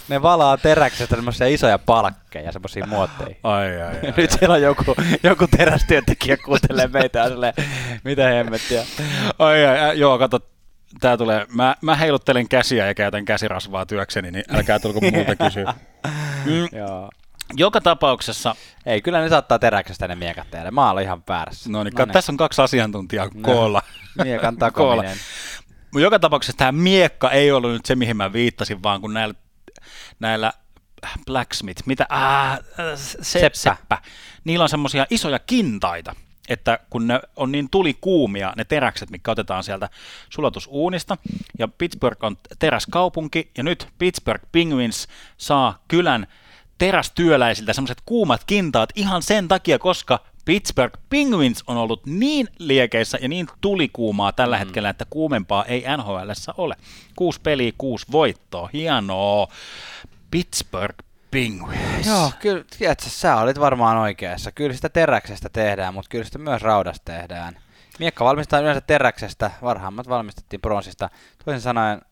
Ne 0.08 0.22
valaa 0.22 0.56
teräksestä 0.56 1.14
semmoisia 1.16 1.46
isoja 1.46 1.78
palkkeja, 1.78 2.52
semmoisia 2.52 2.86
muotteja. 2.86 3.36
Ai, 3.42 3.82
ai, 3.82 3.88
ai. 4.02 4.14
Nyt 4.16 4.30
siellä 4.30 4.54
on 4.54 4.62
joku, 4.62 4.94
joku 5.22 5.46
terästyöntekijä 5.56 6.36
kuuntelee 6.36 6.88
meitä 6.88 7.18
ja 7.18 7.28
silleen, 7.28 7.54
mitä 8.04 8.28
hemmettiä. 8.28 8.82
ai, 9.38 9.66
ai, 9.66 9.80
ai, 9.80 9.98
joo, 9.98 10.18
kato, 10.18 10.40
tää 11.00 11.16
tulee, 11.16 11.46
mä, 11.54 11.76
mä 11.82 11.94
heiluttelen 11.96 12.48
käsiä 12.48 12.86
ja 12.86 12.94
käytän 12.94 13.24
käsirasvaa 13.24 13.86
työkseni, 13.86 14.30
niin 14.30 14.44
älkää 14.56 14.78
tulko 14.78 15.00
muuta 15.00 15.36
kysyä. 15.36 15.74
Mm, 16.44 16.78
Joo. 16.78 17.10
joka 17.56 17.80
tapauksessa, 17.80 18.54
Ei, 18.86 19.02
kyllä 19.02 19.20
ne 19.20 19.28
saattaa 19.28 19.58
teräksestä 19.58 20.08
ne 20.08 20.14
miekat 20.14 20.50
tehdä. 20.50 20.70
Mä 20.70 20.90
olen 20.90 21.04
ihan 21.04 21.22
väärässä. 21.28 21.70
no 21.70 21.84
niin, 21.84 21.94
no 21.98 22.06
tässä 22.06 22.32
on 22.32 22.36
kaksi 22.36 22.62
asiantuntijaa 22.62 23.28
koolla. 23.42 23.82
Miekan 24.24 24.56
Koolla. 24.58 24.70
takominen. 24.70 25.16
Mut 25.92 26.02
joka 26.02 26.18
tapauksessa 26.18 26.58
tämä 26.58 26.72
miekka 26.72 27.30
ei 27.30 27.52
ollut 27.52 27.72
nyt 27.72 27.86
se, 27.86 27.94
mihin 27.96 28.16
mä 28.16 28.32
viittasin, 28.32 28.82
vaan 28.82 29.00
kun 29.00 29.14
näillä, 29.14 29.34
näillä 30.20 30.52
blacksmith, 31.26 31.82
mitä, 31.86 32.06
ah, 32.08 32.58
se, 32.94 33.18
Seppä. 33.22 33.56
seppä. 33.58 33.98
niillä 34.44 34.62
on 34.62 34.68
semmoisia 34.68 35.06
isoja 35.10 35.38
kintaita, 35.38 36.14
että 36.48 36.78
kun 36.90 37.06
ne 37.06 37.20
on 37.36 37.52
niin 37.52 37.70
tulikuumia, 37.70 38.52
ne 38.56 38.64
teräkset, 38.64 39.10
mitkä 39.10 39.30
otetaan 39.30 39.64
sieltä 39.64 39.88
sulatusuunista, 40.30 41.16
ja 41.58 41.68
Pittsburgh 41.68 42.24
on 42.24 42.36
teräskaupunki, 42.58 43.50
ja 43.56 43.62
nyt 43.62 43.88
Pittsburgh 43.98 44.44
Penguins 44.52 45.08
saa 45.36 45.78
kylän 45.88 46.26
terästyöläisiltä 46.78 47.72
semmoiset 47.72 48.02
kuumat 48.06 48.44
kintaat 48.44 48.90
ihan 48.94 49.22
sen 49.22 49.48
takia, 49.48 49.78
koska 49.78 50.20
Pittsburgh 50.46 51.00
Penguins 51.10 51.64
on 51.66 51.76
ollut 51.76 52.06
niin 52.06 52.48
liekeissä 52.58 53.18
ja 53.22 53.28
niin 53.28 53.46
tulikuumaa 53.60 54.32
tällä 54.32 54.58
hetkellä, 54.58 54.88
että 54.88 55.04
kuumempaa 55.10 55.64
ei 55.64 55.84
NHLssä 55.96 56.54
ole. 56.56 56.76
Kuusi 57.16 57.40
peliä, 57.40 57.72
kuusi 57.78 58.06
voittoa. 58.12 58.70
Hienoa. 58.72 59.48
Pittsburgh 60.30 60.96
Penguins. 61.30 62.06
Joo, 62.06 62.32
kyllä, 62.38 62.64
tiedätkö, 62.78 63.08
sä 63.08 63.36
olit 63.36 63.60
varmaan 63.60 63.96
oikeassa. 63.96 64.52
Kyllä 64.52 64.72
sitä 64.72 64.88
teräksestä 64.88 65.48
tehdään, 65.48 65.94
mutta 65.94 66.08
kyllä 66.08 66.24
sitä 66.24 66.38
myös 66.38 66.62
raudasta 66.62 67.12
tehdään. 67.12 67.58
Miekka 67.98 68.24
valmistetaan 68.24 68.62
yleensä 68.62 68.80
teräksestä, 68.80 69.50
varhaimmat 69.62 70.08
valmistettiin 70.08 70.60
bronssista. 70.60 71.10
Toisin 71.44 71.60
sanoen, 71.60 72.02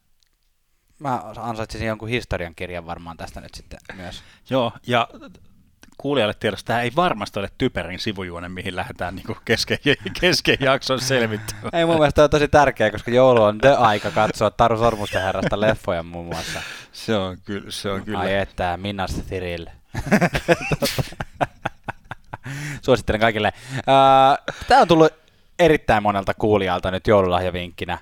mä 0.99 1.22
ansaitsisin 1.37 1.89
jonkun 1.89 2.09
historian 2.09 2.55
kirjan 2.55 2.87
varmaan 2.87 3.16
tästä 3.16 3.41
nyt 3.41 3.55
sitten 3.55 3.78
myös. 3.95 4.22
Joo, 4.51 4.72
ja 4.87 5.09
kuulijalle 5.99 6.34
tiedossa, 6.40 6.66
tämä 6.66 6.80
ei 6.80 6.92
varmasti 6.97 7.38
ole 7.38 7.49
typerin 7.59 7.99
sivujuone, 7.99 8.49
mihin 8.49 8.76
lähdetään 8.76 9.16
niin 9.16 9.26
kesken, 9.45 9.78
kesken 10.20 10.57
jakson 10.61 11.01
selvittämään. 11.01 11.70
Ei 11.72 11.84
mun 11.84 11.97
mielestä 11.97 12.24
on 12.24 12.30
tosi 12.30 12.49
tärkeää, 12.49 12.90
koska 12.90 13.11
joulu 13.11 13.42
on 13.42 13.59
the 13.59 13.68
aika 13.68 14.11
katsoa 14.11 14.51
Taru 14.51 14.78
Sormusten 14.78 15.22
herrasta 15.22 15.61
leffoja 15.61 16.03
muun 16.03 16.26
muassa. 16.26 16.62
Se 16.92 17.16
on 17.16 17.36
kyllä. 17.45 17.70
Se 17.70 17.90
on 17.90 18.05
kyllä. 18.05 18.18
Ai 18.18 18.34
että, 18.34 18.76
Minnas 18.76 19.14
Thrill. 19.14 19.66
Suosittelen 22.84 23.20
kaikille. 23.20 23.53
Tämä 24.68 24.80
on 24.80 24.88
tullut 24.88 25.12
erittäin 25.59 26.03
monelta 26.03 26.34
kuulijalta 26.34 26.90
nyt 26.90 27.07
joululahjavinkkinä. 27.07 27.99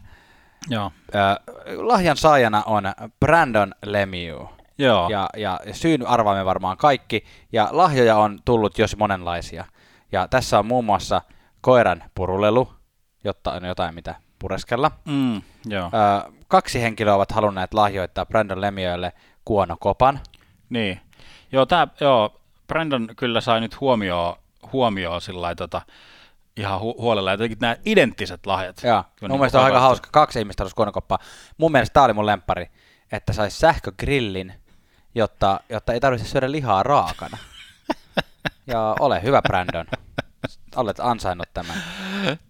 Joo. 0.68 0.92
Ää, 1.14 1.36
lahjan 1.76 2.16
saajana 2.16 2.62
on 2.66 2.84
Brandon 3.20 3.74
Lemieux. 3.86 4.48
Joo. 4.82 5.08
Ja, 5.08 5.28
ja 5.36 5.60
syyn 5.72 6.06
arvaamme 6.06 6.44
varmaan 6.44 6.76
kaikki. 6.76 7.24
Ja 7.52 7.68
lahjoja 7.70 8.16
on 8.16 8.38
tullut 8.44 8.78
jos 8.78 8.96
monenlaisia. 8.96 9.64
Ja 10.12 10.28
tässä 10.28 10.58
on 10.58 10.66
muun 10.66 10.84
muassa 10.84 11.22
koiran 11.60 12.04
purulelu, 12.14 12.72
jotta 13.24 13.52
on 13.52 13.64
jotain 13.64 13.94
mitä 13.94 14.14
pureskella. 14.38 14.90
Mm, 15.04 15.42
joo. 15.66 15.90
Ää, 15.92 16.24
kaksi 16.48 16.82
henkilöä 16.82 17.14
ovat 17.14 17.32
halunneet 17.32 17.74
lahjoittaa 17.74 18.26
Brandon 18.26 18.60
Lemieuxlle 18.60 19.12
kuonokopan. 19.44 20.20
Niin. 20.70 21.00
Joo, 21.52 21.66
tää, 21.66 21.88
joo, 22.00 22.40
Brandon 22.66 23.08
kyllä 23.16 23.40
sai 23.40 23.60
nyt 23.60 23.80
huomioon, 23.80 24.36
huomioon 24.72 25.20
sillä 25.20 25.54
tota, 25.54 25.82
ihan 26.56 26.80
hu- 26.80 27.00
huolella. 27.00 27.30
Ja 27.30 27.34
jotenkin 27.34 27.58
nämä 27.60 27.76
identtiset 27.84 28.46
lahjat. 28.46 28.82
Joo, 28.84 29.04
mun 29.20 29.30
niin 29.30 29.40
mielestä 29.40 29.58
on 29.58 29.64
aika 29.64 29.80
hauska. 29.80 30.08
Kaksi 30.12 30.38
ihmistä 30.38 30.62
halusi 30.62 30.76
kuonokoppaa. 30.76 31.18
Mun 31.58 31.72
mielestä 31.72 31.94
tämä 31.94 32.04
oli 32.04 32.12
mun 32.12 32.26
lemppari, 32.26 32.66
että 33.12 33.32
saisi 33.32 33.58
sähkögrillin, 33.58 34.52
jotta, 35.14 35.60
jotta 35.68 35.92
ei 35.92 36.00
tarvitse 36.00 36.28
syödä 36.28 36.52
lihaa 36.52 36.82
raakana. 36.82 37.38
ja 38.66 38.96
ole 39.00 39.22
hyvä, 39.22 39.42
Brandon. 39.42 39.86
Olet 40.76 41.00
ansainnut 41.00 41.48
tämän. 41.54 41.76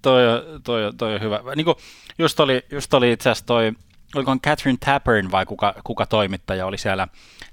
toi, 0.03 0.29
on- 0.29 0.63
toi, 0.63 0.87
on- 0.87 0.97
toi 0.97 1.15
on 1.15 1.21
hyvä. 1.21 1.41
Niin 1.57 1.65
kuin 1.65 1.77
just 2.19 2.41
oli, 2.41 2.65
just 2.71 2.95
oli 2.95 3.13
itse 3.13 3.31
asiassa 3.31 3.47
toi, 3.47 3.73
olikohan 4.15 4.41
Catherine 4.41 4.79
Tappern 4.85 5.31
vai 5.31 5.47
kuka, 5.47 5.75
kuka 5.85 6.07
toimittaja 6.07 6.67
oli 6.67 6.79
siellä, 6.79 7.09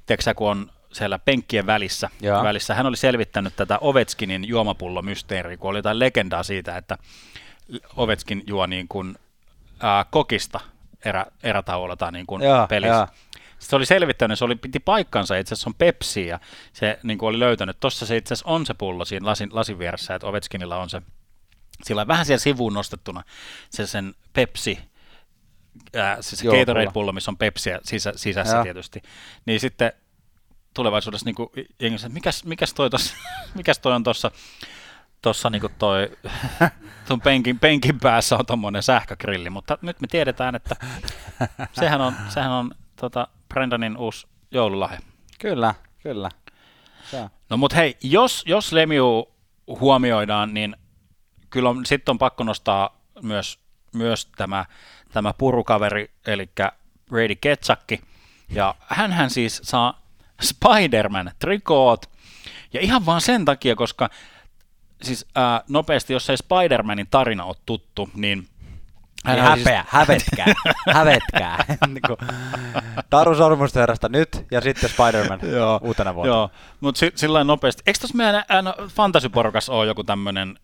tiedätkö 0.05 0.33
kun 0.33 0.51
on 0.51 0.71
siellä 0.91 1.19
penkkien 1.19 1.65
välissä, 1.65 2.09
välissä. 2.43 2.75
Hän 2.75 2.85
oli 2.85 2.97
selvittänyt 2.97 3.55
tätä 3.55 3.77
Ovechkinin 3.81 4.47
juomapullomysteeriä, 4.47 5.57
kun 5.57 5.69
oli 5.69 5.77
jotain 5.77 5.99
legendaa 5.99 6.43
siitä, 6.43 6.77
että 6.77 6.97
Ovechkin 7.95 8.43
juo 8.47 8.65
niin 8.65 8.87
kuin, 8.87 9.15
ää, 9.79 10.05
kokista 10.09 10.59
erä, 11.05 11.25
erätauolla 11.43 11.95
tai 11.95 12.11
niin 12.11 12.25
kuin 12.25 12.41
pelissä. 12.69 12.95
joo. 12.95 13.07
Sitten 13.59 13.69
se 13.69 13.75
oli 13.75 13.85
selvittänyt, 13.85 14.39
se 14.39 14.45
oli, 14.45 14.55
piti 14.55 14.79
paikkansa, 14.79 15.35
itse 15.35 15.53
asiassa 15.53 15.69
on 15.69 15.73
Pepsi, 15.73 16.27
ja 16.27 16.39
se 16.73 16.99
niin 17.03 17.17
oli 17.21 17.39
löytänyt, 17.39 17.79
tuossa 17.79 18.05
se 18.05 18.17
itse 18.17 18.33
asiassa 18.33 18.51
on 18.51 18.65
se 18.65 18.73
pullo 18.73 19.05
siinä 19.05 19.25
lasin, 19.25 19.49
lasin 19.51 19.79
vieressä, 19.79 20.15
että 20.15 20.27
Ovechkinilla 20.27 20.77
on 20.77 20.89
se, 20.89 21.01
sillä 21.83 22.01
on 22.01 22.07
vähän 22.07 22.25
siellä 22.25 22.39
sivuun 22.39 22.73
nostettuna 22.73 23.23
se 23.69 23.87
sen 23.87 24.15
Pepsi, 24.33 24.79
ää, 25.95 26.21
se, 26.21 26.35
se 26.35 26.45
Joo, 26.45 26.55
Gatorade-pullo, 26.55 27.11
missä 27.11 27.31
on 27.31 27.37
Pepsiä 27.37 27.79
sisä, 27.83 28.13
sisässä 28.15 28.55
Joo. 28.55 28.63
tietysti, 28.63 29.01
niin 29.45 29.59
sitten 29.59 29.91
tulevaisuudessa 30.73 31.25
niin 31.25 31.35
kuin, 31.35 31.49
jengi 31.79 31.95
että 31.95 32.09
mikäs, 32.09 32.45
mikäs, 32.45 32.73
toi 32.73 32.89
tossa, 32.89 33.15
mikäs 33.55 33.79
toi 33.79 33.93
on 33.93 34.03
tuossa 34.03 34.31
tuossa 35.21 35.49
niin 35.49 35.63
toi, 35.79 36.11
tuon 37.07 37.21
penkin, 37.21 37.59
penkin 37.59 37.99
päässä 37.99 38.35
on 38.35 38.45
tuommoinen 38.45 38.83
sähkögrilli, 38.83 39.49
mutta 39.49 39.77
nyt 39.81 40.01
me 40.01 40.07
tiedetään, 40.07 40.55
että 40.55 40.75
sehän 41.71 42.01
on, 42.01 42.13
sehän 42.29 42.51
on 42.51 42.71
tota 42.99 43.27
Brendanin 43.49 43.97
uusi 43.97 44.27
joululahja. 44.51 44.99
Kyllä, 45.39 45.75
kyllä. 46.03 46.29
On. 47.13 47.29
No 47.49 47.57
mut 47.57 47.75
hei, 47.75 47.97
jos, 48.03 48.43
jos 48.47 48.71
Lemiu 48.73 49.31
huomioidaan, 49.67 50.53
niin 50.53 50.75
kyllä 51.49 51.69
sitten 51.85 52.11
on 52.11 52.17
pakko 52.17 52.43
nostaa 52.43 52.99
myös, 53.21 53.59
myös 53.93 54.25
tämä, 54.25 54.65
tämä 55.11 55.33
purukaveri, 55.33 56.11
eli 56.25 56.49
Brady 57.09 57.35
Ketsakki. 57.35 58.01
Ja 58.49 58.75
hän 58.87 59.29
siis 59.29 59.61
saa 59.63 60.01
Spider-Man 60.41 61.31
trikoot, 61.39 62.09
ja 62.73 62.81
ihan 62.81 63.05
vaan 63.05 63.21
sen 63.21 63.45
takia, 63.45 63.75
koska 63.75 64.09
siis 65.01 65.25
ää, 65.35 65.63
nopeasti, 65.69 66.13
jos 66.13 66.29
ei 66.29 66.35
Spider-Manin 66.35 67.07
tarina 67.11 67.43
ole 67.43 67.55
tuttu, 67.65 68.09
niin 68.15 68.47
Ei 69.27 69.33
oli 69.33 69.41
häpeä, 69.41 69.85
hävetkää, 69.87 70.45
hävetkää. 70.93 71.65
niin 71.87 72.01
Taru 73.09 73.35
Sormusten 73.35 73.79
herrasta 73.79 74.09
nyt 74.09 74.45
ja 74.51 74.61
sitten 74.61 74.89
Spider-Man 74.89 75.39
Joo, 75.57 75.79
uutena 75.83 76.15
vuonna. 76.15 76.33
Joo, 76.33 76.49
mutta 76.79 76.99
si- 76.99 77.11
sillä 77.15 77.43
nopeasti. 77.43 77.83
Eikö 77.87 77.99
tuossa 77.99 78.17
meidän 78.17 78.43
ää, 78.49 78.61
no, 78.61 78.73
fantasyporukas 78.87 79.69
ole 79.69 79.85
joku 79.87 80.03
tämmöinen, 80.03 80.59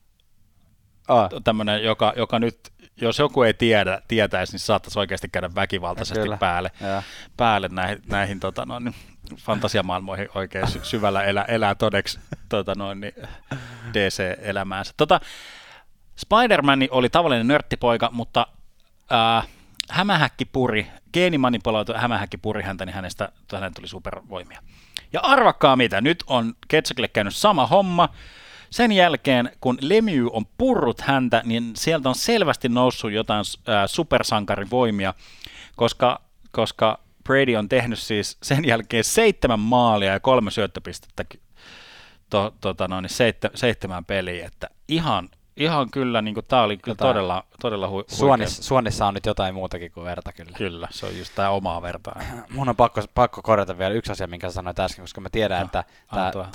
Oh. 1.07 1.29
tämmönen, 1.43 1.83
joka, 1.83 2.13
joka 2.15 2.39
nyt, 2.39 2.59
jos 3.01 3.19
joku 3.19 3.43
ei 3.43 3.53
tiedä, 3.53 4.01
tietäisi, 4.07 4.53
niin 4.53 4.59
saattaisi 4.59 4.99
oikeasti 4.99 5.29
käydä 5.29 5.49
väkivaltaisesti 5.55 6.19
Kyllä. 6.21 6.37
päälle, 6.37 6.71
Joo. 6.81 7.01
päälle 7.37 7.67
näihin, 7.71 8.01
näihin 8.09 8.39
tota, 8.39 8.65
noin, 8.65 8.83
niin 8.83 8.95
fantasiamaailmoihin 9.37 10.27
oikein 10.35 10.67
sy- 10.67 10.79
syvällä 10.83 11.23
elä, 11.23 11.41
elää 11.47 11.75
todeksi 11.75 12.19
tota, 12.49 12.73
noin, 12.77 13.01
niin, 13.01 13.13
DC-elämäänsä. 13.93 14.93
Tota, 14.97 15.19
Spider-Man 16.15 16.79
oli 16.91 17.09
tavallinen 17.09 17.47
nörttipoika, 17.47 18.09
mutta 18.11 18.47
ää, 19.09 19.43
hämähäkki 19.89 20.45
puri, 20.45 20.87
geenimanipuloitu 21.13 21.93
hämähäkki 21.95 22.37
puri 22.37 22.63
häntä, 22.63 22.85
niin 22.85 22.93
hänestä 22.95 23.31
hänen 23.53 23.73
tuli 23.73 23.87
supervoimia. 23.87 24.61
Ja 25.13 25.19
arvakkaa 25.19 25.75
mitä, 25.75 26.01
nyt 26.01 26.23
on 26.27 26.53
Ketsakille 26.67 27.07
käynyt 27.07 27.35
sama 27.35 27.67
homma. 27.67 28.09
Sen 28.69 28.91
jälkeen, 28.91 29.51
kun 29.61 29.77
Lemieux 29.81 30.29
on 30.33 30.45
purrut 30.57 31.01
häntä, 31.01 31.41
niin 31.45 31.71
sieltä 31.75 32.09
on 32.09 32.15
selvästi 32.15 32.69
noussut 32.69 33.11
jotain 33.11 33.45
ää, 33.67 33.87
supersankarin 33.87 34.69
voimia, 34.69 35.13
koska, 35.75 36.21
koska 36.51 36.99
Brady 37.23 37.55
on 37.55 37.69
tehnyt 37.69 37.99
siis 37.99 38.37
sen 38.43 38.65
jälkeen 38.65 39.03
seitsemän 39.03 39.59
maalia 39.59 40.11
ja 40.11 40.19
kolme 40.19 40.51
syöttöpistettä 40.51 41.25
to, 42.29 42.55
tota 42.61 42.87
noin, 42.87 43.09
seit, 43.09 43.37
seitsemän 43.55 44.05
peliä, 44.05 44.45
että 44.45 44.69
ihan, 44.87 45.29
ihan 45.57 45.91
kyllä, 45.91 46.21
niin 46.21 46.35
tämä 46.47 46.61
oli 46.61 46.77
kyllä 46.77 46.91
Jotain. 46.91 47.09
todella, 47.09 47.43
todella 47.61 47.87
hu, 47.87 47.95
huikea. 47.95 48.47
Suonissa, 48.49 49.05
on 49.07 49.13
nyt 49.13 49.25
jotain 49.25 49.55
muutakin 49.55 49.91
kuin 49.91 50.05
verta 50.05 50.33
kyllä. 50.33 50.51
Kyllä, 50.57 50.87
se 50.91 51.05
on 51.05 51.17
just 51.17 51.35
tämä 51.35 51.49
omaa 51.49 51.81
vertaa. 51.81 52.21
Mun 52.49 52.69
on 52.69 52.75
pakko, 52.75 53.01
pakko 53.15 53.41
korjata 53.41 53.77
vielä 53.77 53.93
yksi 53.93 54.11
asia, 54.11 54.27
minkä 54.27 54.49
sä 54.49 54.53
sanoit 54.53 54.79
äsken, 54.79 55.03
koska 55.03 55.21
mä 55.21 55.29
tiedän, 55.29 55.59
No, 55.59 55.65
että 55.65 55.83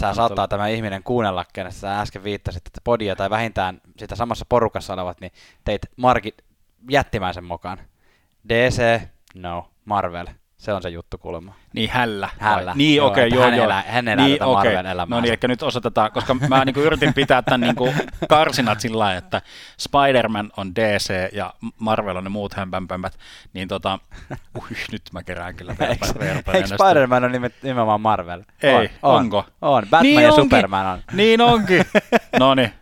anna 0.03 0.14
saattaa 0.14 0.48
tämä 0.48 0.68
ihminen 0.68 1.03
kuunnella, 1.03 1.44
kenestä 1.53 1.80
sä 1.80 2.01
äsken 2.01 2.24
viittasit, 2.24 2.66
että 2.66 2.80
podia 2.84 3.16
tai 3.16 3.30
vähintään 3.30 3.80
sitä 3.98 4.16
samassa 4.16 4.44
porukassa 4.48 4.94
olevat, 4.94 5.20
niin 5.20 5.32
teit 5.64 5.82
Markin 5.96 6.34
jättimäisen 6.90 7.44
mukaan. 7.44 7.78
DC, 8.48 9.01
no. 9.34 9.70
Marvel, 9.84 10.26
Se 10.61 10.73
on 10.73 10.83
se 10.83 10.89
juttu 10.89 11.19
kuulemma. 11.19 11.55
Niin 11.73 11.91
hällä. 11.91 12.29
Hällä. 12.39 12.73
Niin, 12.75 12.97
Joo, 12.97 13.09
okei, 13.09 13.25
että 13.25 13.35
joo, 13.35 13.45
hän 13.45 13.55
joo. 13.57 13.65
elää- 13.65 13.85
hän 13.87 14.09
elää 14.09 14.27
niin, 14.27 14.39
tätä. 14.39 14.51
Marvelin 14.51 14.87
elämää. 14.87 15.17
No 15.19 15.21
niin, 15.23 15.31
eli 15.33 15.49
nyt 15.49 15.63
osoitetaan, 15.63 16.13
koska 16.13 16.35
mä 16.35 16.65
niinku 16.65 16.81
yritin 16.81 17.15
pitää 17.15 17.43
tämän 17.43 17.61
niinku 17.61 17.95
karsinat 18.29 18.81
sillä 18.81 18.99
lailla, 18.99 19.19
että 19.19 19.43
Spider-Man 19.79 20.51
on 20.57 20.75
DC 20.75 21.13
ja 21.33 21.55
Marvel 21.79 22.17
on 22.17 22.25
ne 22.25 22.31
muut 22.31 22.55
hömpänpömpät, 22.55 23.19
niin 23.53 23.69
tota, 23.69 23.99
ui, 24.59 24.69
nyt 24.93 25.03
mä 25.13 25.23
kerään 25.23 25.55
kyllä 25.55 25.77
Eikö, 25.81 26.07
verta-. 26.19 26.53
Spider-Man 26.67 27.25
on 27.25 27.33
nimet, 27.33 27.55
nimenomaan 27.63 28.01
Marvel? 28.01 28.43
Ei, 28.63 28.75
on, 28.75 28.89
on, 29.03 29.17
onko? 29.21 29.45
On, 29.63 29.83
Batman 29.83 30.03
Niin 30.03 30.23
ja 30.23 30.29
onkin. 30.33 30.45
Superman 30.45 30.87
on. 30.87 31.03
Niin 31.13 31.41
onkin. 31.41 31.85
No 32.41 32.55
niin, 32.55 32.73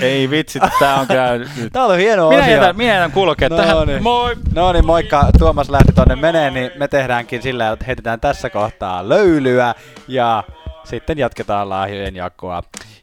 ei 0.00 0.30
vitsi, 0.30 0.58
tää 0.78 0.94
on 1.00 1.06
käynyt 1.06 1.48
nyt. 1.56 1.72
Tää 1.72 1.84
oli 1.84 1.96
hieno 1.98 2.28
Minä 2.28 2.42
osio. 2.42 2.54
jätän, 2.54 2.76
minä 2.76 2.94
jätän 2.94 3.12
kulkea 3.12 3.48
No 3.48 3.56
tähän. 3.56 3.86
niin. 3.86 4.02
Moi! 4.02 4.36
No 4.54 4.72
niin, 4.72 4.86
moikka. 4.86 5.24
Tuomas 5.38 5.70
lähti 5.70 5.92
tonne 5.92 6.16
menee, 6.16 6.50
niin 6.50 6.70
me 6.76 6.88
tehdäänkin 6.88 7.42
sillä, 7.42 7.70
että 7.70 7.84
heitetään 7.84 8.20
tässä 8.20 8.50
kohtaa 8.50 9.08
löylyä 9.08 9.74
ja 10.08 10.44
sitten 10.84 11.18
jatketaan 11.18 11.68
lahjojen 11.68 12.16
jakoa. 12.16 12.62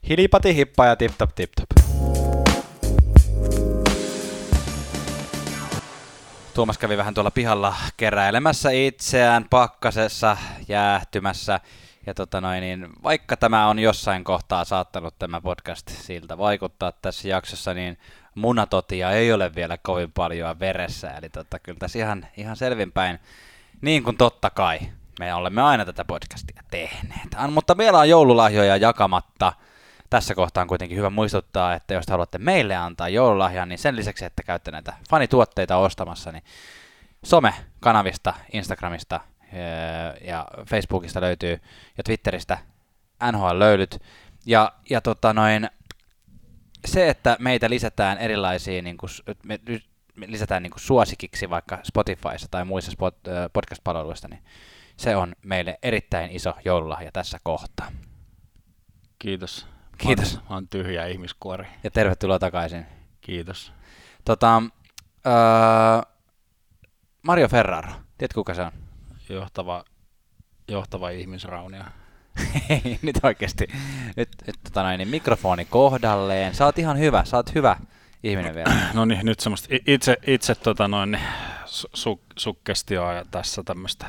Hilipati 0.09 0.55
hippa 0.55 0.85
ja 0.85 0.95
tip 0.95 1.11
top 1.17 1.29
tip 1.35 1.51
top. 1.55 1.85
Tuomas 6.53 6.77
kävi 6.77 6.97
vähän 6.97 7.13
tuolla 7.13 7.31
pihalla 7.31 7.73
keräilemässä 7.97 8.69
itseään 8.71 9.45
pakkasessa, 9.49 10.37
jäähtymässä. 10.67 11.59
Ja 12.07 12.13
tota 12.13 12.41
noin, 12.41 12.61
niin 12.61 12.89
vaikka 13.03 13.37
tämä 13.37 13.67
on 13.67 13.79
jossain 13.79 14.23
kohtaa 14.23 14.65
saattanut 14.65 15.19
tämä 15.19 15.41
podcast 15.41 15.89
siltä 15.89 16.37
vaikuttaa 16.37 16.91
tässä 16.91 17.27
jaksossa, 17.27 17.73
niin 17.73 17.97
munatotia 18.35 19.11
ei 19.11 19.33
ole 19.33 19.55
vielä 19.55 19.77
kovin 19.77 20.11
paljon 20.11 20.59
veressä. 20.59 21.11
Eli 21.11 21.29
tota, 21.29 21.59
kyllä 21.59 21.79
tässä 21.79 21.99
ihan, 21.99 22.27
ihan 22.37 22.55
selvinpäin, 22.55 23.19
niin 23.81 24.03
kuin 24.03 24.17
totta 24.17 24.49
kai, 24.49 24.79
me 25.19 25.33
olemme 25.33 25.61
aina 25.61 25.85
tätä 25.85 26.05
podcastia 26.05 26.63
tehneet. 26.71 27.27
An, 27.35 27.53
mutta 27.53 27.75
meillä 27.75 27.99
on 27.99 28.09
joululahjoja 28.09 28.77
jakamatta. 28.77 29.53
Tässä 30.09 30.35
kohtaa 30.35 30.61
on 30.61 30.67
kuitenkin 30.67 30.97
hyvä 30.97 31.09
muistuttaa, 31.09 31.73
että 31.73 31.93
jos 31.93 32.05
te 32.05 32.11
haluatte 32.11 32.37
meille 32.37 32.75
antaa 32.75 33.09
joululahjan, 33.09 33.69
niin 33.69 33.79
sen 33.79 33.95
lisäksi, 33.95 34.25
että 34.25 34.43
käytte 34.43 34.71
näitä 34.71 34.93
fanituotteita 35.09 35.77
ostamassa, 35.77 36.31
niin 36.31 36.43
some-kanavista, 37.25 38.33
Instagramista 38.53 39.19
ja 40.21 40.47
Facebookista 40.69 41.21
löytyy 41.21 41.59
ja 41.97 42.03
Twitteristä 42.03 42.57
NHL-löylyt. 43.31 43.99
Ja, 44.45 44.71
ja 44.89 45.01
tota 45.01 45.33
noin, 45.33 45.69
se, 46.85 47.09
että 47.09 47.37
meitä 47.39 47.69
lisätään 47.69 48.17
erilaisiin, 48.17 48.83
niin 48.83 48.97
kuin, 48.97 49.09
me 49.43 49.59
lisätään 50.27 50.63
niin 50.63 50.71
kuin 50.71 50.81
suosikiksi 50.81 51.49
vaikka 51.49 51.79
Spotifyssa 51.83 52.47
tai 52.51 52.65
muissa 52.65 52.91
spot, 52.91 53.27
ö, 53.27 53.49
podcast-palveluissa, 53.53 54.27
niin 54.27 54.43
se 54.97 55.15
on 55.15 55.35
meille 55.43 55.79
erittäin 55.83 56.31
iso 56.31 56.53
joululahja 56.65 57.11
tässä 57.11 57.37
kohtaa. 57.43 57.91
Kiitos. 59.19 59.67
Kiitos. 59.97 60.33
Mä 60.33 60.39
oon, 60.39 60.45
mä 60.49 60.55
oon 60.55 60.67
tyhjä 60.67 61.05
ihmiskuori. 61.05 61.67
Ja 61.83 61.91
tervetuloa 61.91 62.39
takaisin. 62.39 62.85
Kiitos. 63.21 63.73
Tota, 64.25 64.61
öö, 65.27 65.33
Mario 67.21 67.47
Ferraro, 67.47 67.91
tiedätkö 68.17 68.39
kuka 68.39 68.53
se 68.53 68.61
on? 68.61 68.71
Johtava, 69.29 69.83
johtava 70.67 71.09
ihmisraunia. 71.09 71.85
Hei, 72.69 72.99
nyt 73.01 73.15
oikeasti. 73.23 73.67
Nyt, 74.17 74.29
nyt 74.47 74.55
tota 74.63 74.83
noin, 74.83 74.97
niin 74.97 75.07
mikrofoni 75.07 75.65
kohdalleen. 75.65 76.55
Sä 76.55 76.65
oot 76.65 76.79
ihan 76.79 76.99
hyvä, 76.99 77.25
sä 77.25 77.37
oot 77.37 77.55
hyvä 77.55 77.77
ihminen 78.23 78.55
vielä. 78.55 78.73
No 78.93 79.05
niin, 79.05 79.25
nyt 79.25 79.39
semmoista 79.39 79.67
itse, 79.87 80.17
itse 80.27 80.55
tota 80.55 80.87
noin, 80.87 81.19
su, 81.65 81.87
su, 81.93 82.21
sukkestioa 82.37 83.13
ja 83.13 83.25
tässä 83.31 83.63
tämmöistä. 83.63 84.05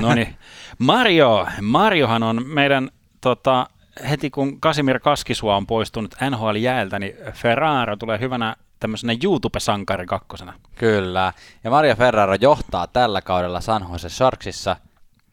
No 0.00 0.14
niin, 0.14 0.36
Mario. 0.78 1.46
Mariohan 1.60 2.22
on 2.22 2.46
meidän 2.46 2.90
tota, 3.20 3.66
heti 4.10 4.30
kun 4.30 4.60
Kasimir 4.60 5.00
Kaskisua 5.00 5.56
on 5.56 5.66
poistunut 5.66 6.14
NHL-jäältä, 6.30 6.98
niin 6.98 7.14
Ferraro 7.32 7.96
tulee 7.96 8.20
hyvänä 8.20 8.56
tämmöisenä 8.80 9.14
YouTube-sankari 9.24 10.06
kakkosena. 10.06 10.54
Kyllä. 10.74 11.32
Ja 11.64 11.70
Mario 11.70 11.96
Ferraro 11.96 12.34
johtaa 12.40 12.86
tällä 12.86 13.22
kaudella 13.22 13.60
San 13.60 13.86
Jose 13.92 14.08
Sharksissa, 14.08 14.76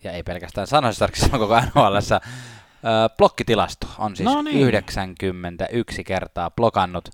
ja 0.04 0.12
ei 0.12 0.24
pelkästään 0.24 0.68
San 0.68 0.84
Jose 0.84 0.96
Sharksissa, 0.96 1.39
vaan 1.39 1.72
koko. 1.74 2.20
Öö, 2.86 3.10
blokkitilasto 3.18 3.88
on 3.98 4.16
siis 4.16 4.26
No 4.26 4.41
niin. 4.41 4.68
91 4.68 6.04
kertaa 6.04 6.52
blokannut 6.52 7.10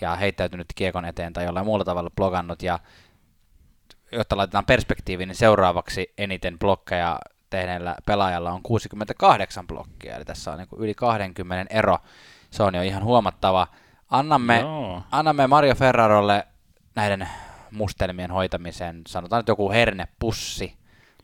ja 0.00 0.16
heittäytynyt 0.16 0.66
kiekon 0.74 1.04
eteen 1.04 1.32
tai 1.32 1.44
jollain 1.44 1.66
muulla 1.66 1.84
tavalla 1.84 2.10
blokannut. 2.10 2.62
Ja 2.62 2.78
jotta 4.12 4.36
laitetaan 4.36 4.66
perspektiiviin, 4.66 5.28
niin 5.28 5.36
seuraavaksi 5.36 6.12
eniten 6.18 6.58
blokkeja 6.58 7.18
tehneellä 7.50 7.96
pelaajalla 8.06 8.52
on 8.52 8.62
68 8.62 9.66
blokkia, 9.66 10.16
eli 10.16 10.24
tässä 10.24 10.52
on 10.52 10.58
niin 10.58 10.68
yli 10.78 10.94
20 10.94 11.74
ero. 11.74 11.98
Se 12.50 12.62
on 12.62 12.74
jo 12.74 12.82
ihan 12.82 13.04
huomattava. 13.04 13.66
Annamme, 14.10 14.60
Joo. 14.60 15.02
annamme 15.10 15.46
Mario 15.46 15.74
Ferrarolle 15.74 16.46
näiden 16.94 17.28
mustelmien 17.70 18.30
hoitamiseen, 18.30 19.02
sanotaan 19.06 19.40
nyt 19.40 19.48
joku 19.48 19.70
hernepussi, 19.70 20.76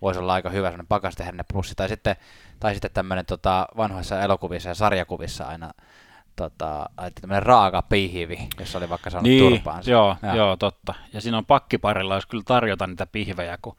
voisi 0.03 0.21
olla 0.21 0.33
aika 0.35 0.51
hyvä 0.51 0.67
sellainen 0.67 0.87
pakastehernepussi, 0.87 1.75
tai 1.75 1.89
sitten, 1.89 2.17
tai 2.61 2.73
sitten 2.75 2.91
tämmöinen 2.95 3.27
tota, 3.27 3.69
vanhoissa 3.77 4.21
elokuvissa 4.23 4.69
ja 4.69 4.75
sarjakuvissa 4.75 5.45
aina 5.45 5.71
tota, 6.37 6.87
tämmöinen 7.21 7.43
raaka 7.43 7.83
pihvi, 7.83 8.49
jossa 8.61 8.79
oli 8.79 8.89
vaikka 8.89 9.11
saanut 9.11 9.29
Niin, 9.29 9.53
turpaansa. 9.53 9.91
joo, 9.91 10.17
Joo. 10.23 10.35
joo, 10.37 10.57
totta. 10.57 10.95
Ja 11.13 11.21
siinä 11.21 11.39
on 11.39 11.47
pakkiparilla, 11.47 12.15
jos 12.15 12.27
kyllä 12.27 12.45
tarjota 12.47 12.87
niitä 12.87 13.07
pihvejä, 13.07 13.59
kun 13.63 13.77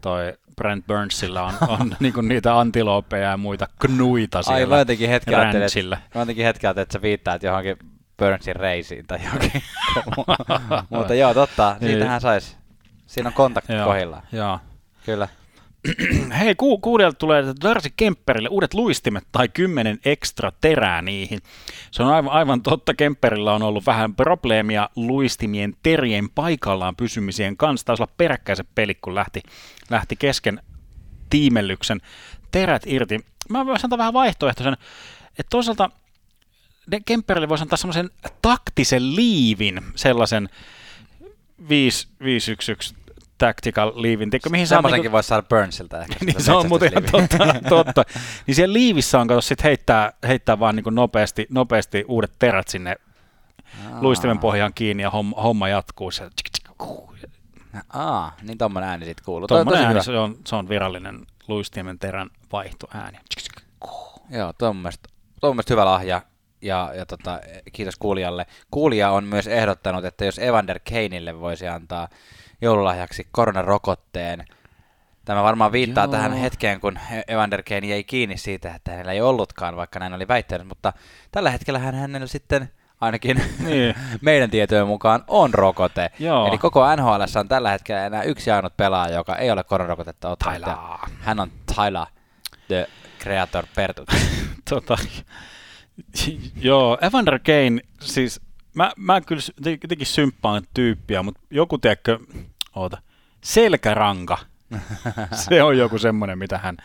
toi 0.00 0.34
Brent 0.56 0.86
Burnsilla 0.86 1.42
on, 1.42 1.54
on 1.80 1.96
niinku 2.00 2.20
niitä 2.20 2.58
antiloopeja 2.58 3.30
ja 3.30 3.36
muita 3.36 3.68
knuita 3.78 4.42
siellä 4.42 4.56
Ai, 4.56 4.66
mä 4.66 4.78
jotenkin 4.78 5.08
hetken 5.08 5.34
ajattelin, 5.40 5.66
että, 5.66 5.98
mä 6.14 6.20
jotenkin 6.22 6.44
hetken 6.44 6.70
että 6.70 6.92
sä 6.92 7.02
viittaat 7.02 7.42
johonkin 7.42 7.76
Burnsin 8.18 8.56
reisiin 8.56 9.06
tai 9.06 9.18
johonkin. 9.24 9.62
Mutta 10.90 11.14
joo, 11.14 11.34
totta, 11.34 11.76
siitähän 11.80 12.20
sais. 12.20 12.56
Siinä 13.06 13.28
on 13.28 13.32
kontakti 13.32 13.72
Joo, 13.72 13.86
kohdillaan. 13.86 14.22
Joo. 14.32 14.58
Kyllä. 15.06 15.28
Hei, 16.40 16.54
ku, 16.54 16.78
kuulijalta 16.78 17.18
tulee 17.18 17.44
Darcy 17.62 17.88
Kemperille 17.96 18.48
uudet 18.48 18.74
luistimet 18.74 19.24
tai 19.32 19.48
kymmenen 19.48 19.98
ekstra 20.04 20.52
terää 20.60 21.02
niihin. 21.02 21.38
Se 21.90 22.02
on 22.02 22.08
aivan, 22.08 22.32
aivan 22.32 22.62
totta, 22.62 22.94
Kemperillä 22.94 23.54
on 23.54 23.62
ollut 23.62 23.86
vähän 23.86 24.14
probleemia 24.14 24.90
luistimien 24.96 25.74
terien 25.82 26.30
paikallaan 26.30 26.96
pysymisien 26.96 27.56
kanssa. 27.56 27.86
Taisi 27.86 28.02
olla 28.02 28.12
peräkkäiset 28.16 28.66
pelit, 28.74 28.98
kun 29.00 29.14
lähti, 29.14 29.42
lähti 29.90 30.16
kesken 30.16 30.60
tiimellyksen 31.30 32.00
terät 32.50 32.82
irti. 32.86 33.20
Mä 33.48 33.66
voisin 33.66 33.86
antaa 33.86 33.98
vähän 33.98 34.12
vaihtoehtoisen, 34.12 34.76
että 35.38 35.50
toisaalta 35.50 35.90
Kemperille 37.06 37.48
voisi 37.48 37.62
antaa 37.62 37.76
semmoisen 37.76 38.10
taktisen 38.42 39.16
liivin, 39.16 39.80
sellaisen 39.94 40.48
5-1-1 41.62 41.66
tactical 43.38 43.92
liivin, 43.94 44.30
tiedätkö, 44.30 44.50
mihin 44.50 44.66
saa 44.66 44.76
Semmoisenkin 44.76 45.02
niinku- 45.02 45.12
voisi 45.14 45.26
saada 45.26 45.42
Burnsilta 45.42 46.00
ehkä. 46.02 46.16
niin 46.24 46.42
se 46.42 46.52
on 46.52 46.68
muuten 46.68 46.90
ihan 46.92 47.04
totta, 47.10 47.38
totta. 47.68 48.04
Niin 48.46 48.54
siellä 48.54 48.72
liivissä 48.72 49.20
on, 49.20 49.26
kato, 49.26 49.40
sit 49.40 49.64
heittää, 49.64 50.12
heittää 50.28 50.58
vaan 50.58 50.76
niin 50.76 50.94
nopeasti, 50.94 51.46
nopeasti 51.50 52.04
uudet 52.08 52.32
terät 52.38 52.68
sinne 52.68 52.96
luistimen 54.00 54.38
pohjaan 54.38 54.74
kiinni 54.74 55.02
ja 55.02 55.10
homma, 55.10 55.42
homma 55.42 55.68
jatkuu. 55.68 56.10
Se, 56.10 56.24
tsk, 56.24 56.50
tsk, 56.52 56.70
kuh. 56.78 57.06
Aa, 57.88 58.36
niin 58.42 58.58
tommonen 58.58 58.88
ääni 58.88 59.04
sit 59.04 59.20
kuuluu. 59.20 59.46
Tosi 59.46 59.76
ääni, 59.76 59.88
hyvä. 59.88 60.02
se 60.02 60.18
on, 60.18 60.36
se 60.46 60.56
on 60.56 60.68
virallinen 60.68 61.26
luistimen 61.48 61.98
terän 61.98 62.30
vaihtoääni. 62.52 63.18
Joo, 64.30 64.52
tuo 64.52 64.68
on 64.68 64.76
mun 64.76 64.82
mielestä, 64.82 65.08
tuo 65.40 65.48
on 65.48 65.50
mun 65.50 65.56
mielestä 65.56 65.74
hyvä 65.74 65.84
lahja. 65.84 66.22
Ja, 66.62 66.90
ja 66.94 67.06
tota, 67.06 67.40
kiitos 67.72 67.96
kuulijalle. 67.96 68.46
Kuulija 68.70 69.10
on 69.10 69.24
myös 69.24 69.46
ehdottanut, 69.46 70.04
että 70.04 70.24
jos 70.24 70.38
Evander 70.38 70.80
Kaneille 70.90 71.40
voisi 71.40 71.68
antaa 71.68 72.08
joululahjaksi 72.60 73.26
koronarokotteen. 73.30 74.44
Tämä 75.24 75.42
varmaan 75.42 75.72
viittaa 75.72 76.04
Joo. 76.04 76.12
tähän 76.12 76.32
hetkeen, 76.32 76.80
kun 76.80 76.98
Evander 77.28 77.62
Kane 77.62 77.86
jäi 77.86 78.04
kiinni 78.04 78.36
siitä, 78.36 78.74
että 78.74 78.90
hänellä 78.90 79.12
ei 79.12 79.20
ollutkaan, 79.20 79.76
vaikka 79.76 79.98
näin 79.98 80.14
oli 80.14 80.28
väittänyt, 80.28 80.66
mutta 80.68 80.92
tällä 81.32 81.50
hetkellä 81.50 81.78
hän 81.78 81.94
hänellä 81.94 82.26
sitten 82.26 82.70
ainakin 83.00 83.42
Niin. 83.64 83.94
meidän 84.20 84.50
tietojen 84.50 84.86
mukaan 84.86 85.24
on 85.28 85.54
rokote. 85.54 86.10
Joo. 86.18 86.48
Eli 86.48 86.58
koko 86.58 86.96
NHL 86.96 87.38
on 87.38 87.48
tällä 87.48 87.70
hetkellä 87.70 88.06
enää 88.06 88.22
yksi 88.22 88.50
ainut 88.50 88.76
pelaaja, 88.76 89.14
joka 89.14 89.36
ei 89.36 89.50
ole 89.50 89.64
koronarokotetta 89.64 90.28
ottanut. 90.28 90.78
Hän 91.20 91.40
on 91.40 91.52
Tyler, 91.74 92.06
the 92.68 92.86
creator 93.22 93.64
Pertut. 93.74 94.08
tota, 94.70 94.98
joo, 96.56 96.98
Evander 97.02 97.38
Kane, 97.38 97.80
siis 98.00 98.40
mä, 98.74 98.92
mä 98.96 99.20
kyllä 99.20 99.42
jotenkin 99.82 100.06
symppaan 100.06 100.62
tyyppiä, 100.74 101.22
mutta 101.22 101.40
joku 101.50 101.78
tiedätkö, 101.78 102.18
oota, 102.74 102.98
selkäranka. 103.44 104.38
Se 105.32 105.62
on 105.62 105.78
joku 105.78 105.98
semmoinen, 105.98 106.38
mitä 106.38 106.58
hän, 106.58 106.76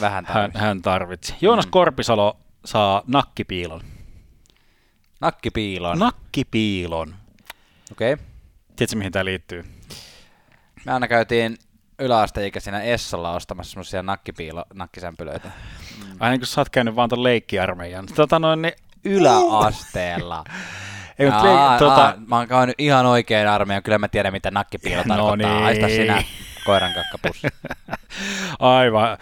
Vähän 0.00 0.24
hän, 0.26 0.34
tarvitsi. 0.34 0.58
hän 0.58 0.82
tarvitsi. 0.82 1.34
Joonas 1.40 1.66
Korpisalo 1.66 2.36
saa 2.64 3.02
nakkipiilon. 3.06 3.80
Nakkipiiloon. 5.20 5.98
Nakkipiilon. 5.98 7.14
Okei. 7.92 8.12
Okay. 8.12 8.26
Tiedätkö, 8.76 8.96
mihin 8.96 9.12
tämä 9.12 9.24
liittyy? 9.24 9.64
Me 10.86 10.92
aina 10.92 11.08
käytiin 11.08 11.58
yläasteikäisenä 11.98 12.82
Essolla 12.82 13.34
ostamassa 13.34 13.70
semmoisia 13.70 14.02
nakkipiilo, 14.02 14.64
nakkisämpylöitä. 14.74 15.50
Aina 16.20 16.30
niin 16.30 16.40
kun 16.40 16.46
sä 16.46 16.60
oot 16.60 16.68
käynyt 16.70 16.96
vaan 16.96 17.08
ton 17.08 17.22
leikkiarmeijan. 17.22 18.06
Tota 18.14 18.38
noin, 18.38 18.62
niin, 18.62 18.74
Yläasteella. 19.04 20.44
ei, 21.18 21.26
mut 21.26 21.34
aa, 21.34 21.42
leik- 21.44 21.78
tota, 21.78 22.04
aa, 22.04 22.14
mä 22.26 22.36
oon 22.36 22.48
käynyt 22.48 22.74
ihan 22.78 23.06
oikein 23.06 23.48
armeijan, 23.48 23.82
kyllä 23.82 23.98
mä 23.98 24.08
tiedän 24.08 24.32
mitä 24.32 24.50
nakkipiilo 24.50 25.02
No 25.06 25.14
tarkoittaa. 25.16 25.54
niin. 25.54 25.64
Aista 25.64 25.88
sinä 25.88 26.22
koiran 26.64 26.92
kakkapussi. 26.94 27.46
Aivan. 28.58 29.18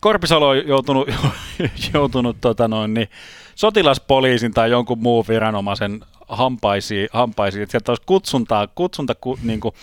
Korpisalo 0.00 0.48
on 0.48 0.66
joutunut, 0.68 1.08
joutunut 1.94 2.36
tota 2.40 2.68
noin, 2.68 2.94
niin, 2.94 3.08
sotilaspoliisin 3.54 4.52
tai 4.54 4.70
jonkun 4.70 4.98
muun 4.98 5.24
viranomaisen 5.28 6.00
hampaisiin, 6.28 7.08
hampaisiin. 7.12 7.62
että 7.62 7.70
sieltä 7.70 7.92
olisi 7.92 8.02
kutsuntaa, 8.06 8.66
kutsunta 8.66 9.14
ku, 9.14 9.38
niin 9.42 9.60
kuin, 9.60 9.74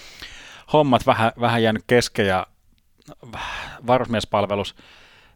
hommat 0.73 1.05
vähän, 1.07 1.31
vähän 1.39 1.63
jäänyt 1.63 1.83
kesken 1.87 2.27
ja 2.27 2.47
varusmiespalvelus 3.87 4.75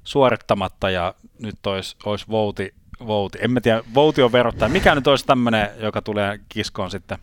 suorittamatta 0.03 0.89
ja 0.89 1.13
nyt 1.39 1.65
olisi, 1.67 1.95
olisi 2.05 2.25
vouti, 2.29 2.73
vouti. 3.07 3.37
En 3.41 3.51
mä 3.51 3.61
tiedä, 3.61 3.83
vouti 3.93 4.21
on 4.21 4.31
verottaja. 4.31 4.69
Mikä 4.69 4.95
nyt 4.95 5.07
olisi 5.07 5.25
tämmöinen, 5.25 5.69
joka 5.79 6.01
tulee 6.01 6.39
kiskoon 6.49 6.91
sitten? 6.91 7.17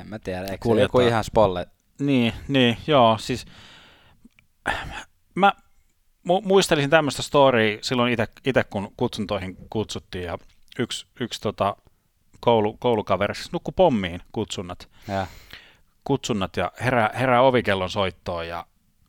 en 0.00 0.06
mä 0.08 0.18
tiedä, 0.18 0.40
eikö 0.44 0.56
Kuljettaa. 0.60 0.84
joku 1.02 1.08
ihan 1.08 1.24
spolle? 1.24 1.66
Niin, 2.00 2.32
niin, 2.48 2.76
joo, 2.86 3.18
siis 3.18 3.46
mä 5.34 5.52
mu- 6.28 6.42
muistelisin 6.44 6.90
tämmöistä 6.90 7.22
storya 7.22 7.78
silloin 7.82 8.16
itse, 8.44 8.64
kun 8.64 8.92
kutsuntoihin 8.96 9.56
kutsuttiin 9.70 10.24
ja 10.24 10.38
yksi, 10.78 11.06
yksi 11.20 11.40
tota, 11.40 11.76
koulu, 12.40 12.76
koulukaveri 12.76 13.34
siis 13.34 13.52
nukkui 13.52 13.72
pommiin 13.76 14.20
kutsunnat, 14.32 14.88
Ja. 15.08 15.26
kutsunnat 16.04 16.56
ja 16.56 16.72
herää, 16.80 17.10
herää 17.14 17.42
ovikellon 17.42 17.90
soittoon 17.90 18.48
ja 18.48 18.66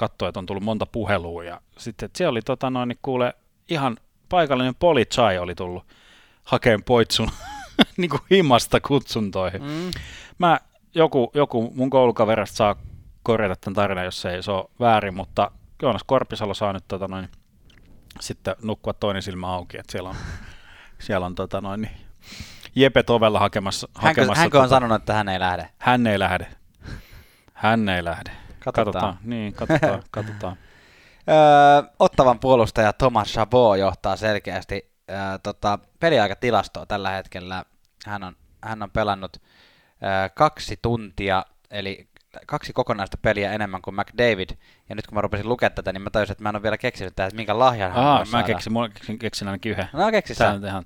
katsoo, 0.08 0.28
että 0.28 0.40
on 0.40 0.46
tullut 0.46 0.64
monta 0.64 0.86
puhelua 0.86 1.44
ja 1.44 1.62
sitten 1.78 2.06
että 2.06 2.18
siellä 2.18 2.32
oli 2.32 2.42
tota 2.42 2.70
noin, 2.70 2.90
niin 2.90 3.00
kuule 3.02 3.34
ihan 3.70 3.98
paikallinen 4.30 4.76
polichai 4.76 5.38
oli 5.38 5.56
tullut 5.56 5.84
hakeen 6.44 6.84
poitsun 6.84 7.30
niin 7.98 8.10
kuin 8.10 8.22
himasta 8.32 8.80
kutsuntoihin 8.80 9.62
Mm. 9.62 9.92
mä, 10.40 10.60
joku, 10.96 11.32
joku 11.34 11.72
mun 11.76 11.90
koulukaverista 11.90 12.56
saa 12.56 12.76
korjata 13.24 13.56
tämän 13.56 13.76
tarinan, 13.76 14.06
jos 14.06 14.22
se 14.22 14.34
ei 14.34 14.44
se 14.44 14.52
ole 14.52 14.70
väärin, 14.80 15.16
mutta 15.16 15.52
Joonas 15.82 16.04
Korpisalo 16.04 16.54
saa 16.54 16.74
nyt 16.74 16.88
tota 16.88 17.08
noin, 17.08 17.30
sitten 18.20 18.56
nukkua 18.62 18.94
toinen 18.94 19.22
silmä 19.22 19.48
auki, 19.48 19.78
että 19.78 19.92
siellä 19.92 20.10
on, 20.10 20.16
siellä 21.06 21.26
on 21.26 21.36
tota 21.36 21.62
noin, 21.62 21.82
niin, 21.82 21.98
Jepet 22.76 23.10
ovella 23.10 23.40
hakemassa. 23.40 23.88
Hänkö, 23.96 24.08
hakemassa 24.22 24.42
hänkö 24.42 24.58
on 24.58 24.64
tota, 24.64 24.76
sanonut, 24.76 25.02
että 25.02 25.14
hän 25.14 25.30
ei 25.30 25.40
lähde? 25.40 25.70
Hän 25.78 26.08
ei 26.08 26.20
lähde. 26.20 26.48
Hän 27.54 27.90
ei 27.90 28.04
lähde. 28.04 28.32
Katsotaan. 28.64 28.86
Katsotaan. 28.94 29.18
Niin, 29.24 29.54
katsotaan, 29.54 30.04
katsotaan. 30.12 30.58
Öö, 31.30 31.90
Ottavan 32.00 32.40
puolustaja 32.40 32.94
Thomas 32.94 33.28
Chabot 33.34 33.78
johtaa 33.78 34.16
selkeästi 34.16 34.92
öö, 35.10 35.18
tota, 35.44 35.80
peliaikatilastoa 36.00 36.86
tällä 36.86 37.10
hetkellä. 37.10 37.66
Hän 38.06 38.24
on, 38.24 38.36
hän 38.62 38.84
on 38.84 38.92
pelannut 38.92 39.38
öö, 40.04 40.30
kaksi 40.36 40.80
tuntia, 40.82 41.46
eli 41.72 42.08
kaksi 42.48 42.74
kokonaista 42.74 43.18
peliä 43.22 43.52
enemmän 43.54 43.82
kuin 43.82 43.96
McDavid. 43.96 44.50
Ja 44.90 44.96
nyt 44.96 45.08
kun 45.08 45.16
mä 45.16 45.22
rupesin 45.22 45.50
lukea 45.50 45.70
tätä, 45.70 45.94
niin 45.94 46.02
mä 46.02 46.10
tajusin, 46.10 46.32
että 46.32 46.44
mä 46.44 46.50
en 46.50 46.56
ole 46.56 46.64
vielä 46.64 46.78
keksinyt 46.78 47.16
tähän, 47.16 47.28
että 47.28 47.36
minkä 47.36 47.60
lahjan 47.60 47.92
hän 47.92 48.04
Aa, 48.06 48.20
mä 48.20 48.26
saada. 48.26 48.48
keksin, 48.48 48.74
mulla 48.74 48.90
keksin, 48.90 49.20
keksin 49.20 49.48
ainakin 49.48 49.72
yhden. 49.72 49.90
No 49.94 50.12
keksi 50.12 50.36
Tää 50.36 50.60
sä. 50.62 50.68
ihan, 50.68 50.86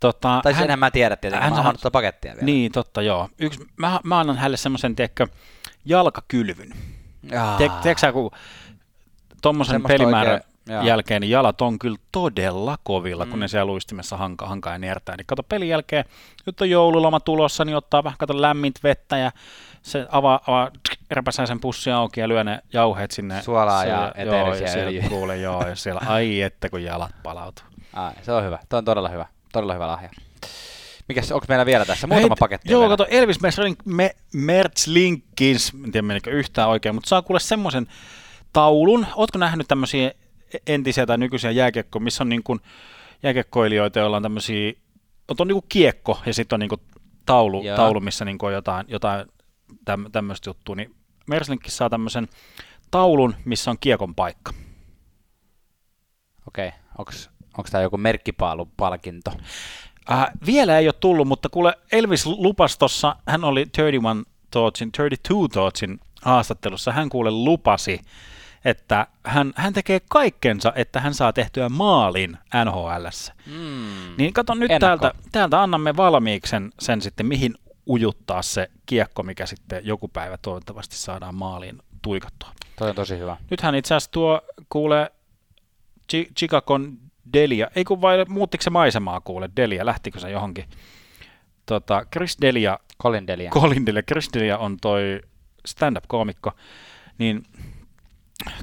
tota, 0.00 0.40
Tai 0.42 0.54
senhän 0.54 0.78
mä 0.78 0.90
tiedän 0.90 1.18
tietenkin, 1.18 1.50
hän 1.50 1.62
mä 1.62 1.66
oon 1.68 1.74
tuota 1.74 1.90
pakettia 1.90 2.32
vielä. 2.32 2.44
Niin, 2.44 2.72
totta, 2.72 3.02
joo. 3.02 3.28
Yksi, 3.38 3.60
mä, 3.76 4.00
mä 4.04 4.20
annan 4.20 4.36
hänelle 4.36 4.56
semmoisen, 4.56 4.96
tiedätkö, 4.96 5.26
jalkakylvyn. 5.84 6.70
Tiedätkö 7.58 8.00
sä, 8.00 8.12
kun 8.12 8.30
tuommoisen 9.42 9.82
pelimäärän 9.82 10.32
oikein- 10.34 10.50
joo. 10.74 10.82
jälkeen 10.82 11.20
niin 11.20 11.30
jalat 11.30 11.60
on 11.60 11.78
kyllä 11.78 11.98
todella 12.12 12.78
kovilla, 12.82 13.26
kun 13.26 13.34
Mm. 13.34 13.40
ne 13.40 13.48
siellä 13.48 13.72
luistimessa 13.72 14.16
hanka, 14.16 14.46
hankaa 14.46 14.72
ja 14.72 14.78
niertää. 14.78 15.16
Niin 15.16 15.26
kato 15.26 15.42
pelin 15.42 15.68
jälkeen, 15.68 16.04
nyt 16.46 16.60
on 16.60 16.70
joululoma 16.70 17.20
tulossa, 17.20 17.64
niin 17.64 17.76
ottaa 17.76 18.04
vähän 18.04 18.18
kato 18.18 18.40
lämmintä 18.42 18.80
vettä 18.84 19.16
ja 19.18 19.32
se 19.82 20.06
avaa, 20.10 20.40
avaa 20.46 20.70
repäsää 21.10 21.46
sen 21.46 21.60
pussin 21.60 21.92
auki 21.94 22.20
ja 22.20 22.28
lyö 22.28 22.44
ne 22.44 22.60
jauheet 22.72 23.10
sinne. 23.10 23.42
Suolaa 23.42 23.84
ja 23.84 23.96
joo, 24.02 24.10
eteerisiä 24.14 24.66
ja 24.66 24.72
siellä 24.72 25.08
kuule, 25.08 25.36
joo, 25.36 25.66
ja 25.68 25.76
siellä, 25.76 26.00
ai 26.06 26.40
että 26.42 26.68
kun 26.70 26.82
jalat 26.82 27.10
palautuu. 27.22 27.64
Ai, 27.92 28.12
se 28.22 28.32
on 28.32 28.44
hyvä. 28.44 28.58
Tuo 28.68 28.78
on 28.78 28.84
todella 28.84 29.08
hyvä. 29.08 29.26
Todella 29.52 29.72
hyvä 29.74 29.86
lahja. 29.86 30.10
Mikäs, 31.10 31.32
onko 31.32 31.46
meillä 31.48 31.66
vielä 31.66 31.84
tässä? 31.84 32.06
Muutama 32.06 32.34
Hei, 32.34 32.36
paketti. 32.38 32.72
Joo, 32.72 32.80
vielä. 32.80 32.92
kato, 32.92 33.06
Elvis 33.10 33.40
Merslin 33.40 33.76
me, 33.84 34.16
Mertz 34.34 34.86
Linkins, 34.86 35.72
en 35.84 35.92
tiedä 35.92 36.06
menikö 36.06 36.30
yhtään 36.30 36.68
oikein, 36.68 36.94
mutta 36.94 37.08
saa 37.08 37.22
kuule 37.22 37.40
semmoisen 37.40 37.86
taulun. 38.52 39.06
Ootko 39.16 39.38
nähnyt 39.38 39.68
tämmöisiä 39.68 40.12
entisiä 40.66 41.06
tai 41.06 41.18
nykyisiä 41.18 41.50
jääkiekko, 41.50 42.00
missä 42.00 42.24
on 42.24 42.28
niin 42.28 42.42
kuin 42.42 42.60
jääkiekkoilijoita, 43.22 43.98
joilla 43.98 44.16
on 44.16 44.22
tämmöisiä, 44.22 44.72
on 45.38 45.48
niin 45.48 45.54
kuin 45.54 45.64
kiekko 45.68 46.20
ja 46.26 46.34
sitten 46.34 46.56
on 46.56 46.60
niin 46.60 46.68
kuin 46.68 46.80
taulu, 47.26 47.64
taulu, 47.76 48.00
missä 48.00 48.24
niin 48.24 48.38
kuin 48.38 48.48
on 48.48 48.54
jotain, 48.54 48.86
jotain 48.88 49.26
täm, 49.84 50.04
tämmöistä 50.12 50.50
juttua, 50.50 50.76
niin 50.76 50.94
Merslinkki 51.26 51.70
saa 51.70 51.90
tämmöisen 51.90 52.28
taulun, 52.90 53.34
missä 53.44 53.70
on 53.70 53.76
kiekon 53.80 54.14
paikka. 54.14 54.52
Okei, 56.48 56.72
okay. 56.98 57.14
onko 57.58 57.68
tämä 57.70 57.82
joku 57.82 57.96
merkkipaalupalkinto? 57.96 59.32
Äh, 60.12 60.26
vielä 60.46 60.78
ei 60.78 60.86
ole 60.86 60.94
tullut, 61.00 61.28
mutta 61.28 61.48
kuule 61.48 61.74
Elvis 61.92 62.26
lupas 62.26 62.78
tossa, 62.78 63.16
hän 63.26 63.44
oli 63.44 63.66
31 63.76 64.30
Thoughtsin, 64.50 64.92
32 64.92 65.48
Thoughtsin 65.52 66.00
haastattelussa, 66.22 66.92
hän 66.92 67.08
kuule 67.08 67.30
lupasi, 67.30 68.00
että 68.64 69.06
hän, 69.24 69.52
hän 69.56 69.72
tekee 69.72 70.00
kaikkensa, 70.08 70.72
että 70.76 71.00
hän 71.00 71.14
saa 71.14 71.32
tehtyä 71.32 71.68
maalin 71.68 72.38
NHLssä. 72.64 73.34
Mm. 73.46 74.16
Niin 74.18 74.32
kato 74.32 74.54
nyt 74.54 74.70
Ennakko. 74.70 75.02
täältä, 75.02 75.18
täältä 75.32 75.62
annamme 75.62 75.96
valmiiksi 75.96 76.50
sen, 76.50 76.72
sen 76.80 77.00
sitten, 77.02 77.26
mihin 77.26 77.54
ujuttaa 77.88 78.42
se 78.42 78.70
kiekko, 78.86 79.22
mikä 79.22 79.46
sitten 79.46 79.86
joku 79.86 80.08
päivä 80.08 80.38
toivottavasti 80.38 80.96
saadaan 80.96 81.34
maaliin 81.34 81.78
tuikattua. 82.02 82.48
Toi 82.78 82.88
on 82.88 82.94
tosi 82.94 83.18
hyvä. 83.18 83.36
Nythän 83.50 83.74
itse 83.74 83.94
asiassa 83.94 84.10
tuo 84.10 84.40
kuule 84.68 85.10
Chi- 86.12 86.32
Chicagon 86.38 86.98
Delia, 87.32 87.70
ei 87.76 87.84
kun 87.84 88.00
vai 88.00 88.24
muuttiko 88.28 88.62
se 88.62 88.70
maisemaa 88.70 89.20
kuule 89.20 89.50
Delia, 89.56 89.86
lähtikö 89.86 90.20
se 90.20 90.30
johonkin? 90.30 90.64
Tota, 91.66 92.06
Chris 92.12 92.36
Delia, 92.40 92.78
Colin 93.02 93.26
Delia. 93.26 93.50
Colin 93.50 93.86
Delia, 93.86 94.02
Chris 94.02 94.30
Delia 94.34 94.58
on 94.58 94.76
toi 94.80 95.20
stand-up-koomikko, 95.66 96.52
niin 97.18 97.42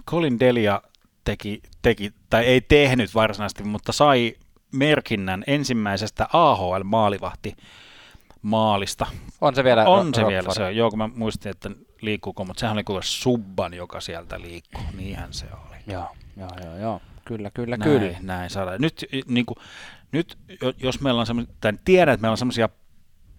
Colin 0.09 0.39
Delia 0.39 0.81
teki, 1.23 1.61
teki, 1.81 2.11
tai 2.29 2.45
ei 2.45 2.61
tehnyt 2.61 3.15
varsinaisesti, 3.15 3.63
mutta 3.63 3.91
sai 3.91 4.35
merkinnän 4.73 5.43
ensimmäisestä 5.47 6.27
AHL-maalivahti 6.33 7.55
maalista. 8.41 9.05
on 9.41 9.55
se 9.55 9.63
vielä 9.63 9.85
On 9.85 10.07
Ro- 10.07 10.15
se 10.15 10.27
vielä 10.27 10.53
se, 10.53 10.71
joo, 10.71 10.89
kun 10.89 10.97
mä 10.99 11.09
muistin, 11.15 11.49
että 11.49 11.71
liikkuuko, 12.01 12.45
mutta 12.45 12.59
sehän 12.59 12.77
oli 12.77 12.83
kuule 12.83 13.03
Subban, 13.03 13.73
joka 13.73 14.01
sieltä 14.01 14.41
liikkuu. 14.41 14.83
Niinhän 14.97 15.33
se 15.33 15.45
oli. 15.45 15.77
Joo, 15.87 16.07
joo, 16.37 16.49
joo, 16.63 16.77
joo. 16.77 17.01
Kyllä, 17.27 17.51
kyllä, 17.51 17.77
näin, 17.77 17.91
kyllä. 17.99 18.17
Näin 18.21 18.49
saadaan. 18.49 18.81
Nyt, 18.81 19.05
niin 19.27 19.45
kuin, 19.45 19.57
nyt 20.11 20.37
jo- 20.61 20.73
jos 20.77 21.01
meillä 21.01 21.19
on 21.19 21.25
semmoisia, 21.27 21.53
tai 21.61 21.73
tiedän, 21.85 22.13
että 22.13 22.21
meillä 22.21 22.33
on 22.33 22.37
semmoisia 22.37 22.69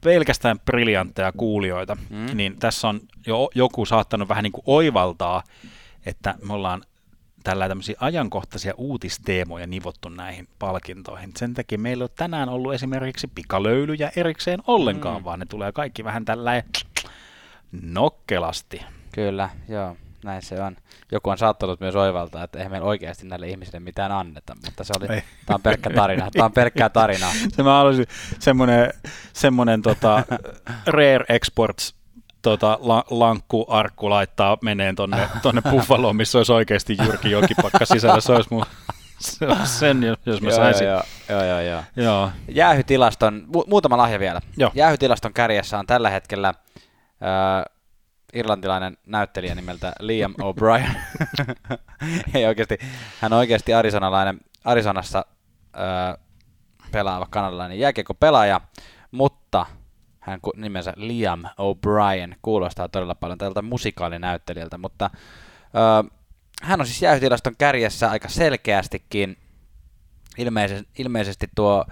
pelkästään 0.05 0.61
briljantteja 0.61 1.33
kuulijoita, 1.33 1.97
Mm. 2.11 2.27
niin 2.37 2.59
tässä 2.59 2.89
on 2.89 3.01
jo 3.27 3.49
joku 3.55 3.87
saattanut 3.87 4.29
vähän 4.29 4.43
niin 4.43 4.53
kuin 4.53 4.63
oivaltaa, 4.67 5.43
että 6.07 6.35
me 6.45 6.53
ollaan 6.53 6.83
tällä 7.45 7.69
tämmöisiä 7.69 7.97
ajankohtaisia 8.01 8.75
uutisteemoja 8.77 9.67
nivottu 9.67 10.09
näihin 10.09 10.49
palkintoihin. 10.59 11.31
Sen 11.37 11.55
takia 11.55 11.79
meillä 11.79 12.05
on 12.05 12.11
tänään 12.17 12.49
ollut 12.49 12.75
esimerkiksi 12.75 13.29
pikalöylyjä 13.35 14.13
erikseen 14.17 14.61
ollenkaan, 14.67 15.21
mm. 15.21 15.25
vaan 15.25 15.39
ne 15.39 15.47
tulee 15.47 15.73
kaikki 15.73 16.05
vähän 16.05 16.25
tällä 16.25 16.63
nokkelasti. 17.83 18.83
Kyllä, 19.13 19.51
joo. 19.69 19.97
Näin 20.25 20.43
se 20.43 20.63
on. 20.63 20.77
Joku 21.13 21.31
on 21.31 21.39
saattanut 21.39 21.81
myös 21.81 21.97
oivaltaa, 21.97 22.45
että 22.45 22.59
eihän 22.59 22.73
meillä 22.73 22.87
oikeasti 22.89 23.27
näille 23.27 23.49
ihmisille 23.49 23.81
mitään 23.81 24.13
anneta, 24.13 24.55
mutta 24.65 24.85
se 24.85 24.93
oli, 25.01 25.07
tämä 25.47 25.55
on 25.55 25.63
pelkkä 25.63 25.91
tarina. 25.91 26.29
Tämä 26.31 26.45
on 26.45 26.53
pelkkää 26.53 26.89
tarinaa. 26.89 27.33
Se 27.57 27.63
mä 27.63 27.73
haluaisin 27.77 28.07
semmoinen, 28.39 28.91
semmoinen 29.33 29.83
tota, 29.83 30.23
Rare 30.87 31.25
Exports 31.29 31.95
tota, 32.43 32.79
la, 32.81 33.05
lankkuarkku 33.11 34.11
laittaa 34.11 34.59
meneen 34.63 34.97
tonne, 34.97 35.29
tonne 35.43 35.63
Buffaloon, 35.71 36.17
missä 36.17 36.39
olisi 36.39 36.53
oikeasti 36.53 36.97
Jyrki 37.05 37.31
Jokipakka 37.31 37.85
sisällä. 37.85 38.21
Se 38.21 38.33
olisi 38.33 38.49
mun, 38.51 38.65
se 39.21 39.47
sen, 39.65 40.03
jos- 40.03 40.19
jos 40.27 40.43
mä 40.43 40.49
joo, 40.49 40.57
saisin. 40.57 40.87
joo, 40.87 41.03
joo, 41.29 41.45
joo, 41.45 41.61
joo. 41.61 41.83
Joo. 41.97 42.31
Jäähytilaston, 42.49 43.47
mu- 43.57 43.65
muutama 43.69 43.97
lahja 43.97 44.19
vielä. 44.19 44.41
Joo. 44.57 44.71
Jäähytilaston 44.75 45.33
kärjessä 45.33 45.79
on 45.79 45.87
tällä 45.87 46.11
hetkellä 46.11 46.49
äh, 46.49 46.55
irlantilainen 48.33 48.97
näyttelijä 49.07 49.55
nimeltä 49.55 49.93
Liam 50.01 50.35
O'Brien. 50.43 50.97
Ei 52.35 52.47
oikeasti, 52.47 52.79
hän 53.21 53.33
on 53.33 53.39
oikeasti 53.39 53.75
arizonalainen, 53.75 54.41
Arizonassa 54.65 55.27
äh, 55.77 56.27
pelaava 56.93 57.27
kanadalainen 57.31 57.79
jääkiekko-pelaaja, 57.79 58.61
mutta 59.11 59.67
hän 60.21 60.41
nimensä 60.57 60.93
Liam 60.97 61.43
O'Brien 61.43 62.37
kuulostaa 62.43 62.89
todella 62.89 63.15
paljon 63.15 63.39
tältä 63.39 63.63
musikaalinäyttelijältä, 63.63 64.79
mutta 64.79 65.11
Öö, 65.75 66.11
hän 66.63 66.81
on 66.81 66.87
siis 66.87 67.03
jäähytilaston 67.03 67.55
kärjessä 67.59 68.11
aika 68.11 68.29
selkeästikin. 68.29 69.37
Ilmeisesti, 70.39 70.89
ilmeisesti 70.99 71.47
tuo 71.55 71.85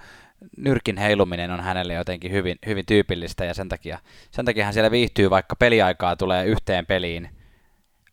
nyrkin 0.57 0.97
heiluminen 0.97 1.51
on 1.51 1.61
hänelle 1.61 1.95
jotenkin 1.95 2.33
hyvin, 2.33 2.59
hyvin 2.67 2.87
tyypillistä 2.87 3.45
ja 3.45 3.55
sen 3.55 3.69
takia, 3.69 3.99
sen 4.31 4.45
takia 4.45 4.65
hän 4.65 4.75
siellä 4.75 4.91
viihtyy, 4.91 5.31
vaikka 5.31 5.57
peliaikaa 5.57 6.17
tulee 6.17 6.47
yhteen 6.47 6.87
peliin 6.87 7.29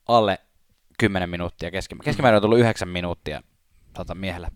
alle 0.07 0.37
10 0.99 1.29
minuuttia 1.29 1.71
keskimäärin. 1.71 2.05
Keskimäärin 2.05 2.35
on 2.35 2.41
tullut 2.41 2.59
9 2.59 2.89
minuuttia 2.89 3.41
tota, 3.93 4.15
miehellä 4.15 4.49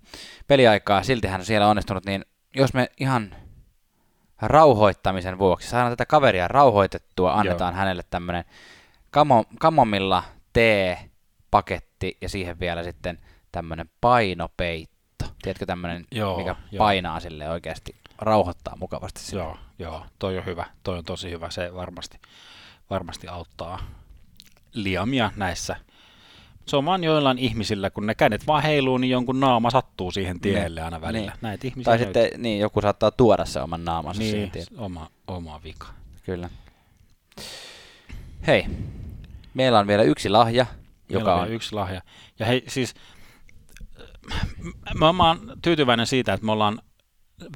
peliaikaa, 0.47 1.03
silti 1.03 1.27
hän 1.27 1.41
on 1.41 1.45
siellä 1.45 1.67
onnistunut, 1.67 2.05
niin 2.05 2.25
jos 2.55 2.73
me 2.73 2.89
ihan 2.99 3.35
rauhoittamisen 4.41 5.39
vuoksi 5.39 5.69
saadaan 5.69 5.91
tätä 5.91 6.05
kaveria 6.05 6.47
rauhoitettua, 6.47 7.33
annetaan 7.33 7.73
Joo. 7.73 7.79
hänelle 7.79 8.03
tämmöinen 8.09 8.43
kamomilla 9.59 10.23
tee-paketti 10.53 12.17
ja 12.21 12.29
siihen 12.29 12.59
vielä 12.59 12.83
sitten 12.83 13.19
tämmöinen 13.51 13.89
painopeitto. 14.01 14.96
Tiedätkö 15.41 15.65
tämmöinen, 15.65 16.05
mikä 16.37 16.55
joo. 16.71 16.77
painaa 16.77 17.19
sille 17.19 17.49
oikeasti, 17.49 17.95
rauhoittaa 18.17 18.75
mukavasti 18.75 19.21
sille. 19.21 19.43
Joo, 19.43 19.57
joo, 19.79 20.05
toi 20.19 20.37
on 20.37 20.45
hyvä, 20.45 20.65
toi 20.83 20.97
on 20.97 21.05
tosi 21.05 21.31
hyvä, 21.31 21.49
se 21.49 21.73
varmasti, 21.73 22.19
varmasti 22.89 23.27
auttaa 23.27 23.79
liamia 24.73 25.31
näissä 25.35 25.75
se 26.67 26.77
on 26.77 26.85
vaan 26.85 27.03
joillain 27.03 27.37
ihmisillä, 27.37 27.89
kun 27.89 28.05
ne 28.05 28.15
kädet 28.15 28.47
vaan 28.47 28.63
heiluu, 28.63 28.97
niin 28.97 29.11
jonkun 29.11 29.39
naama 29.39 29.69
sattuu 29.69 30.11
siihen 30.11 30.39
tielle 30.39 30.81
aina 30.81 31.01
välillä. 31.01 31.31
Niin. 31.31 31.39
Näitä 31.41 31.67
ihmisiä 31.67 31.91
tai 31.91 31.99
sitten 31.99 32.29
niin, 32.37 32.59
joku 32.59 32.81
saattaa 32.81 33.11
tuoda 33.11 33.45
se 33.45 33.61
oman 33.61 33.85
naamansa 33.85 34.19
niin, 34.19 34.31
siihen 34.31 34.51
tielle. 34.51 34.71
Oma, 34.77 35.09
oma 35.27 35.63
vika. 35.63 35.87
Kyllä. 36.25 36.49
Hei, 38.47 38.65
meillä 39.53 39.79
on 39.79 39.87
vielä 39.87 40.03
yksi 40.03 40.29
lahja, 40.29 40.65
meillä 40.65 41.21
joka 41.21 41.35
on... 41.35 41.41
on... 41.41 41.51
yksi 41.51 41.75
lahja. 41.75 42.01
Ja 42.39 42.45
hei, 42.45 42.63
siis 42.67 42.95
mä, 44.99 45.13
mä 45.13 45.27
oon 45.27 45.53
tyytyväinen 45.61 46.07
siitä, 46.07 46.33
että 46.33 46.45
me 46.45 46.51
ollaan 46.51 46.81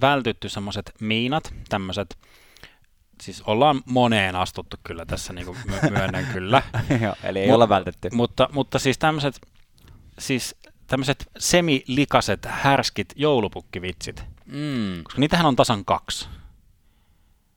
vältytty 0.02 0.50
semmoiset 0.50 0.92
miinat, 1.02 1.54
tämmöiset 1.70 2.18
siis 3.22 3.42
ollaan 3.42 3.82
moneen 3.86 4.36
astuttu 4.36 4.78
kyllä 4.84 5.06
tässä, 5.06 5.34
niin 5.34 5.46
kuin 5.46 5.58
myönnän 5.90 6.26
kyllä. 6.34 6.64
Joo, 7.02 7.16
eli 7.24 7.40
ei 7.40 7.48
Mut, 7.48 7.56
olla 7.56 7.70
vältetty. 7.70 8.10
Mutta, 8.14 8.50
mutta 8.54 8.80
siis 8.80 8.98
tämmöiset 8.98 9.42
siis 10.20 10.56
tämmöiset 10.88 11.30
semilikaset, 11.38 12.46
härskit 12.46 13.14
joulupukkivitsit, 13.16 14.24
mm. 14.46 15.04
koska 15.04 15.20
niitähän 15.20 15.46
on 15.46 15.56
tasan 15.56 15.86
kaksi. 15.86 16.28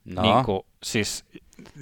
No. 0.05 0.23
Niin 0.23 0.45
kuin, 0.45 0.63
siis, 0.83 1.25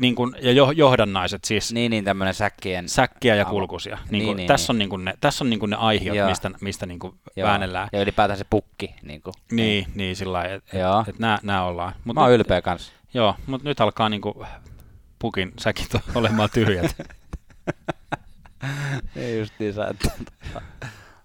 niin 0.01 0.15
kuin, 0.15 0.35
ja 0.41 0.53
johdannaiset 0.75 1.45
siis. 1.45 1.73
Niin, 1.73 1.91
niin 1.91 2.05
tämmöinen 2.05 2.35
säkkien. 2.35 2.89
Säkkiä 2.89 3.35
ja 3.35 3.45
kulkusia. 3.45 3.97
Niin, 3.97 4.11
niin, 4.11 4.25
kuin, 4.25 4.37
niin, 4.37 4.49
tässä, 4.49 4.73
niin. 4.73 4.77
On 4.77 4.79
niin 4.79 4.89
kuin 4.89 5.05
ne, 5.05 5.15
tässä 5.21 5.45
on 5.45 5.51
niin 5.51 5.61
kuin 5.61 5.71
ne 5.71 5.77
aihiot, 5.77 6.17
Joo. 6.17 6.29
mistä, 6.29 6.51
mistä 6.61 6.87
niin 6.87 6.99
kuin 6.99 7.15
väännellään. 7.43 7.89
Ja 7.93 8.03
ylipäätään 8.03 8.39
se 8.39 8.47
pukki. 8.51 8.95
Niin, 9.03 9.23
kuin. 9.23 9.35
niin, 9.51 9.87
niin 9.95 10.17
sillä 10.17 10.33
lailla, 10.33 10.55
että 10.55 11.01
et, 11.03 11.09
et 11.09 11.19
nämä, 11.19 11.39
nämä 11.43 11.65
ollaan. 11.65 11.93
Mut 12.05 12.15
Mä 12.15 12.21
oon 12.21 12.33
ylpeä 12.33 12.63
kanssa. 12.63 12.93
Joo, 13.15 13.35
mutta 13.47 13.69
nyt 13.69 13.81
alkaa 13.81 14.09
niinku 14.09 14.47
pukin 15.19 15.53
säkit 15.59 15.91
olemaan 16.15 16.49
tyhjät. 16.53 16.97
Ei 19.17 19.39
justiinsa, 19.39 19.89
että 19.89 20.11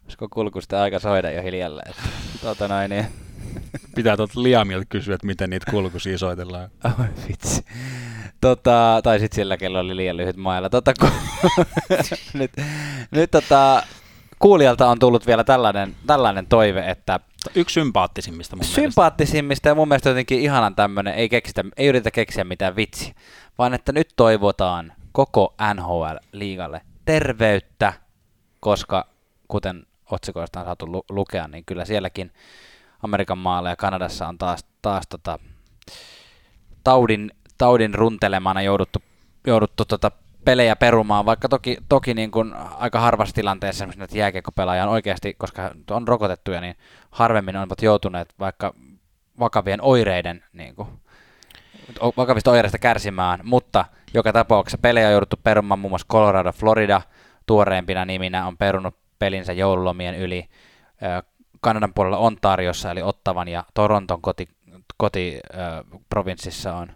olisiko 0.03 0.27
kulkusta 0.29 0.81
aika 0.81 0.99
soida 0.99 1.31
jo 1.31 1.41
hiljalleen. 1.41 1.93
Tuota 2.41 2.67
noin, 2.67 2.89
niin. 2.89 3.26
Pitää 3.95 4.17
tuolta 4.17 4.43
liamilta 4.43 4.85
kysyä, 4.89 5.15
että 5.15 5.27
miten 5.27 5.49
niitä 5.49 5.71
kulkusia 5.71 6.17
soitellaan. 6.17 6.69
Oi 6.99 7.07
vitsi. 7.29 7.65
Tota, 8.41 8.99
tai 9.03 9.19
sitten 9.19 9.35
sillä 9.35 9.57
kello 9.57 9.79
oli 9.79 9.95
liian 9.95 10.17
lyhyt 10.17 10.37
mailla. 10.37 10.69
Tota, 10.69 10.93
ku... 10.99 11.07
nyt, 12.33 12.51
nyt 13.11 13.31
tota, 13.31 13.83
kuulijalta 14.39 14.89
on 14.89 14.99
tullut 14.99 15.27
vielä 15.27 15.43
tällainen, 15.43 15.95
tällainen 16.07 16.47
toive, 16.47 16.89
että 16.89 17.19
Yksi 17.55 17.73
sympaattisimmista 17.73 18.55
mun 18.55 18.65
Sympaattisimmista 18.65 19.67
ja 19.67 19.75
mun 19.75 19.87
mielestä 19.87 20.09
jotenkin 20.09 20.39
ihanan 20.39 20.75
tämmöinen, 20.75 21.13
ei, 21.13 21.29
keksitä, 21.29 21.63
ei 21.77 21.87
yritä 21.87 22.11
keksiä 22.11 22.43
mitään 22.43 22.75
vitsi, 22.75 23.15
vaan 23.57 23.73
että 23.73 23.91
nyt 23.91 24.09
toivotaan 24.15 24.93
koko 25.11 25.55
NHL-liigalle 25.73 26.81
terveyttä, 27.05 27.93
koska 28.59 29.07
kuten 29.47 29.85
otsikoista 30.11 30.59
on 30.59 30.65
saatu 30.65 30.91
lu- 30.91 31.05
lukea, 31.09 31.47
niin 31.47 31.65
kyllä 31.65 31.85
sielläkin 31.85 32.31
Amerikan 33.03 33.37
maalla 33.37 33.69
ja 33.69 33.75
Kanadassa 33.75 34.27
on 34.27 34.37
taas, 34.37 34.65
taas 34.81 35.07
tota, 35.07 35.39
taudin, 36.83 37.31
taudin 37.57 37.93
runtelemana 37.93 38.61
jouduttu, 38.61 38.99
jouduttu 39.47 39.85
tota 39.85 40.11
pelejä 40.45 40.75
perumaan, 40.75 41.25
vaikka 41.25 41.49
toki, 41.49 41.77
toki 41.89 42.13
niin 42.13 42.31
kuin 42.31 42.53
aika 42.53 42.99
harvassa 42.99 43.35
tilanteessa 43.35 43.87
että 44.03 44.17
jääkiekkopelaaja 44.17 44.83
on 44.83 44.89
oikeasti, 44.89 45.33
koska 45.33 45.71
on 45.91 46.07
rokotettuja, 46.07 46.61
niin 46.61 46.75
harvemmin 47.11 47.57
ovat 47.57 47.81
joutuneet 47.81 48.33
vaikka 48.39 48.73
vakavien 49.39 49.81
oireiden, 49.81 50.43
niin 50.53 50.75
kuin, 50.75 50.87
vakavista 52.17 52.51
oireista 52.51 52.77
kärsimään, 52.77 53.39
mutta 53.43 53.85
joka 54.13 54.33
tapauksessa 54.33 54.77
pelejä 54.77 55.07
on 55.07 55.11
jouduttu 55.11 55.39
perumaan, 55.43 55.79
muun 55.79 55.91
muassa 55.91 56.07
Colorado, 56.11 56.51
Florida 56.51 57.01
tuoreempina 57.45 58.05
niminä 58.05 58.47
on 58.47 58.57
perunut 58.57 58.95
pelinsä 59.19 59.53
joululomien 59.53 60.15
yli. 60.15 60.49
Kanadan 61.61 61.93
puolella 61.93 62.17
Ontariossa, 62.17 62.91
eli 62.91 63.01
Ottavan 63.01 63.47
ja 63.47 63.63
Toronton 63.73 64.21
koti, 64.21 64.47
kotiprovinssissa 64.97 66.75
on 66.75 66.87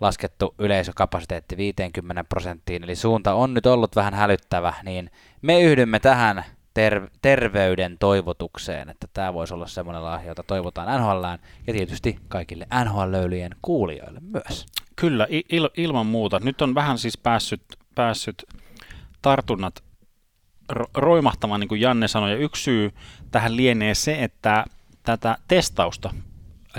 laskettu 0.00 0.54
yleisökapasiteetti 0.58 1.56
50 1.56 2.24
prosenttiin, 2.24 2.84
eli 2.84 2.96
suunta 2.96 3.34
on 3.34 3.54
nyt 3.54 3.66
ollut 3.66 3.96
vähän 3.96 4.14
hälyttävä, 4.14 4.74
niin 4.82 5.10
me 5.42 5.60
yhdymme 5.60 6.00
tähän 6.00 6.44
ter- 6.74 7.10
terveyden 7.22 7.96
toivotukseen, 7.98 8.90
että 8.90 9.06
tämä 9.14 9.34
voisi 9.34 9.54
olla 9.54 9.66
semmoinen 9.66 10.04
lahja, 10.04 10.28
jota 10.28 10.42
toivotaan 10.42 11.00
NHLään 11.00 11.38
ja 11.66 11.72
tietysti 11.72 12.18
kaikille 12.28 12.66
NHL-löylyjen 12.84 13.56
kuulijoille 13.62 14.20
myös. 14.20 14.66
Kyllä, 14.96 15.26
il- 15.30 15.70
ilman 15.76 16.06
muuta. 16.06 16.40
Nyt 16.42 16.62
on 16.62 16.74
vähän 16.74 16.98
siis 16.98 17.18
päässyt, 17.18 17.62
päässyt 17.94 18.44
tartunnat 19.22 19.82
ro- 20.72 20.90
roimahtamaan, 20.94 21.60
niin 21.60 21.68
kuin 21.68 21.80
Janne 21.80 22.08
sanoi, 22.08 22.30
ja 22.30 22.36
yksi 22.36 22.62
syy 22.62 22.90
tähän 23.30 23.56
lienee 23.56 23.94
se, 23.94 24.24
että 24.24 24.64
tätä 25.02 25.38
testausta 25.48 26.14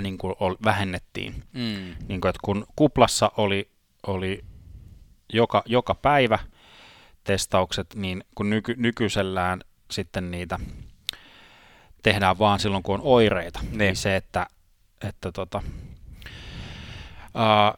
niin 0.02 0.18
kuin 0.18 0.34
vähennettiin. 0.64 1.34
Mm. 1.52 2.06
Niin 2.08 2.20
kuin, 2.20 2.28
että 2.28 2.40
kun 2.42 2.66
kuplassa 2.76 3.32
oli, 3.36 3.70
oli 4.06 4.44
joka, 5.32 5.62
joka 5.66 5.94
päivä 5.94 6.38
testaukset, 7.24 7.94
niin 7.94 8.24
kun 8.34 8.50
nyky, 8.50 8.74
nykyisellään 8.78 9.60
sitten 9.90 10.30
niitä 10.30 10.58
tehdään 12.02 12.38
vaan 12.38 12.60
silloin, 12.60 12.82
kun 12.82 12.94
on 12.94 13.00
oireita, 13.04 13.60
niin, 13.62 13.78
niin 13.78 13.96
se, 13.96 14.16
että, 14.16 14.46
että 15.08 15.32
tota, 15.32 15.62
ää, 17.34 17.74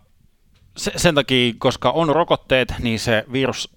se, 0.76 0.92
sen 0.96 1.14
takia, 1.14 1.54
koska 1.58 1.90
on 1.90 2.08
rokotteet, 2.08 2.74
niin 2.78 2.98
se 2.98 3.24
virus 3.32 3.74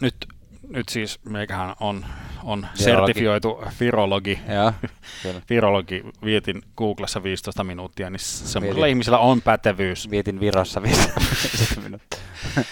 nyt, 0.00 0.26
nyt 0.70 0.88
siis 0.88 1.20
meikähän 1.24 1.74
on 1.80 2.04
on 2.42 2.60
virologi. 2.60 2.82
sertifioitu 2.84 3.62
virologi. 3.80 4.38
Ja, 4.48 4.72
virologi. 5.50 6.02
Vietin 6.24 6.62
Googlessa 6.76 7.22
15 7.22 7.64
minuuttia, 7.64 8.10
niin 8.10 8.20
semmoisella 8.20 8.86
ihmisellä 8.86 9.18
on 9.18 9.42
pätevyys. 9.42 10.10
Vietin 10.10 10.40
Virossa 10.40 10.82
15 10.82 11.80
minuuttia. 11.84 12.20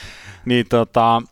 niin, 0.45 0.67
tota, 0.69 1.23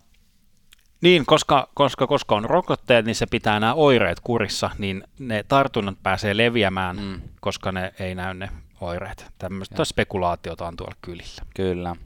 niin, 1.00 1.26
koska, 1.26 1.68
koska, 1.74 2.06
koska 2.06 2.34
on 2.34 2.44
rokotteet, 2.44 3.06
niin 3.06 3.14
se 3.14 3.26
pitää 3.26 3.60
nämä 3.60 3.74
oireet 3.74 4.20
kurissa, 4.20 4.70
niin 4.78 5.04
ne 5.18 5.44
tartunnat 5.48 5.96
pääsee 6.02 6.36
leviämään, 6.36 6.96
mm. 6.96 7.20
koska 7.40 7.72
ne 7.72 7.92
ei 7.98 8.14
näy 8.14 8.34
ne 8.34 8.48
oireet. 8.80 9.26
Tämmöistä 9.38 9.84
spekulaatiota 9.84 10.66
on 10.66 10.76
tuolla 10.76 10.96
kylillä. 11.02 11.42
Kyllä. 11.54 11.96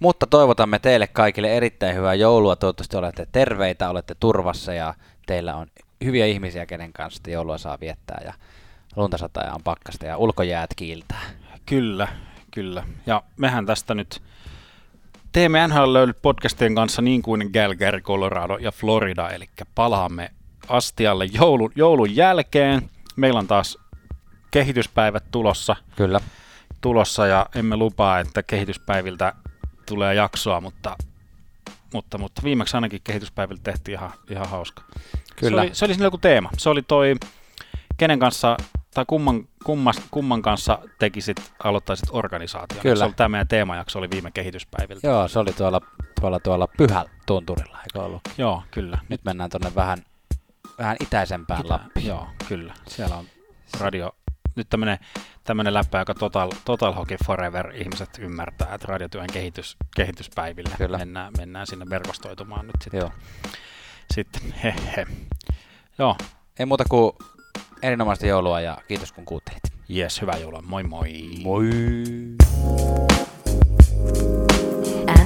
Mutta 0.00 0.26
toivotamme 0.26 0.78
teille 0.78 1.06
kaikille 1.06 1.56
erittäin 1.56 1.96
hyvää 1.96 2.14
joulua. 2.14 2.56
Toivottavasti 2.56 2.96
olette 2.96 3.26
terveitä, 3.32 3.90
olette 3.90 4.14
turvassa 4.20 4.74
ja 4.74 4.94
teillä 5.26 5.56
on 5.56 5.66
hyviä 6.04 6.26
ihmisiä, 6.26 6.66
kenen 6.66 6.92
kanssa 6.92 7.30
joulua 7.30 7.58
saa 7.58 7.80
viettää 7.80 8.22
ja 8.24 8.32
luntasata 8.96 9.40
ja 9.40 9.54
on 9.54 9.62
pakkasta 9.62 10.06
ja 10.06 10.16
ulkojäät 10.16 10.70
kiiltää. 10.76 11.22
Kyllä, 11.66 12.08
kyllä. 12.50 12.84
Ja 13.06 13.22
mehän 13.36 13.66
tästä 13.66 13.94
nyt 13.94 14.22
teemme 15.32 15.68
NHL 15.68 16.10
podcastien 16.22 16.74
kanssa 16.74 17.02
niin 17.02 17.22
kuin 17.22 17.52
Calgary, 17.52 18.00
Colorado 18.00 18.56
ja 18.56 18.72
Florida, 18.72 19.30
eli 19.30 19.48
palaamme 19.74 20.30
astialle 20.68 21.24
joulun, 21.24 21.72
joulun 21.74 22.16
jälkeen. 22.16 22.90
Meillä 23.16 23.38
on 23.38 23.46
taas 23.46 23.78
kehityspäivät 24.52 25.24
tulossa. 25.30 25.76
Kyllä. 25.96 26.20
Tulossa 26.80 27.26
ja 27.26 27.46
emme 27.54 27.76
lupaa, 27.76 28.20
että 28.20 28.42
kehityspäiviltä 28.42 29.34
tulee 29.86 30.14
jaksoa, 30.14 30.60
mutta 30.60 30.96
mutta, 31.92 32.18
mutta 32.18 32.42
viimeksi 32.44 32.76
ainakin 32.76 33.00
kehityspäivillä 33.04 33.60
tehtiin 33.64 33.98
ihan, 33.98 34.12
ihan 34.30 34.48
hauska. 34.48 34.82
Kyllä. 35.36 35.62
Se 35.62 35.66
oli, 35.66 35.74
se 35.74 35.84
oli 35.84 36.04
joku 36.04 36.18
teema. 36.18 36.50
Se 36.58 36.70
oli 36.70 36.82
toi, 36.82 37.14
kenen 37.96 38.18
kanssa 38.18 38.56
tai 38.94 39.04
kumman, 39.08 39.48
kummas, 39.64 39.96
kumman 40.10 40.42
kanssa 40.42 40.78
tekisit, 40.98 41.52
aloittaisit 41.64 42.08
organisaation? 42.12 42.82
Kyllä. 42.82 42.96
Se 42.96 43.04
oli, 43.04 43.12
tämä 43.16 43.28
meidän 43.28 43.48
teemajakso 43.48 43.98
oli 43.98 44.10
viime 44.10 44.30
kehityspäiviltä. 44.30 45.06
Joo, 45.06 45.28
se 45.28 45.38
oli 45.38 45.52
tuolla, 45.52 45.80
tuolla, 46.20 46.40
tuolla 46.40 46.66
Pyhäl 46.66 47.04
tunturilla, 47.26 47.78
eikö 47.80 48.02
ollut? 48.02 48.20
Joo, 48.38 48.62
kyllä. 48.70 48.98
Nyt 49.08 49.24
mennään 49.24 49.50
tuonne 49.50 49.74
vähän, 49.74 49.98
vähän 50.78 50.96
itäisempään 51.00 51.60
Itä- 51.60 51.74
Lappiin. 51.74 52.06
Joo, 52.06 52.26
kyllä. 52.48 52.74
Siellä 52.88 53.16
on 53.16 53.24
radio, 53.80 54.14
nyt 54.56 54.68
tämmöinen 54.68 54.98
tämmöinen 55.44 55.74
läppä, 55.74 55.98
joka 55.98 56.14
Total, 56.14 56.50
Total 56.64 56.92
Hockey 56.92 57.16
Forever 57.26 57.76
ihmiset 57.76 58.10
ymmärtää, 58.18 58.74
että 58.74 58.86
radiotyön 58.86 59.26
kehitys, 59.32 59.76
kehityspäiville 59.96 60.74
Kyllä. 60.78 60.98
Mennään, 60.98 61.32
mennään 61.38 61.66
sinne 61.66 61.84
verkostoitumaan 61.90 62.66
nyt 62.66 62.74
sitten. 62.82 63.00
Joo. 63.00 63.10
sitten 64.14 64.42
he, 64.64 64.74
he. 64.96 65.06
Joo, 65.98 66.16
Ei 66.58 66.66
muuta 66.66 66.84
kuin 66.90 67.12
erinomaista 67.82 68.26
joulua 68.26 68.60
ja 68.60 68.78
kiitos 68.88 69.12
kun 69.12 69.24
kuuntelit. 69.24 69.62
jes, 69.88 70.20
hyvää 70.20 70.36
joulua, 70.36 70.62
moi 70.62 70.82
moi. 70.82 71.30
Moi! 71.42 71.70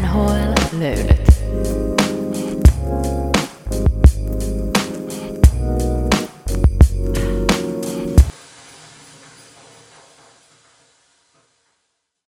NHL 0.00 0.78
löydöt. 0.78 1.35